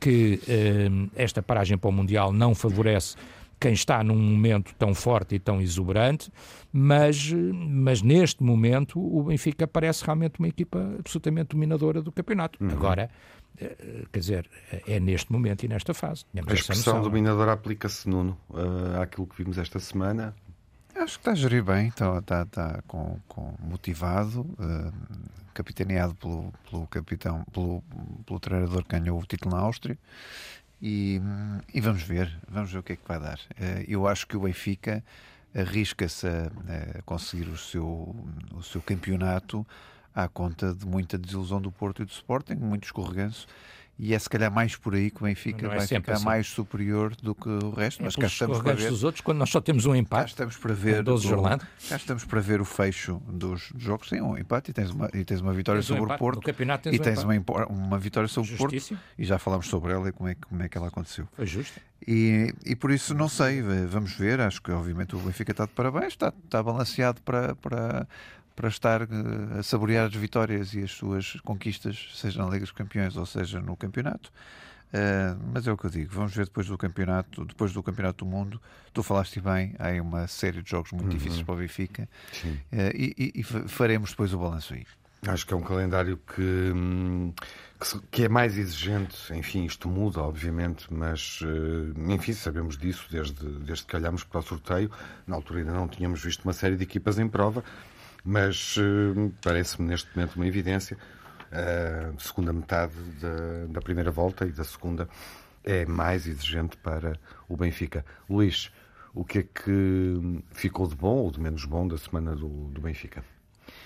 que 0.00 0.40
eh, 0.48 0.88
esta 1.14 1.42
paragem 1.42 1.76
para 1.76 1.90
o 1.90 1.92
Mundial 1.92 2.32
não 2.32 2.54
favorece 2.54 3.16
quem 3.60 3.74
está 3.74 4.02
num 4.02 4.16
momento 4.16 4.74
tão 4.78 4.94
forte 4.94 5.34
e 5.34 5.38
tão 5.38 5.60
exuberante, 5.60 6.32
mas, 6.72 7.30
mas 7.30 8.00
neste 8.00 8.42
momento 8.42 8.98
o 8.98 9.24
Benfica 9.24 9.68
parece 9.68 10.02
realmente 10.02 10.38
uma 10.38 10.48
equipa 10.48 10.96
absolutamente 10.98 11.50
dominadora 11.50 12.00
do 12.00 12.10
campeonato. 12.10 12.58
Uhum. 12.64 12.70
Agora, 12.70 13.10
eh, 13.58 14.06
quer 14.10 14.18
dizer, 14.18 14.50
é 14.86 14.98
neste 14.98 15.30
momento 15.30 15.64
e 15.64 15.68
nesta 15.68 15.92
fase. 15.92 16.24
A 16.34 16.52
expressão 16.54 17.02
dominadora 17.02 17.52
aplica-se, 17.52 18.08
Nuno, 18.08 18.36
uh, 18.48 19.00
àquilo 19.02 19.26
que 19.26 19.36
vimos 19.42 19.58
esta 19.58 19.78
semana. 19.78 20.34
Acho 20.96 21.18
que 21.18 21.20
está 21.20 21.32
a 21.32 21.34
gerir 21.34 21.62
bem, 21.62 21.88
está, 21.88 22.18
está, 22.18 22.42
está 22.42 22.82
com, 22.86 23.18
com 23.28 23.54
motivado, 23.60 24.40
uh, 24.40 24.92
capitaneado 25.52 26.14
pelo, 26.14 26.52
pelo 26.70 26.86
capitão, 26.86 27.44
pelo, 27.52 27.82
pelo 28.24 28.40
treinador 28.40 28.84
que 28.84 28.98
ganhou 28.98 29.18
o 29.18 29.26
título 29.26 29.54
na 29.54 29.62
Áustria. 29.62 29.98
E, 30.82 31.20
e, 31.74 31.80
vamos 31.80 32.02
ver, 32.02 32.34
vamos 32.48 32.72
ver 32.72 32.78
o 32.78 32.82
que 32.82 32.92
é 32.94 32.96
que 32.96 33.06
vai 33.06 33.20
dar. 33.20 33.38
Uh, 33.38 33.84
eu 33.86 34.08
acho 34.08 34.26
que 34.26 34.36
o 34.36 34.40
Benfica 34.40 35.04
arrisca-se 35.54 36.26
a, 36.26 37.02
conseguir 37.04 37.48
o 37.48 37.56
seu, 37.56 38.16
o 38.52 38.62
seu 38.62 38.80
campeonato 38.80 39.66
à 40.14 40.28
conta 40.28 40.74
de 40.74 40.86
muita 40.86 41.18
desilusão 41.18 41.60
do 41.60 41.70
Porto 41.70 42.02
e 42.02 42.04
do 42.04 42.10
Sporting, 42.10 42.54
muito 42.54 42.84
escorreganço 42.84 43.46
e 44.02 44.14
é 44.14 44.18
se 44.18 44.30
calhar 44.30 44.50
mais 44.50 44.74
por 44.74 44.94
aí 44.94 45.10
que 45.10 45.18
o 45.18 45.26
Benfica 45.26 45.66
é 45.66 45.68
vai 45.68 45.86
ficar 45.86 46.14
assim. 46.14 46.24
mais 46.24 46.46
superior 46.46 47.14
do 47.16 47.34
que 47.34 47.50
o 47.50 47.70
resto. 47.70 48.00
É 48.00 48.04
mas 48.06 48.16
cá 48.16 48.26
estamos 48.26 48.58
para 48.58 48.72
ver. 48.72 48.88
dos 48.88 49.04
outros, 49.04 49.20
quando 49.20 49.36
nós 49.36 49.50
só 49.50 49.60
temos 49.60 49.84
um 49.84 49.94
empate. 49.94 50.22
Cá 50.22 50.28
estamos 50.30 50.56
para 50.56 50.72
ver. 50.72 51.02
12 51.02 51.34
o, 51.34 51.42
cá 51.42 51.96
estamos 51.96 52.24
para 52.24 52.40
ver 52.40 52.62
o 52.62 52.64
fecho 52.64 53.20
dos 53.28 53.70
jogos. 53.76 54.08
Sim, 54.08 54.22
um 54.22 54.38
empate 54.38 54.70
e 54.70 54.72
tens 54.72 54.90
uma, 54.90 55.10
e 55.12 55.22
tens 55.22 55.42
uma 55.42 55.52
vitória 55.52 55.82
tens 55.82 55.86
sobre 55.86 56.10
um 56.10 56.14
o 56.14 56.18
Porto. 56.18 56.40
campeonato 56.40 56.84
tens 56.84 56.94
e 56.94 56.98
tens 56.98 57.22
um 57.22 57.28
uma, 57.28 57.66
uma 57.66 57.98
vitória 57.98 58.26
sobre 58.26 58.54
o 58.54 58.56
Porto. 58.56 58.98
E 59.18 59.24
já 59.24 59.38
falamos 59.38 59.66
sobre 59.66 59.92
ela 59.92 60.08
e 60.08 60.12
como 60.12 60.30
é, 60.30 60.34
como 60.34 60.62
é 60.62 60.68
que 60.68 60.78
ela 60.78 60.88
aconteceu. 60.88 61.28
Foi 61.32 61.44
justo. 61.44 61.78
E, 62.08 62.54
e 62.64 62.74
por 62.74 62.90
isso 62.90 63.12
não 63.12 63.28
sei, 63.28 63.60
vamos 63.86 64.14
ver. 64.14 64.40
Acho 64.40 64.62
que 64.62 64.72
obviamente 64.72 65.14
o 65.14 65.18
Benfica 65.18 65.50
está 65.52 65.66
de 65.66 65.72
parabéns, 65.72 66.14
está, 66.14 66.32
está 66.44 66.62
balanceado 66.62 67.20
para, 67.20 67.54
para 67.56 68.08
para 68.60 68.68
estar 68.68 69.02
eh, 69.02 69.58
a 69.58 69.62
saborear 69.62 70.06
as 70.06 70.14
vitórias 70.14 70.74
e 70.74 70.82
as 70.82 70.90
suas 70.90 71.40
conquistas, 71.40 72.10
seja 72.14 72.42
na 72.42 72.50
Liga 72.50 72.60
dos 72.60 72.72
Campeões 72.72 73.16
ou 73.16 73.24
seja 73.24 73.58
no 73.58 73.74
campeonato. 73.74 74.30
Uh, 74.92 75.38
mas 75.54 75.66
é 75.68 75.72
o 75.72 75.78
que 75.78 75.86
eu 75.86 75.90
digo, 75.90 76.12
vamos 76.12 76.34
ver 76.34 76.46
depois 76.46 76.66
do 76.66 76.76
campeonato, 76.76 77.44
depois 77.44 77.72
do 77.72 77.82
campeonato 77.82 78.24
do 78.24 78.30
mundo. 78.30 78.60
Tu 78.92 79.02
falaste 79.02 79.40
bem, 79.40 79.74
há 79.78 80.02
uma 80.02 80.26
série 80.26 80.60
de 80.60 80.68
jogos 80.68 80.90
muito 80.92 81.04
uhum. 81.04 81.16
difíceis 81.16 81.42
para 81.42 81.54
o 81.54 81.56
Benfica 81.56 82.08
uh, 82.44 82.56
e, 82.92 83.32
e, 83.36 83.42
faremos 83.42 84.10
depois 84.10 84.34
o 84.34 84.38
balanço 84.38 84.74
aí. 84.74 84.84
Acho 85.26 85.46
que 85.46 85.54
é 85.54 85.56
um 85.56 85.62
calendário 85.62 86.18
que, 86.18 86.72
hum, 86.74 87.32
que, 87.78 88.00
que, 88.10 88.24
é 88.24 88.28
mais 88.28 88.58
exigente. 88.58 89.32
Enfim, 89.32 89.64
isto 89.64 89.88
muda, 89.88 90.20
obviamente, 90.20 90.92
mas 90.92 91.40
enfim, 92.08 92.32
sabemos 92.32 92.76
disso 92.76 93.06
desde, 93.10 93.46
desde 93.60 93.84
que 93.84 93.94
olhámos 93.94 94.24
para 94.24 94.40
o 94.40 94.42
sorteio. 94.42 94.90
Na 95.26 95.36
altura 95.36 95.60
ainda 95.60 95.72
não 95.72 95.86
tínhamos 95.86 96.24
visto 96.24 96.42
uma 96.42 96.54
série 96.54 96.74
de 96.74 96.82
equipas 96.84 97.18
em 97.18 97.28
prova 97.28 97.62
mas 98.24 98.76
uh, 98.76 99.32
parece-me 99.42 99.88
neste 99.88 100.08
momento 100.14 100.36
uma 100.36 100.46
evidência. 100.46 100.96
A 101.52 102.10
uh, 102.10 102.20
segunda 102.20 102.52
metade 102.52 102.94
da, 103.20 103.66
da, 103.68 103.80
primeira 103.80 104.10
volta 104.10 104.46
e 104.46 104.52
da 104.52 104.64
segunda 104.64 105.08
é 105.64 105.84
mais 105.84 106.26
exigente 106.26 106.76
para 106.76 107.18
o 107.48 107.56
Benfica. 107.56 108.04
Luís, 108.28 108.70
o 109.12 109.24
que 109.24 109.38
é 109.40 109.42
que 109.42 110.42
ficou 110.52 110.86
de 110.86 110.94
bom 110.94 111.16
ou 111.16 111.30
de 111.30 111.40
menos 111.40 111.64
bom 111.64 111.86
da 111.88 111.98
semana 111.98 112.36
do, 112.36 112.48
do 112.68 112.80
Benfica? 112.80 113.24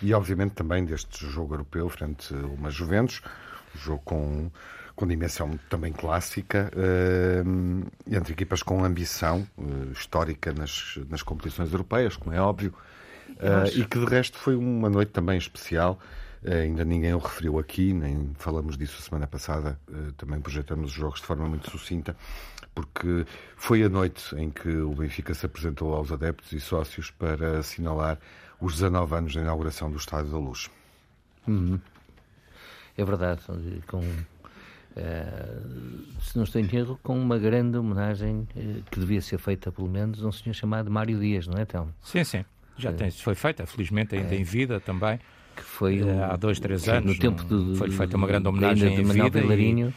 E 0.03 0.13
obviamente 0.13 0.53
também 0.53 0.85
deste 0.85 1.27
jogo 1.27 1.55
europeu 1.55 1.89
frente 1.89 2.35
a 2.35 2.47
uma 2.47 2.71
Juventus, 2.71 3.23
um 3.75 3.79
jogo 3.79 4.03
com, 4.05 4.51
com 4.95 5.07
dimensão 5.07 5.59
também 5.69 5.93
clássica, 5.93 6.71
uh, 6.75 7.91
entre 8.11 8.33
equipas 8.33 8.63
com 8.63 8.85
ambição 8.85 9.47
uh, 9.57 9.93
histórica 9.93 10.53
nas, 10.53 10.99
nas 11.09 11.23
competições 11.23 11.73
europeias, 11.73 12.17
como 12.17 12.35
é 12.35 12.41
óbvio. 12.41 12.75
Uh, 13.35 13.79
e 13.79 13.85
que 13.85 13.99
de 13.99 14.07
resto 14.07 14.39
foi 14.39 14.55
uma 14.55 14.89
noite 14.89 15.11
também 15.11 15.37
especial. 15.39 15.99
Uh, 16.43 16.53
ainda 16.53 16.85
ninguém 16.85 17.15
o 17.15 17.19
referiu 17.19 17.59
aqui, 17.59 17.93
nem 17.93 18.31
falamos 18.35 18.77
disso 18.77 18.97
a 18.99 19.03
semana 19.03 19.27
passada. 19.27 19.79
Uh, 19.89 20.13
também 20.13 20.41
projetamos 20.41 20.91
os 20.91 20.97
jogos 20.97 21.21
de 21.21 21.27
forma 21.27 21.49
muito 21.49 21.71
sucinta, 21.71 22.17
porque 22.75 23.27
foi 23.57 23.83
a 23.83 23.89
noite 23.89 24.35
em 24.37 24.51
que 24.51 24.69
o 24.69 24.95
Benfica 24.95 25.35
se 25.35 25.47
apresentou 25.47 25.95
aos 25.95 26.13
adeptos 26.13 26.53
e 26.53 26.61
sócios 26.61 27.11
para 27.11 27.59
assinalar 27.59 28.19
os 28.61 28.75
19 28.75 29.15
anos 29.15 29.35
da 29.35 29.41
inauguração 29.41 29.91
do 29.91 29.97
Estádio 29.97 30.31
da 30.31 30.39
Luz. 30.39 30.71
Uhum. 31.47 31.79
É 32.97 33.05
verdade, 33.05 33.43
com, 33.89 33.99
uh, 33.99 34.25
se 36.23 36.37
não 36.37 36.45
estou 36.45 36.61
em 36.61 36.77
erro, 36.77 36.99
com 37.03 37.19
uma 37.19 37.39
grande 37.39 37.77
homenagem 37.77 38.47
uh, 38.55 38.83
que 38.91 39.01
devia 39.01 39.21
ser 39.21 39.39
feita, 39.39 39.73
pelo 39.73 39.89
menos, 39.89 40.23
a 40.23 40.29
um 40.29 40.33
senhor 40.33 40.55
chamado 40.55 40.91
Mário 40.91 41.19
Dias, 41.19 41.47
não 41.47 41.59
é, 41.59 41.65
Telmo? 41.65 41.93
Sim, 42.01 42.23
sim. 42.23 42.45
Já 42.77 42.93
tem, 42.93 43.11
foi 43.11 43.35
feita, 43.35 43.67
felizmente, 43.67 44.15
ainda 44.15 44.35
é. 44.35 44.39
em 44.39 44.43
vida 44.43 44.81
também. 44.81 45.19
Que 45.55 45.63
foi 45.63 46.03
o, 46.03 46.25
há 46.25 46.37
dois, 46.37 46.59
três 46.59 46.89
anos. 46.89 47.15
No 47.15 47.19
tempo 47.19 47.45
de, 47.45 47.79
foi 47.79 47.89
feita 47.89 48.17
uma 48.17 48.27
grande 48.27 48.49
homenagem 48.49 48.97
de 48.97 49.05
Manuel 49.05 49.31
Vilarinho. 49.31 49.95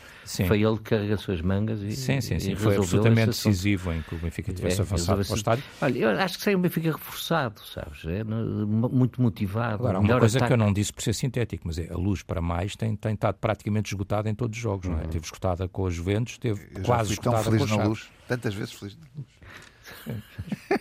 Foi 0.48 0.62
ele 0.62 0.78
que 0.78 0.84
carregou 0.84 1.16
as 1.16 1.22
suas 1.22 1.42
mangas 1.42 1.82
e. 1.82 1.94
Sim, 1.94 2.22
sim, 2.22 2.38
sim. 2.38 2.56
Foi 2.56 2.76
absolutamente 2.76 3.28
decisivo 3.28 3.92
em 3.92 4.02
que 4.02 4.13
o 4.13 4.18
Benfica 4.20 4.54
tivesse 4.54 4.80
é, 4.80 4.84
avançado 4.84 5.24
para 5.24 5.34
o 5.34 5.36
estádio. 5.36 5.63
Olha, 5.82 5.98
eu 5.98 6.10
acho 6.10 6.38
que 6.38 6.44
sai 6.44 6.56
um 6.56 6.62
Benfica 6.62 6.92
reforçado, 6.92 7.62
sabes? 7.62 8.06
É, 8.06 8.24
muito 8.24 9.22
motivado. 9.22 9.76
Agora, 9.76 10.00
uma 10.00 10.20
coisa 10.20 10.38
ataque. 10.38 10.50
que 10.50 10.54
eu 10.54 10.58
não 10.58 10.72
disse 10.72 10.94
por 10.94 11.02
ser 11.02 11.13
sintético, 11.13 11.63
mas 11.66 11.80
é 11.80 11.92
a 11.92 11.98
luz 11.98 12.22
para 12.22 12.42
mais 12.42 12.76
tem, 12.76 12.96
tem 12.96 13.13
estado 13.13 13.38
praticamente 13.40 13.94
esgotada 13.94 14.30
em 14.30 14.36
todos 14.36 14.56
os 14.56 14.62
jogos, 14.62 14.86
uhum. 14.86 14.94
não 14.94 15.00
é? 15.00 15.04
Uhum. 15.06 15.10
Teve 15.10 15.26
esgotada 15.26 15.68
com 15.68 15.88
a 15.88 15.90
Juventus, 15.90 16.38
teve 16.38 16.68
eu 16.76 16.84
quase 16.84 17.13
esgotada 17.13 17.58
com 17.58 17.82
a 17.82 17.84
luz, 17.86 18.10
tantas 18.28 18.54
vezes 18.54 18.74
feliz 18.74 18.96
na 18.98 19.08
luz. 19.16 19.37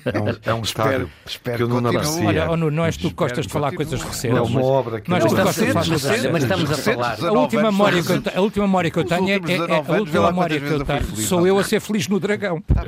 É 0.04 0.20
um, 0.20 0.36
é 0.42 0.54
um 0.54 0.62
estádio 0.62 1.10
espero, 1.26 1.56
que 1.56 1.62
eu 1.62 1.80
não 1.80 1.90
aprecio. 1.90 2.26
Olha, 2.26 2.50
oh, 2.50 2.56
não 2.56 2.84
és 2.84 2.96
tu 2.96 3.08
que 3.08 3.14
gostas 3.14 3.46
de 3.46 3.52
falar 3.52 3.72
coisas 3.72 4.00
recentes. 4.00 4.38
É 4.38 4.40
uma 4.40 4.62
obra 4.62 5.00
que 5.00 5.10
não, 5.10 5.18
não, 5.18 5.44
mas, 5.44 5.58
mas, 5.58 5.88
mas 6.32 6.42
estamos 6.42 6.70
a 6.70 6.76
falar. 6.76 7.24
A 7.24 7.32
última 7.32 7.62
memória 7.70 8.02
que 8.02 8.12
eu, 8.12 8.22
a 8.34 8.40
última 8.40 8.66
memória 8.66 8.90
que 8.90 8.98
eu 8.98 9.04
tenho 9.04 9.28
é, 9.28 9.32
é 9.34 9.94
a 9.94 9.98
última 9.98 10.26
memória 10.26 10.60
que 10.60 10.66
eu 10.66 10.84
tenho. 10.84 11.16
Sou 11.16 11.46
eu 11.46 11.58
a 11.58 11.64
ser 11.64 11.80
feliz 11.80 12.08
no 12.08 12.20
Dragão. 12.20 12.60
Tá 12.62 12.84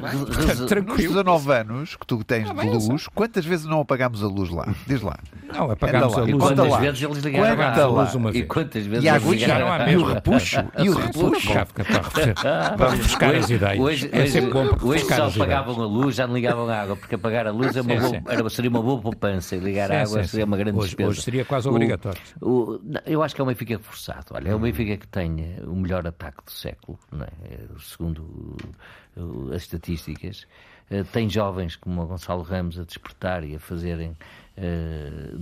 Tranquilo. 0.67 1.15
Nos 1.15 1.25
19 1.25 1.53
anos 1.53 1.97
que 1.97 2.07
tu 2.07 2.23
tens 2.25 2.49
de 2.49 2.89
luz, 2.89 3.09
quantas 3.15 3.45
vezes 3.45 3.67
não 3.67 3.81
apagámos 3.81 4.23
a 4.23 4.27
luz 4.27 4.51
lá? 4.51 4.69
Diz 4.87 5.03
lá. 5.03 5.19
Não, 5.53 5.71
apagámos 5.71 6.17
a 6.17 6.21
luz. 6.21 6.31
E 6.31 6.39
quantas 6.39 6.81
vezes 6.81 7.03
eles 7.03 7.19
ligaram 7.19 7.63
a 7.63 7.87
luz 7.87 8.15
uma 8.15 8.31
vez? 8.31 8.45
E 8.45 8.47
quantas 8.47 8.87
vezes 8.87 9.05
eles 9.05 9.25
ligaram 9.25 9.73
a 9.73 9.91
E 9.91 9.97
o 9.97 10.05
repuxo? 10.05 10.57
E 10.79 10.89
o 10.89 10.95
repuxo? 10.95 11.49
Vamos 12.77 12.99
buscar 13.07 13.35
as 13.35 13.51
ideias. 13.51 14.09
É 14.13 14.27
sempre 14.27 14.53
bom 14.53 14.69
Hoje 14.83 15.05
só 15.05 15.27
apagavam 15.27 15.83
a 15.83 15.87
luz, 15.87 16.08
já 16.15 16.27
não 16.27 16.35
ligavam 16.35 16.69
a 16.69 16.83
água, 16.83 16.97
porque 16.97 17.15
apagar 17.15 17.47
a 17.47 17.51
luz 17.51 17.77
é 17.77 17.81
uma 17.81 18.01
sim, 18.01 18.21
boa, 18.21 18.33
era, 18.33 18.51
seria 18.51 18.71
uma 18.71 18.83
boa 18.83 19.01
poupança 19.01 19.57
e 19.57 19.59
ligar 19.59 19.91
a 19.91 20.03
água 20.03 20.25
seria 20.25 20.47
uma 20.47 20.57
grande 20.57 20.79
hoje, 20.79 20.89
despesa. 20.89 21.11
Hoje 21.11 21.23
seria 21.23 21.45
quase 21.45 21.69
obrigatório. 21.69 22.21
O, 22.41 22.49
o, 22.49 22.81
eu 23.07 23.23
acho 23.23 23.35
que 23.35 23.41
é 23.41 23.45
um 23.45 23.47
Benfica 23.47 23.79
forçado. 23.79 24.27
Olha, 24.33 24.51
é 24.51 24.55
um 24.55 24.61
Benfica 24.61 24.97
que 24.97 25.09
tem 25.09 25.57
o 25.65 25.75
melhor 25.75 26.07
ataque 26.07 26.45
do 26.45 26.51
século, 26.51 26.99
não 27.11 27.25
é? 27.25 27.31
é 27.51 27.59
segundo 27.79 28.57
as 29.55 29.63
estatísticas. 29.63 30.47
Eh, 30.91 31.05
tem 31.05 31.29
jovens 31.29 31.77
como 31.77 32.03
o 32.03 32.07
Gonçalo 32.07 32.43
Ramos 32.43 32.79
a 32.79 32.85
despertar 32.85 33.45
e 33.45 33.55
a 33.55 33.59
fazerem 33.59 34.17
uh, 34.57 35.37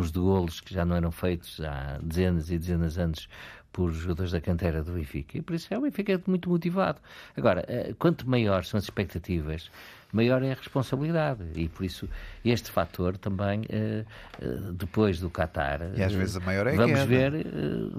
números 0.00 0.12
de 0.12 0.18
golos 0.18 0.60
que 0.60 0.72
já 0.72 0.84
não 0.84 0.96
eram 0.96 1.10
feitos 1.10 1.60
há 1.60 1.98
dezenas 2.02 2.50
e 2.50 2.58
dezenas 2.58 2.94
de 2.94 3.00
anos 3.00 3.28
por 3.72 3.92
jogadores 3.92 4.32
da 4.32 4.40
cantera 4.40 4.82
do 4.82 4.92
Benfica. 4.92 5.38
E 5.38 5.42
por 5.42 5.54
isso 5.54 5.72
é 5.72 5.78
o 5.78 5.82
Benfica 5.82 6.20
muito 6.26 6.48
motivado. 6.48 7.00
Agora, 7.36 7.64
uh, 7.68 7.94
quanto 7.96 8.28
maiores 8.28 8.68
são 8.68 8.78
as 8.78 8.84
expectativas, 8.84 9.70
maior 10.12 10.42
é 10.42 10.52
a 10.52 10.54
responsabilidade. 10.54 11.44
E 11.54 11.68
por 11.68 11.84
isso 11.84 12.08
este 12.44 12.70
fator 12.70 13.16
também, 13.16 13.60
uh, 13.60 14.44
uh, 14.44 14.72
depois 14.72 15.20
do 15.20 15.30
Qatar, 15.30 15.80
e 15.96 16.02
às 16.02 16.12
vezes 16.12 16.36
a 16.36 16.40
maior 16.40 16.66
é 16.66 16.74
vamos 16.74 17.02
ver 17.04 17.32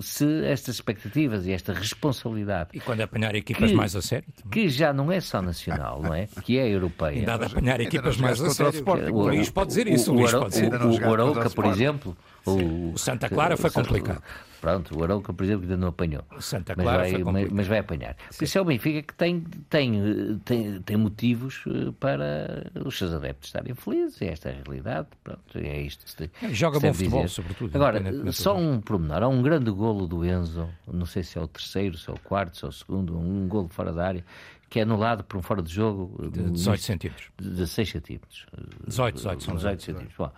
se 0.02 0.45
estas 0.45 0.76
expectativas 0.76 1.45
e 1.45 1.52
esta 1.52 1.74
responsabilidade. 1.74 2.69
E 2.74 2.80
quando 2.80 3.02
apanhar 3.02 3.36
equipas 3.36 3.69
que, 3.69 3.76
mais 3.76 3.95
a 3.95 4.02
sério. 4.02 4.28
Que 4.50 4.69
já 4.69 4.93
não 4.93 5.12
é 5.12 5.19
só 5.19 5.41
nacional, 5.41 6.02
não 6.02 6.13
é? 6.13 6.28
Que 6.43 6.58
é 6.58 6.67
europeia. 6.67 7.19
E 7.19 7.26
nada 7.26 7.45
apanhar 7.45 7.80
equipas 7.80 8.18
mais 8.18 8.41
a 8.41 8.49
sério. 8.49 8.84
O, 8.86 9.18
o, 9.18 9.28
Luís 9.28 9.49
pode 9.49 9.70
dizer 9.70 9.88
isso. 9.88 10.14
O, 10.14 10.18
o, 10.18 10.20
o, 10.20 10.26
o, 10.26 11.09
o 11.09 11.14
Arouca, 11.14 11.49
por 11.49 11.66
exemplo. 11.66 12.18
O, 12.45 12.97
Santa 12.97 13.30
Clara 13.30 13.55
foi 13.55 13.70
complicado. 13.70 14.22
Pronto, 14.62 14.95
o 14.95 15.03
Arauca, 15.03 15.34
por 15.34 15.43
exemplo, 15.43 15.64
ainda 15.64 15.76
não 15.76 15.88
apanhou. 15.88 16.24
Santa 16.39 16.76
Clara 16.76 16.99
mas, 16.99 17.12
vai, 17.12 17.24
mas, 17.24 17.51
mas 17.51 17.68
vai 17.68 17.80
apanhar. 17.80 18.16
Por 18.38 18.43
isso 18.43 18.57
é 18.59 18.62
o 18.62 18.66
Benfica 18.66 19.01
que 19.01 19.14
tem, 19.16 19.41
tem, 19.68 20.39
tem, 20.45 20.82
tem 20.84 20.97
motivos 20.97 21.64
eh, 21.68 21.91
para 21.99 22.72
os 22.86 22.95
seus 22.95 23.12
adeptos 23.12 23.47
estarem 23.47 23.74
felizes. 23.74 24.22
É 24.22 24.28
esta 24.28 24.49
a 24.49 24.51
realidade. 24.51 25.07
Pronto, 25.24 25.57
é 25.57 25.82
isto. 25.82 26.07
Se, 26.07 26.30
Joga 26.53 26.80
bom 26.80 26.93
futebol, 26.93 27.24
dizer. 27.24 27.34
sobretudo. 27.34 27.76
Agora, 27.76 28.32
só 28.32 28.55
um 28.55 28.80
pormenor. 28.80 29.24
Há 29.24 29.28
um 29.28 29.41
grande 29.41 29.72
golo 29.72 30.07
do 30.07 30.24
Enzo, 30.24 30.70
não 30.88 31.07
sei 31.07 31.24
se 31.24 31.39
é 31.39 31.41
o 31.41 31.47
terceiro, 31.47 31.97
se 31.97 32.07
é 32.07 32.14
o 32.14 32.20
quarto, 32.20 32.57
se 32.57 32.64
é 32.64 32.68
o 32.68 32.72
segundo, 32.72 33.18
um 33.18 33.47
golo 33.47 33.68
fora 33.68 33.91
da 33.91 34.05
área, 34.05 34.24
que 34.70 34.80
é 34.80 34.84
anulado 34.84 35.24
por 35.24 35.38
um 35.38 35.41
fora 35.41 35.64
de 35.64 35.74
jogo 35.74 36.30
de 36.30 36.51
18 36.51 36.84
centímetros. 36.84 37.32
16 37.41 37.89
centímetros. 37.89 38.45
18, 38.88 39.16
18, 39.16 39.43
são 39.43 39.55
18 39.55 39.82
centímetros. 39.82 40.16
Bom, 40.16 40.32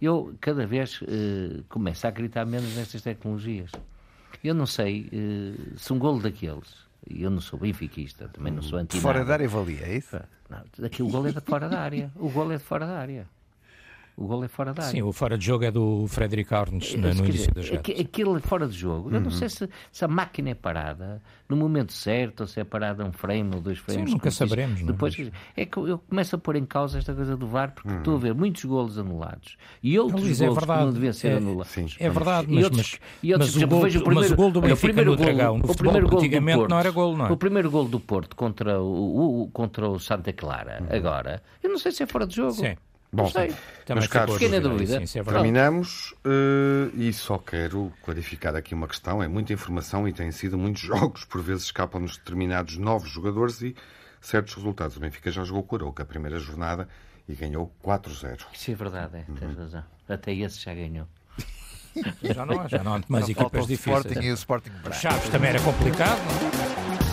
eu 0.00 0.34
cada 0.40 0.66
vez 0.66 1.00
uh, 1.02 1.64
começo 1.68 2.06
a 2.06 2.10
acreditar 2.10 2.44
menos 2.44 2.74
nestas 2.76 3.02
tecnologias. 3.02 3.70
Eu 4.42 4.54
não 4.54 4.66
sei 4.66 5.08
uh, 5.12 5.78
se 5.78 5.92
um 5.92 5.98
golo 5.98 6.20
daqueles, 6.20 6.86
eu 7.08 7.30
não 7.30 7.40
sou 7.40 7.58
benfiquista, 7.58 8.28
também 8.28 8.52
não 8.52 8.62
sou 8.62 8.78
anti 8.78 9.00
Fora 9.00 9.24
da 9.24 9.34
área 9.34 9.48
valia, 9.48 9.82
é 9.82 9.96
isso? 9.96 10.20
Não, 10.48 10.62
aqui 10.84 11.02
o 11.02 11.08
golo 11.08 11.28
é 11.28 11.32
de 11.32 11.40
fora 11.40 11.68
da 11.68 11.80
área. 11.80 12.10
O 12.16 12.28
golo 12.28 12.52
é 12.52 12.56
de 12.56 12.62
fora 12.62 12.86
da 12.86 12.98
área. 12.98 13.26
O 14.18 14.26
gol 14.26 14.42
é 14.42 14.48
fora 14.48 14.74
da 14.74 14.82
área. 14.82 14.92
Sim, 14.92 15.02
o 15.02 15.12
fora 15.12 15.38
de 15.38 15.46
jogo 15.46 15.64
é 15.64 15.70
do 15.70 16.06
Frederic 16.08 16.52
Arns 16.52 16.92
no, 16.96 17.14
no 17.14 17.24
início 17.24 17.54
da 17.54 17.62
jogada. 17.62 17.92
Aquilo 18.00 18.36
é 18.36 18.40
fora 18.40 18.66
de 18.66 18.76
jogo. 18.76 19.08
Uhum. 19.08 19.14
Eu 19.14 19.20
não 19.20 19.30
uhum. 19.30 19.36
sei 19.36 19.48
se, 19.48 19.70
se, 19.92 20.04
a 20.04 20.08
máquina 20.08 20.50
é 20.50 20.54
parada 20.54 21.22
no 21.48 21.56
momento 21.56 21.92
certo 21.92 22.40
ou 22.40 22.46
se 22.48 22.58
é 22.58 22.64
parada 22.64 23.04
um 23.04 23.12
frame 23.12 23.54
ou 23.54 23.60
dois 23.60 23.78
frames. 23.78 24.06
Sim, 24.06 24.14
nunca 24.16 24.32
saberemos. 24.32 24.82
Depois, 24.82 25.16
não, 25.16 25.30
é 25.56 25.64
que 25.64 25.78
eu 25.78 25.98
começo 25.98 26.34
a 26.34 26.38
pôr 26.38 26.56
em 26.56 26.66
causa 26.66 26.98
esta 26.98 27.14
coisa 27.14 27.36
do 27.36 27.46
VAR 27.46 27.70
porque 27.72 27.88
uhum. 27.88 27.98
estou 27.98 28.16
a 28.16 28.18
ver 28.18 28.34
muitos 28.34 28.64
golos 28.64 28.98
anulados 28.98 29.56
e 29.80 29.96
outros 29.96 30.20
Luís, 30.20 30.40
é 30.40 30.46
golos 30.46 30.62
é 30.64 30.66
que 30.66 30.72
não 30.72 30.92
deviam 30.92 31.12
ser 31.12 31.28
é, 31.28 31.36
anulados. 31.36 31.72
Sim, 31.72 31.86
é 32.00 32.10
verdade, 32.10 32.48
mas, 32.50 32.60
e 32.60 32.64
outros, 32.64 32.98
e 33.22 33.32
outros, 33.32 33.54
mas, 33.54 33.62
o 33.62 33.68
gol, 33.68 33.78
o 33.78 33.82
primeiro, 33.82 34.14
mas 34.14 34.30
o 34.32 34.36
gol 34.36 34.50
do 34.50 34.60
Benfica 34.60 34.80
primeiro 34.80 35.10
no 35.12 35.16
Dragão, 35.16 35.58
no 35.58 35.70
o 35.70 35.76
primeiro 35.76 36.08
gol 36.08 36.18
antigamente 36.18 36.58
Porto, 36.58 36.70
não 36.70 36.78
era 36.80 36.90
gol, 36.90 37.16
não 37.16 37.26
é? 37.26 37.30
O 37.30 37.36
primeiro 37.36 37.70
gol 37.70 37.84
do 37.86 38.00
Porto 38.00 38.34
contra 38.34 38.80
o, 38.80 39.42
o 39.42 39.50
contra 39.52 39.88
o 39.88 40.00
Santa 40.00 40.32
Clara, 40.32 40.82
uhum. 40.82 40.96
agora, 40.96 41.40
eu 41.62 41.70
não 41.70 41.78
sei 41.78 41.92
se 41.92 42.02
é 42.02 42.06
fora 42.06 42.26
de 42.26 42.34
jogo. 42.34 42.54
Sim. 42.54 42.74
Bom, 43.10 43.22
não 43.24 43.30
sei. 43.30 43.54
Meus 43.88 44.06
caros, 44.06 44.34
pequena 44.34 44.60
dúvida. 44.60 45.06
Sim, 45.06 45.20
é 45.20 45.24
terminamos 45.24 46.14
uh, 46.26 46.94
e 46.94 47.10
só 47.12 47.38
quero 47.38 47.90
clarificar 48.02 48.54
aqui 48.54 48.74
uma 48.74 48.86
questão. 48.86 49.22
É 49.22 49.28
muita 49.28 49.52
informação 49.52 50.06
e 50.06 50.12
têm 50.12 50.30
sido 50.30 50.58
muitos 50.58 50.82
jogos. 50.86 51.24
Por 51.24 51.42
vezes 51.42 51.64
escapam-nos 51.64 52.18
determinados 52.18 52.76
novos 52.76 53.08
jogadores 53.08 53.62
e 53.62 53.74
certos 54.20 54.54
resultados. 54.54 54.96
O 54.96 55.00
Benfica 55.00 55.30
já 55.30 55.42
jogou 55.42 55.62
com 55.62 55.76
o 55.76 55.78
Arouca 55.78 56.02
a 56.02 56.06
primeira 56.06 56.38
jornada 56.38 56.86
e 57.26 57.34
ganhou 57.34 57.72
4-0. 57.82 58.46
Isso 58.52 58.70
é 58.70 58.74
verdade, 58.74 59.16
é, 59.16 59.24
tens 59.38 59.56
uhum. 59.56 59.62
razão. 59.62 59.84
Até 60.08 60.34
esse 60.34 60.60
já 60.60 60.74
ganhou. 60.74 61.06
Já 62.22 62.46
não 62.46 62.60
há, 62.60 62.68
já 62.68 62.84
não 62.84 62.94
há 62.94 63.00
mais 63.08 63.28
equipas 63.28 63.66
difíceis. 63.66 64.04
Sporting 64.04 64.26
e 64.26 64.30
o 64.30 64.34
Sporting 64.34 64.70
Chaves 64.92 65.28
também 65.30 65.50
era 65.50 65.60
complicado, 65.60 66.18
não? 66.18 67.04
É? 67.04 67.07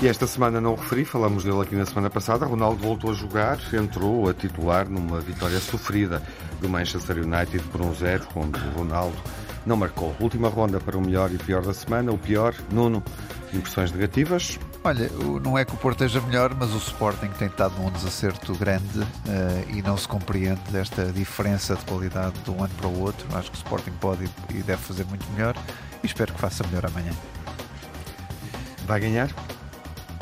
E 0.00 0.06
esta 0.06 0.28
semana 0.28 0.60
não 0.60 0.74
o 0.74 0.76
referi, 0.76 1.04
falamos 1.04 1.42
dele 1.42 1.60
aqui 1.60 1.74
na 1.74 1.84
semana 1.84 2.08
passada. 2.08 2.46
Ronaldo 2.46 2.80
voltou 2.80 3.10
a 3.10 3.14
jogar, 3.14 3.58
entrou 3.72 4.28
a 4.28 4.32
titular 4.32 4.88
numa 4.88 5.18
vitória 5.20 5.58
sofrida 5.58 6.22
do 6.60 6.68
Manchester 6.68 7.18
United 7.18 7.64
por 7.64 7.80
um 7.80 7.92
zero, 7.92 8.24
onde 8.36 8.60
o 8.60 8.70
Ronaldo 8.78 9.16
não 9.66 9.76
marcou. 9.76 10.14
Última 10.20 10.48
ronda 10.48 10.78
para 10.78 10.96
o 10.96 11.00
melhor 11.00 11.32
e 11.32 11.36
pior 11.36 11.62
da 11.62 11.74
semana. 11.74 12.12
O 12.12 12.18
pior, 12.18 12.54
Nuno, 12.70 13.02
impressões 13.52 13.90
negativas? 13.90 14.56
Olha, 14.84 15.10
não 15.42 15.58
é 15.58 15.64
que 15.64 15.74
o 15.74 15.76
Porto 15.76 16.04
esteja 16.04 16.24
melhor, 16.24 16.54
mas 16.54 16.72
o 16.72 16.78
Sporting 16.78 17.30
tem 17.36 17.48
estado 17.48 17.74
num 17.82 17.90
desacerto 17.90 18.54
grande 18.54 19.00
uh, 19.00 19.06
e 19.68 19.82
não 19.82 19.96
se 19.96 20.06
compreende 20.06 20.60
esta 20.74 21.06
diferença 21.06 21.74
de 21.74 21.84
qualidade 21.84 22.38
de 22.44 22.50
um 22.52 22.62
ano 22.62 22.72
para 22.76 22.86
o 22.86 23.00
outro. 23.00 23.26
Acho 23.36 23.50
que 23.50 23.56
o 23.56 23.58
Sporting 23.58 23.92
pode 24.00 24.30
e 24.50 24.62
deve 24.62 24.80
fazer 24.80 25.04
muito 25.06 25.28
melhor 25.32 25.56
e 26.04 26.06
espero 26.06 26.32
que 26.32 26.38
faça 26.38 26.64
melhor 26.68 26.86
amanhã. 26.86 27.10
Vai 28.86 29.00
ganhar? 29.00 29.28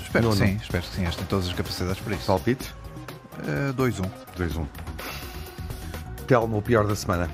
Espero 0.07 0.31
que 0.31 0.37
sim, 0.37 0.59
espero 0.63 0.83
que 0.85 0.95
sim. 0.95 1.07
Acho 1.07 1.17
que 1.17 1.25
tem 1.25 1.27
todas 1.27 1.49
as 1.49 1.53
capacidades 1.53 2.01
para 2.01 2.15
isso. 2.15 2.27
Palpite? 2.27 2.75
2-1. 3.77 4.05
Uh, 4.05 4.09
2-1. 4.39 4.67
Telmo, 6.27 6.59
o 6.59 6.63
pior 6.63 6.87
da 6.87 6.97
semana. 6.97 7.29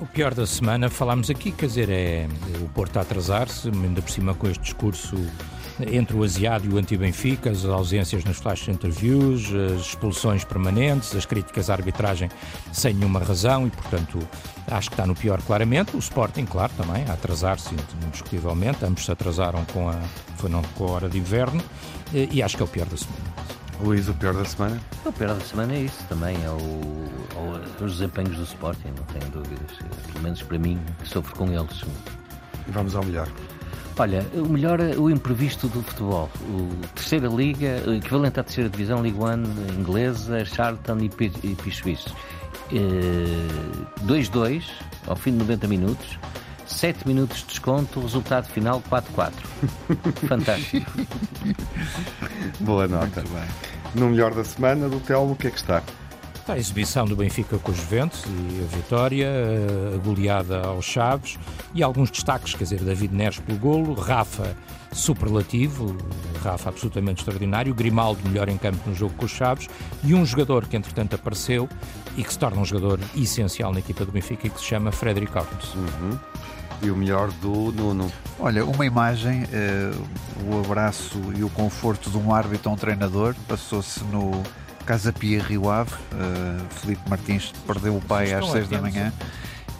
O 0.00 0.06
pior 0.06 0.32
da 0.32 0.46
semana, 0.46 0.88
falámos 0.88 1.28
aqui, 1.28 1.52
quer 1.52 1.66
dizer, 1.66 1.90
é 1.90 2.26
o 2.62 2.68
Porto 2.68 2.96
a 2.96 3.02
atrasar-se, 3.02 3.68
ainda 3.68 4.00
por 4.00 4.10
cima 4.10 4.34
com 4.34 4.48
este 4.48 4.62
discurso 4.62 5.16
entre 5.88 6.16
o 6.16 6.22
Asiado 6.22 6.66
e 6.66 6.68
o 6.68 6.78
anti-Benfica, 6.78 7.50
as 7.50 7.64
ausências 7.64 8.24
nas 8.24 8.36
flash 8.36 8.68
interviews, 8.68 9.52
as 9.54 9.86
expulsões 9.86 10.44
permanentes, 10.44 11.14
as 11.14 11.24
críticas 11.24 11.70
à 11.70 11.74
arbitragem 11.74 12.28
sem 12.72 12.94
nenhuma 12.94 13.20
razão 13.20 13.66
e, 13.66 13.70
portanto, 13.70 14.18
acho 14.66 14.88
que 14.88 14.94
está 14.94 15.06
no 15.06 15.14
pior 15.14 15.40
claramente. 15.42 15.96
O 15.96 15.98
Sporting, 15.98 16.44
claro, 16.44 16.72
também, 16.76 17.04
a 17.08 17.12
atrasar-se 17.12 17.74
indiscutivelmente. 18.06 18.84
Ambos 18.84 19.04
se 19.04 19.12
atrasaram 19.12 19.64
com 19.66 19.88
a, 19.88 19.94
foi 20.36 20.50
não, 20.50 20.62
com 20.76 20.86
a 20.86 20.90
hora 20.90 21.08
de 21.08 21.18
inverno 21.18 21.62
e 22.12 22.42
acho 22.42 22.56
que 22.56 22.62
é 22.62 22.64
o 22.64 22.68
pior 22.68 22.86
da 22.86 22.96
semana. 22.96 23.30
Luís, 23.82 24.08
o 24.08 24.14
pior 24.14 24.34
da 24.34 24.44
semana? 24.44 24.78
O 25.06 25.12
pior 25.12 25.34
da 25.34 25.40
semana 25.40 25.72
é 25.74 25.80
isso 25.80 26.04
também, 26.06 26.36
é 26.44 26.50
o, 26.50 27.10
os 27.82 27.92
desempenhos 27.92 28.36
do 28.36 28.42
Sporting, 28.42 28.88
não 28.88 29.04
tenho 29.04 29.30
dúvidas. 29.32 29.78
Pelo 30.12 30.22
menos 30.22 30.42
para 30.42 30.58
mim, 30.58 30.78
que 31.02 31.08
sofro 31.08 31.34
com 31.34 31.50
eles. 31.50 31.82
E 32.68 32.70
vamos 32.70 32.94
ao 32.94 33.02
melhor. 33.02 33.26
Olha, 34.00 34.26
o 34.32 34.48
melhor 34.48 34.80
é 34.80 34.96
o 34.96 35.10
imprevisto 35.10 35.68
do 35.68 35.82
futebol. 35.82 36.30
O 36.48 36.86
terceira 36.94 37.28
liga, 37.28 37.82
o 37.86 37.92
equivalente 37.92 38.40
à 38.40 38.42
terceira 38.42 38.70
divisão, 38.70 39.02
Liga 39.02 39.22
One 39.22 39.46
inglesa, 39.78 40.42
Charlton 40.42 41.00
e, 41.00 41.10
e 41.44 41.54
Pichuice. 41.54 42.08
2-2 44.06 44.64
ao 45.06 45.14
fim 45.14 45.32
de 45.32 45.38
90 45.40 45.68
minutos. 45.68 46.18
7 46.64 47.06
minutos 47.06 47.40
de 47.40 47.48
desconto, 47.48 48.00
resultado 48.00 48.46
final 48.46 48.82
4-4. 48.90 49.32
Fantástico. 50.26 50.90
Boa 52.60 52.88
nota. 52.88 53.22
No 53.94 54.08
melhor 54.08 54.32
da 54.32 54.44
semana, 54.44 54.88
do 54.88 54.98
Telmo, 55.00 55.32
o 55.32 55.36
que 55.36 55.48
é 55.48 55.50
que 55.50 55.58
está? 55.58 55.82
A 56.50 56.58
exibição 56.58 57.04
do 57.06 57.14
Benfica 57.14 57.58
com 57.58 57.70
os 57.70 57.78
Juventus 57.78 58.24
e 58.24 58.64
a 58.64 58.76
vitória, 58.76 59.28
a 59.94 59.98
goleada 59.98 60.62
aos 60.62 60.84
Chaves 60.84 61.38
e 61.72 61.80
alguns 61.80 62.10
destaques, 62.10 62.54
quer 62.54 62.64
dizer, 62.64 62.80
David 62.80 63.14
Neres 63.14 63.38
pelo 63.38 63.56
golo, 63.56 63.94
Rafa 63.94 64.56
superlativo, 64.90 65.96
Rafa 66.42 66.70
absolutamente 66.70 67.20
extraordinário, 67.20 67.72
Grimaldo 67.72 68.28
melhor 68.28 68.48
em 68.48 68.58
campo 68.58 68.80
no 68.84 68.96
jogo 68.96 69.14
com 69.14 69.26
os 69.26 69.30
Chaves 69.30 69.68
e 70.02 70.12
um 70.12 70.26
jogador 70.26 70.66
que 70.66 70.76
entretanto 70.76 71.14
apareceu 71.14 71.68
e 72.16 72.24
que 72.24 72.32
se 72.32 72.38
torna 72.38 72.60
um 72.60 72.64
jogador 72.64 72.98
essencial 73.16 73.72
na 73.72 73.78
equipa 73.78 74.04
do 74.04 74.10
Benfica 74.10 74.48
e 74.48 74.50
que 74.50 74.58
se 74.58 74.66
chama 74.66 74.90
Frederic 74.90 75.38
Ortiz. 75.38 75.72
Uhum. 75.74 76.18
E 76.82 76.90
o 76.90 76.96
melhor 76.96 77.30
do 77.30 77.70
Nuno? 77.70 78.10
Olha, 78.40 78.64
uma 78.64 78.84
imagem, 78.84 79.44
uh, 79.44 80.52
o 80.52 80.58
abraço 80.64 81.16
e 81.36 81.44
o 81.44 81.50
conforto 81.50 82.10
de 82.10 82.18
um 82.18 82.34
árbitro 82.34 82.70
a 82.70 82.72
um 82.72 82.76
treinador 82.76 83.36
passou-se 83.46 84.02
no 84.04 84.42
Casa 84.84 85.12
Pia 85.12 85.42
Rio 85.42 85.70
Ave. 85.70 85.92
Uh, 85.94 86.66
Felipe 86.70 87.08
Martins 87.08 87.52
perdeu 87.66 87.96
o 87.96 88.00
pai 88.00 88.32
às 88.32 88.50
6 88.50 88.68
da 88.68 88.80
manhã. 88.80 89.12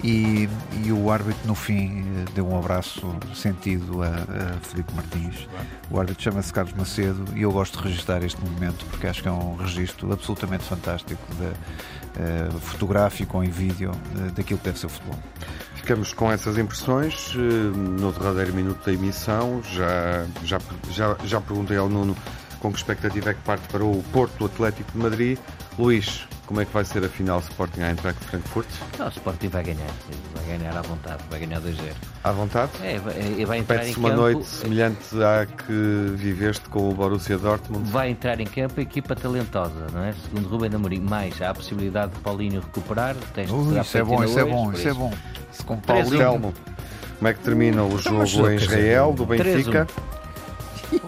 E, 0.03 0.48
e, 0.82 0.92
o 0.92 1.11
árbitro 1.11 1.46
no 1.46 1.55
fim 1.55 2.01
eh, 2.01 2.24
deu 2.34 2.48
um 2.48 2.59
abraço 2.59 3.14
sentido 3.34 4.03
a, 4.03 4.07
a 4.07 4.61
Felipe 4.62 4.94
Martins. 4.94 5.46
O 5.90 6.01
árbitro 6.01 6.22
chama-se 6.22 6.51
Carlos 6.53 6.72
Macedo 6.72 7.24
e 7.36 7.42
eu 7.42 7.53
gosto 7.53 7.78
de 7.78 7.84
registrar 7.84 8.22
este 8.22 8.40
momento 8.40 8.86
porque 8.86 9.07
acho 9.07 9.22
que 9.22 9.28
é 9.28 9.32
um 9.32 9.57
registro 9.57 10.11
absolutamente 10.11 10.64
fantástico, 10.64 11.20
de, 11.34 11.44
uh, 11.44 12.61
fotográfico 12.61 13.44
em 13.44 13.51
vídeo, 13.51 13.90
uh, 13.90 14.30
daquilo 14.32 14.59
que 14.59 14.64
deve 14.64 14.78
ser 14.78 14.86
o 14.86 14.88
futebol. 14.88 15.18
Ficamos 15.74 16.14
com 16.14 16.32
essas 16.32 16.57
impressões 16.57 17.34
no 17.34 18.12
derradeiro 18.12 18.55
minuto 18.55 18.84
da 18.84 18.92
emissão. 18.92 19.62
Já, 19.62 20.24
já, 20.44 20.59
já, 20.90 21.16
já 21.24 21.40
perguntei 21.40 21.76
ao 21.76 21.88
Nuno 21.88 22.16
com 22.61 22.71
que 22.71 22.79
expectativa 22.79 23.31
é 23.31 23.35
que 23.35 23.41
parte 23.41 23.67
para 23.69 23.85
o 23.85 24.03
Porto 24.13 24.45
Atlético 24.45 24.93
de 24.93 24.99
Madrid? 24.99 25.39
Luís, 25.79 26.29
como 26.47 26.61
é 26.61 26.65
que 26.65 26.73
vai 26.75 26.85
ser 26.85 27.05
a 27.05 27.09
final 27.09 27.39
Sporting 27.41 27.81
Eintracht 27.81 28.23
Frankfurt? 28.25 28.67
Não, 28.99 29.07
o 29.07 29.09
Sporting 29.09 29.49
vai 29.49 29.63
ganhar. 29.63 29.91
Vai 30.35 30.59
ganhar 30.59 30.77
à 30.77 30.83
vontade. 30.83 31.23
Vai 31.31 31.41
ganhar 31.41 31.61
2-0. 31.61 31.93
À 32.23 32.33
vontade? 32.33 32.73
É, 32.83 32.99
vai, 32.99 33.45
vai 33.47 33.59
entrar 33.59 33.77
em 33.77 33.79
Pede-se 33.79 33.99
uma 33.99 34.11
campo. 34.11 34.21
noite 34.21 34.45
semelhante 34.47 35.23
à 35.23 35.47
que 35.47 36.13
viveste 36.17 36.69
com 36.69 36.91
o 36.91 36.93
Borussia 36.93 37.39
Dortmund? 37.39 37.89
Vai 37.91 38.11
entrar 38.11 38.41
em 38.41 38.47
campo 38.47 38.79
a 38.79 38.83
equipa 38.83 39.15
talentosa, 39.15 39.87
não 39.93 40.03
é? 40.05 40.13
Segundo 40.13 40.49
Rubem 40.49 40.75
Amorim, 40.75 41.01
mais 41.01 41.41
há 41.41 41.51
a 41.51 41.55
possibilidade 41.55 42.13
de 42.13 42.19
Paulinho 42.21 42.61
recuperar. 42.61 43.15
Teste 43.33 43.55
Ui, 43.55 43.81
isso 43.81 43.97
é 43.97 44.05
bom, 44.05 44.25
isso 44.25 44.39
é 44.39 44.45
bom, 44.45 44.73
isso 44.73 44.89
é 44.89 44.93
bom. 44.93 45.13
Se 45.53 45.65
com 45.65 45.79
Paulinho. 45.79 46.19
Telmo, 46.19 46.55
como 47.17 47.29
é 47.29 47.33
que 47.33 47.41
termina 47.41 47.85
o 47.85 47.93
mas, 47.93 48.03
jogo 48.03 48.51
em 48.51 48.57
Israel, 48.57 49.13
do 49.13 49.25
3-1. 49.25 49.89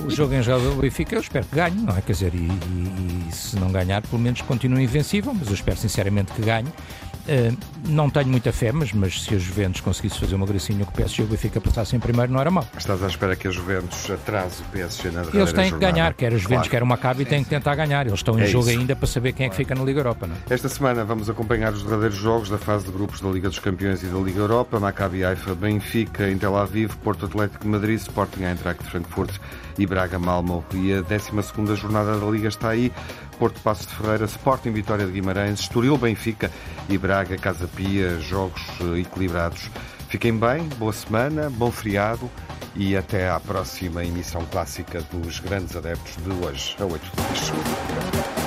O 0.05 0.11
jogo 0.11 0.35
em 0.35 0.43
jogo 0.43 0.71
do 0.71 0.81
Benfica, 0.81 1.15
eu 1.15 1.21
espero 1.21 1.45
que 1.47 1.55
ganhe, 1.55 1.77
não 1.81 1.97
é? 1.97 2.01
Quer 2.03 2.13
dizer, 2.13 2.35
e, 2.35 2.39
e- 2.39 3.27
e 3.29 3.33
se 3.33 3.57
não 3.59 3.71
ganhar, 3.71 4.03
pelo 4.03 4.21
menos 4.21 4.41
continue 4.43 4.83
invencível, 4.85 5.33
mas 5.33 5.47
eu 5.49 5.55
espero 5.55 5.77
sinceramente 5.79 6.33
que 6.33 6.43
ganhe. 6.43 6.69
Eh, 7.29 7.53
não 7.87 8.11
tenho 8.11 8.27
muita 8.27 8.53
fé, 8.53 8.73
mas, 8.73 8.93
mas 8.93 9.23
se 9.23 9.33
a 9.33 9.39
Juventus 9.39 9.81
conseguisse 9.81 10.19
fazer 10.19 10.35
uma 10.35 10.45
gracinha 10.45 10.85
com 10.85 10.91
o 10.91 10.95
PSG 10.95 11.23
e 11.23 11.25
o 11.25 11.29
Benfica 11.29 11.61
passasse 11.61 11.95
em 11.95 12.01
primeiro, 12.01 12.33
não 12.33 12.41
era 12.41 12.51
mau. 12.51 12.67
Estás 12.77 13.01
à 13.01 13.07
espera 13.07 13.37
que 13.37 13.47
a 13.47 13.51
Juventus 13.53 14.11
atrase 14.11 14.61
o 14.61 14.65
PSG 14.73 15.05
na 15.11 15.21
derradeira 15.21 15.39
Eles 15.39 15.53
têm 15.53 15.71
que 15.73 15.79
ganhar, 15.79 16.15
quer 16.15 16.33
a 16.35 16.37
Juventus, 16.37 16.49
Claro. 16.67 16.71
quer 16.71 16.83
o 16.83 16.87
Maccabi, 16.87 17.25
têm 17.25 17.45
que 17.45 17.51
tentar 17.51 17.77
ganhar. 17.77 18.07
Eles 18.09 18.19
estão 18.19 18.37
em 18.37 18.43
É 18.43 18.47
jogo 18.47 18.69
isso. 18.69 18.77
ainda 18.81 18.97
para 18.97 19.07
saber 19.07 19.33
quem 19.35 19.47
é 19.47 19.49
que 19.49 19.55
fica 19.55 19.73
na 19.73 19.85
Liga 19.85 20.01
Europa, 20.01 20.27
não 20.27 20.35
é? 20.35 20.39
Esta 20.53 20.69
semana 20.69 21.05
vamos 21.05 21.31
acompanhar 21.31 21.73
os 21.73 21.85
derradeiros 21.85 22.19
jogos 22.19 22.49
da 22.51 22.59
fase 22.59 22.87
de 22.87 22.91
grupos 22.91 23.21
da 23.21 23.29
Liga 23.29 23.49
dos 23.49 23.61
Campeões 23.61 24.03
e 24.03 24.07
da 24.07 24.19
Liga 24.19 24.41
Europa. 24.41 24.81
Maccabi 24.81 25.25
Haifa, 25.25 25.55
Benfica, 25.55 26.29
em 26.29 26.37
Tel 26.37 26.57
Aviv, 26.57 26.97
Porto 27.05 27.27
Atlético 27.27 27.63
de 27.63 27.69
Madrid, 27.71 27.99
Sporting 28.01 28.43
Eintracht 28.43 28.83
Frankfurt 28.83 29.31
e 29.79 29.87
Braga 29.87 30.19
Malmo. 30.19 30.65
E 30.75 30.93
a 30.93 31.03
12ª 31.03 31.75
jornada 31.77 32.19
da 32.19 32.27
Liga 32.27 32.49
está 32.49 32.71
aí. 32.71 32.93
Porto 33.39 33.61
Passos 33.61 33.87
de 33.87 33.95
Ferreira, 33.95 34.25
Sporting 34.25 34.73
Vitória 34.73 35.07
de 35.07 35.13
Guimarães, 35.13 35.61
Estoril 35.61 35.97
Benfica 35.97 36.51
e 36.89 36.97
Braga 36.99 37.37
Casa 37.37 37.69
Pia. 37.69 38.21
Jogos 38.21 38.63
eh, 38.81 39.01
equilibrados. 39.01 39.71
Fiquem 40.09 40.37
bem, 40.37 40.69
boa 40.79 40.93
semana, 40.93 41.49
bom 41.49 41.71
feriado 41.71 42.31
e 42.77 42.97
até 42.97 43.31
à 43.31 43.41
próxima 43.41 44.05
emissão 44.05 44.45
clássica 44.51 45.03
dos 45.13 45.41
grandes 45.41 45.77
adeptos 45.77 46.17
de 46.23 46.31
hoje, 46.45 46.77
a 46.79 46.85
8 46.85 47.03
de 47.03 47.23
10. 47.23 48.42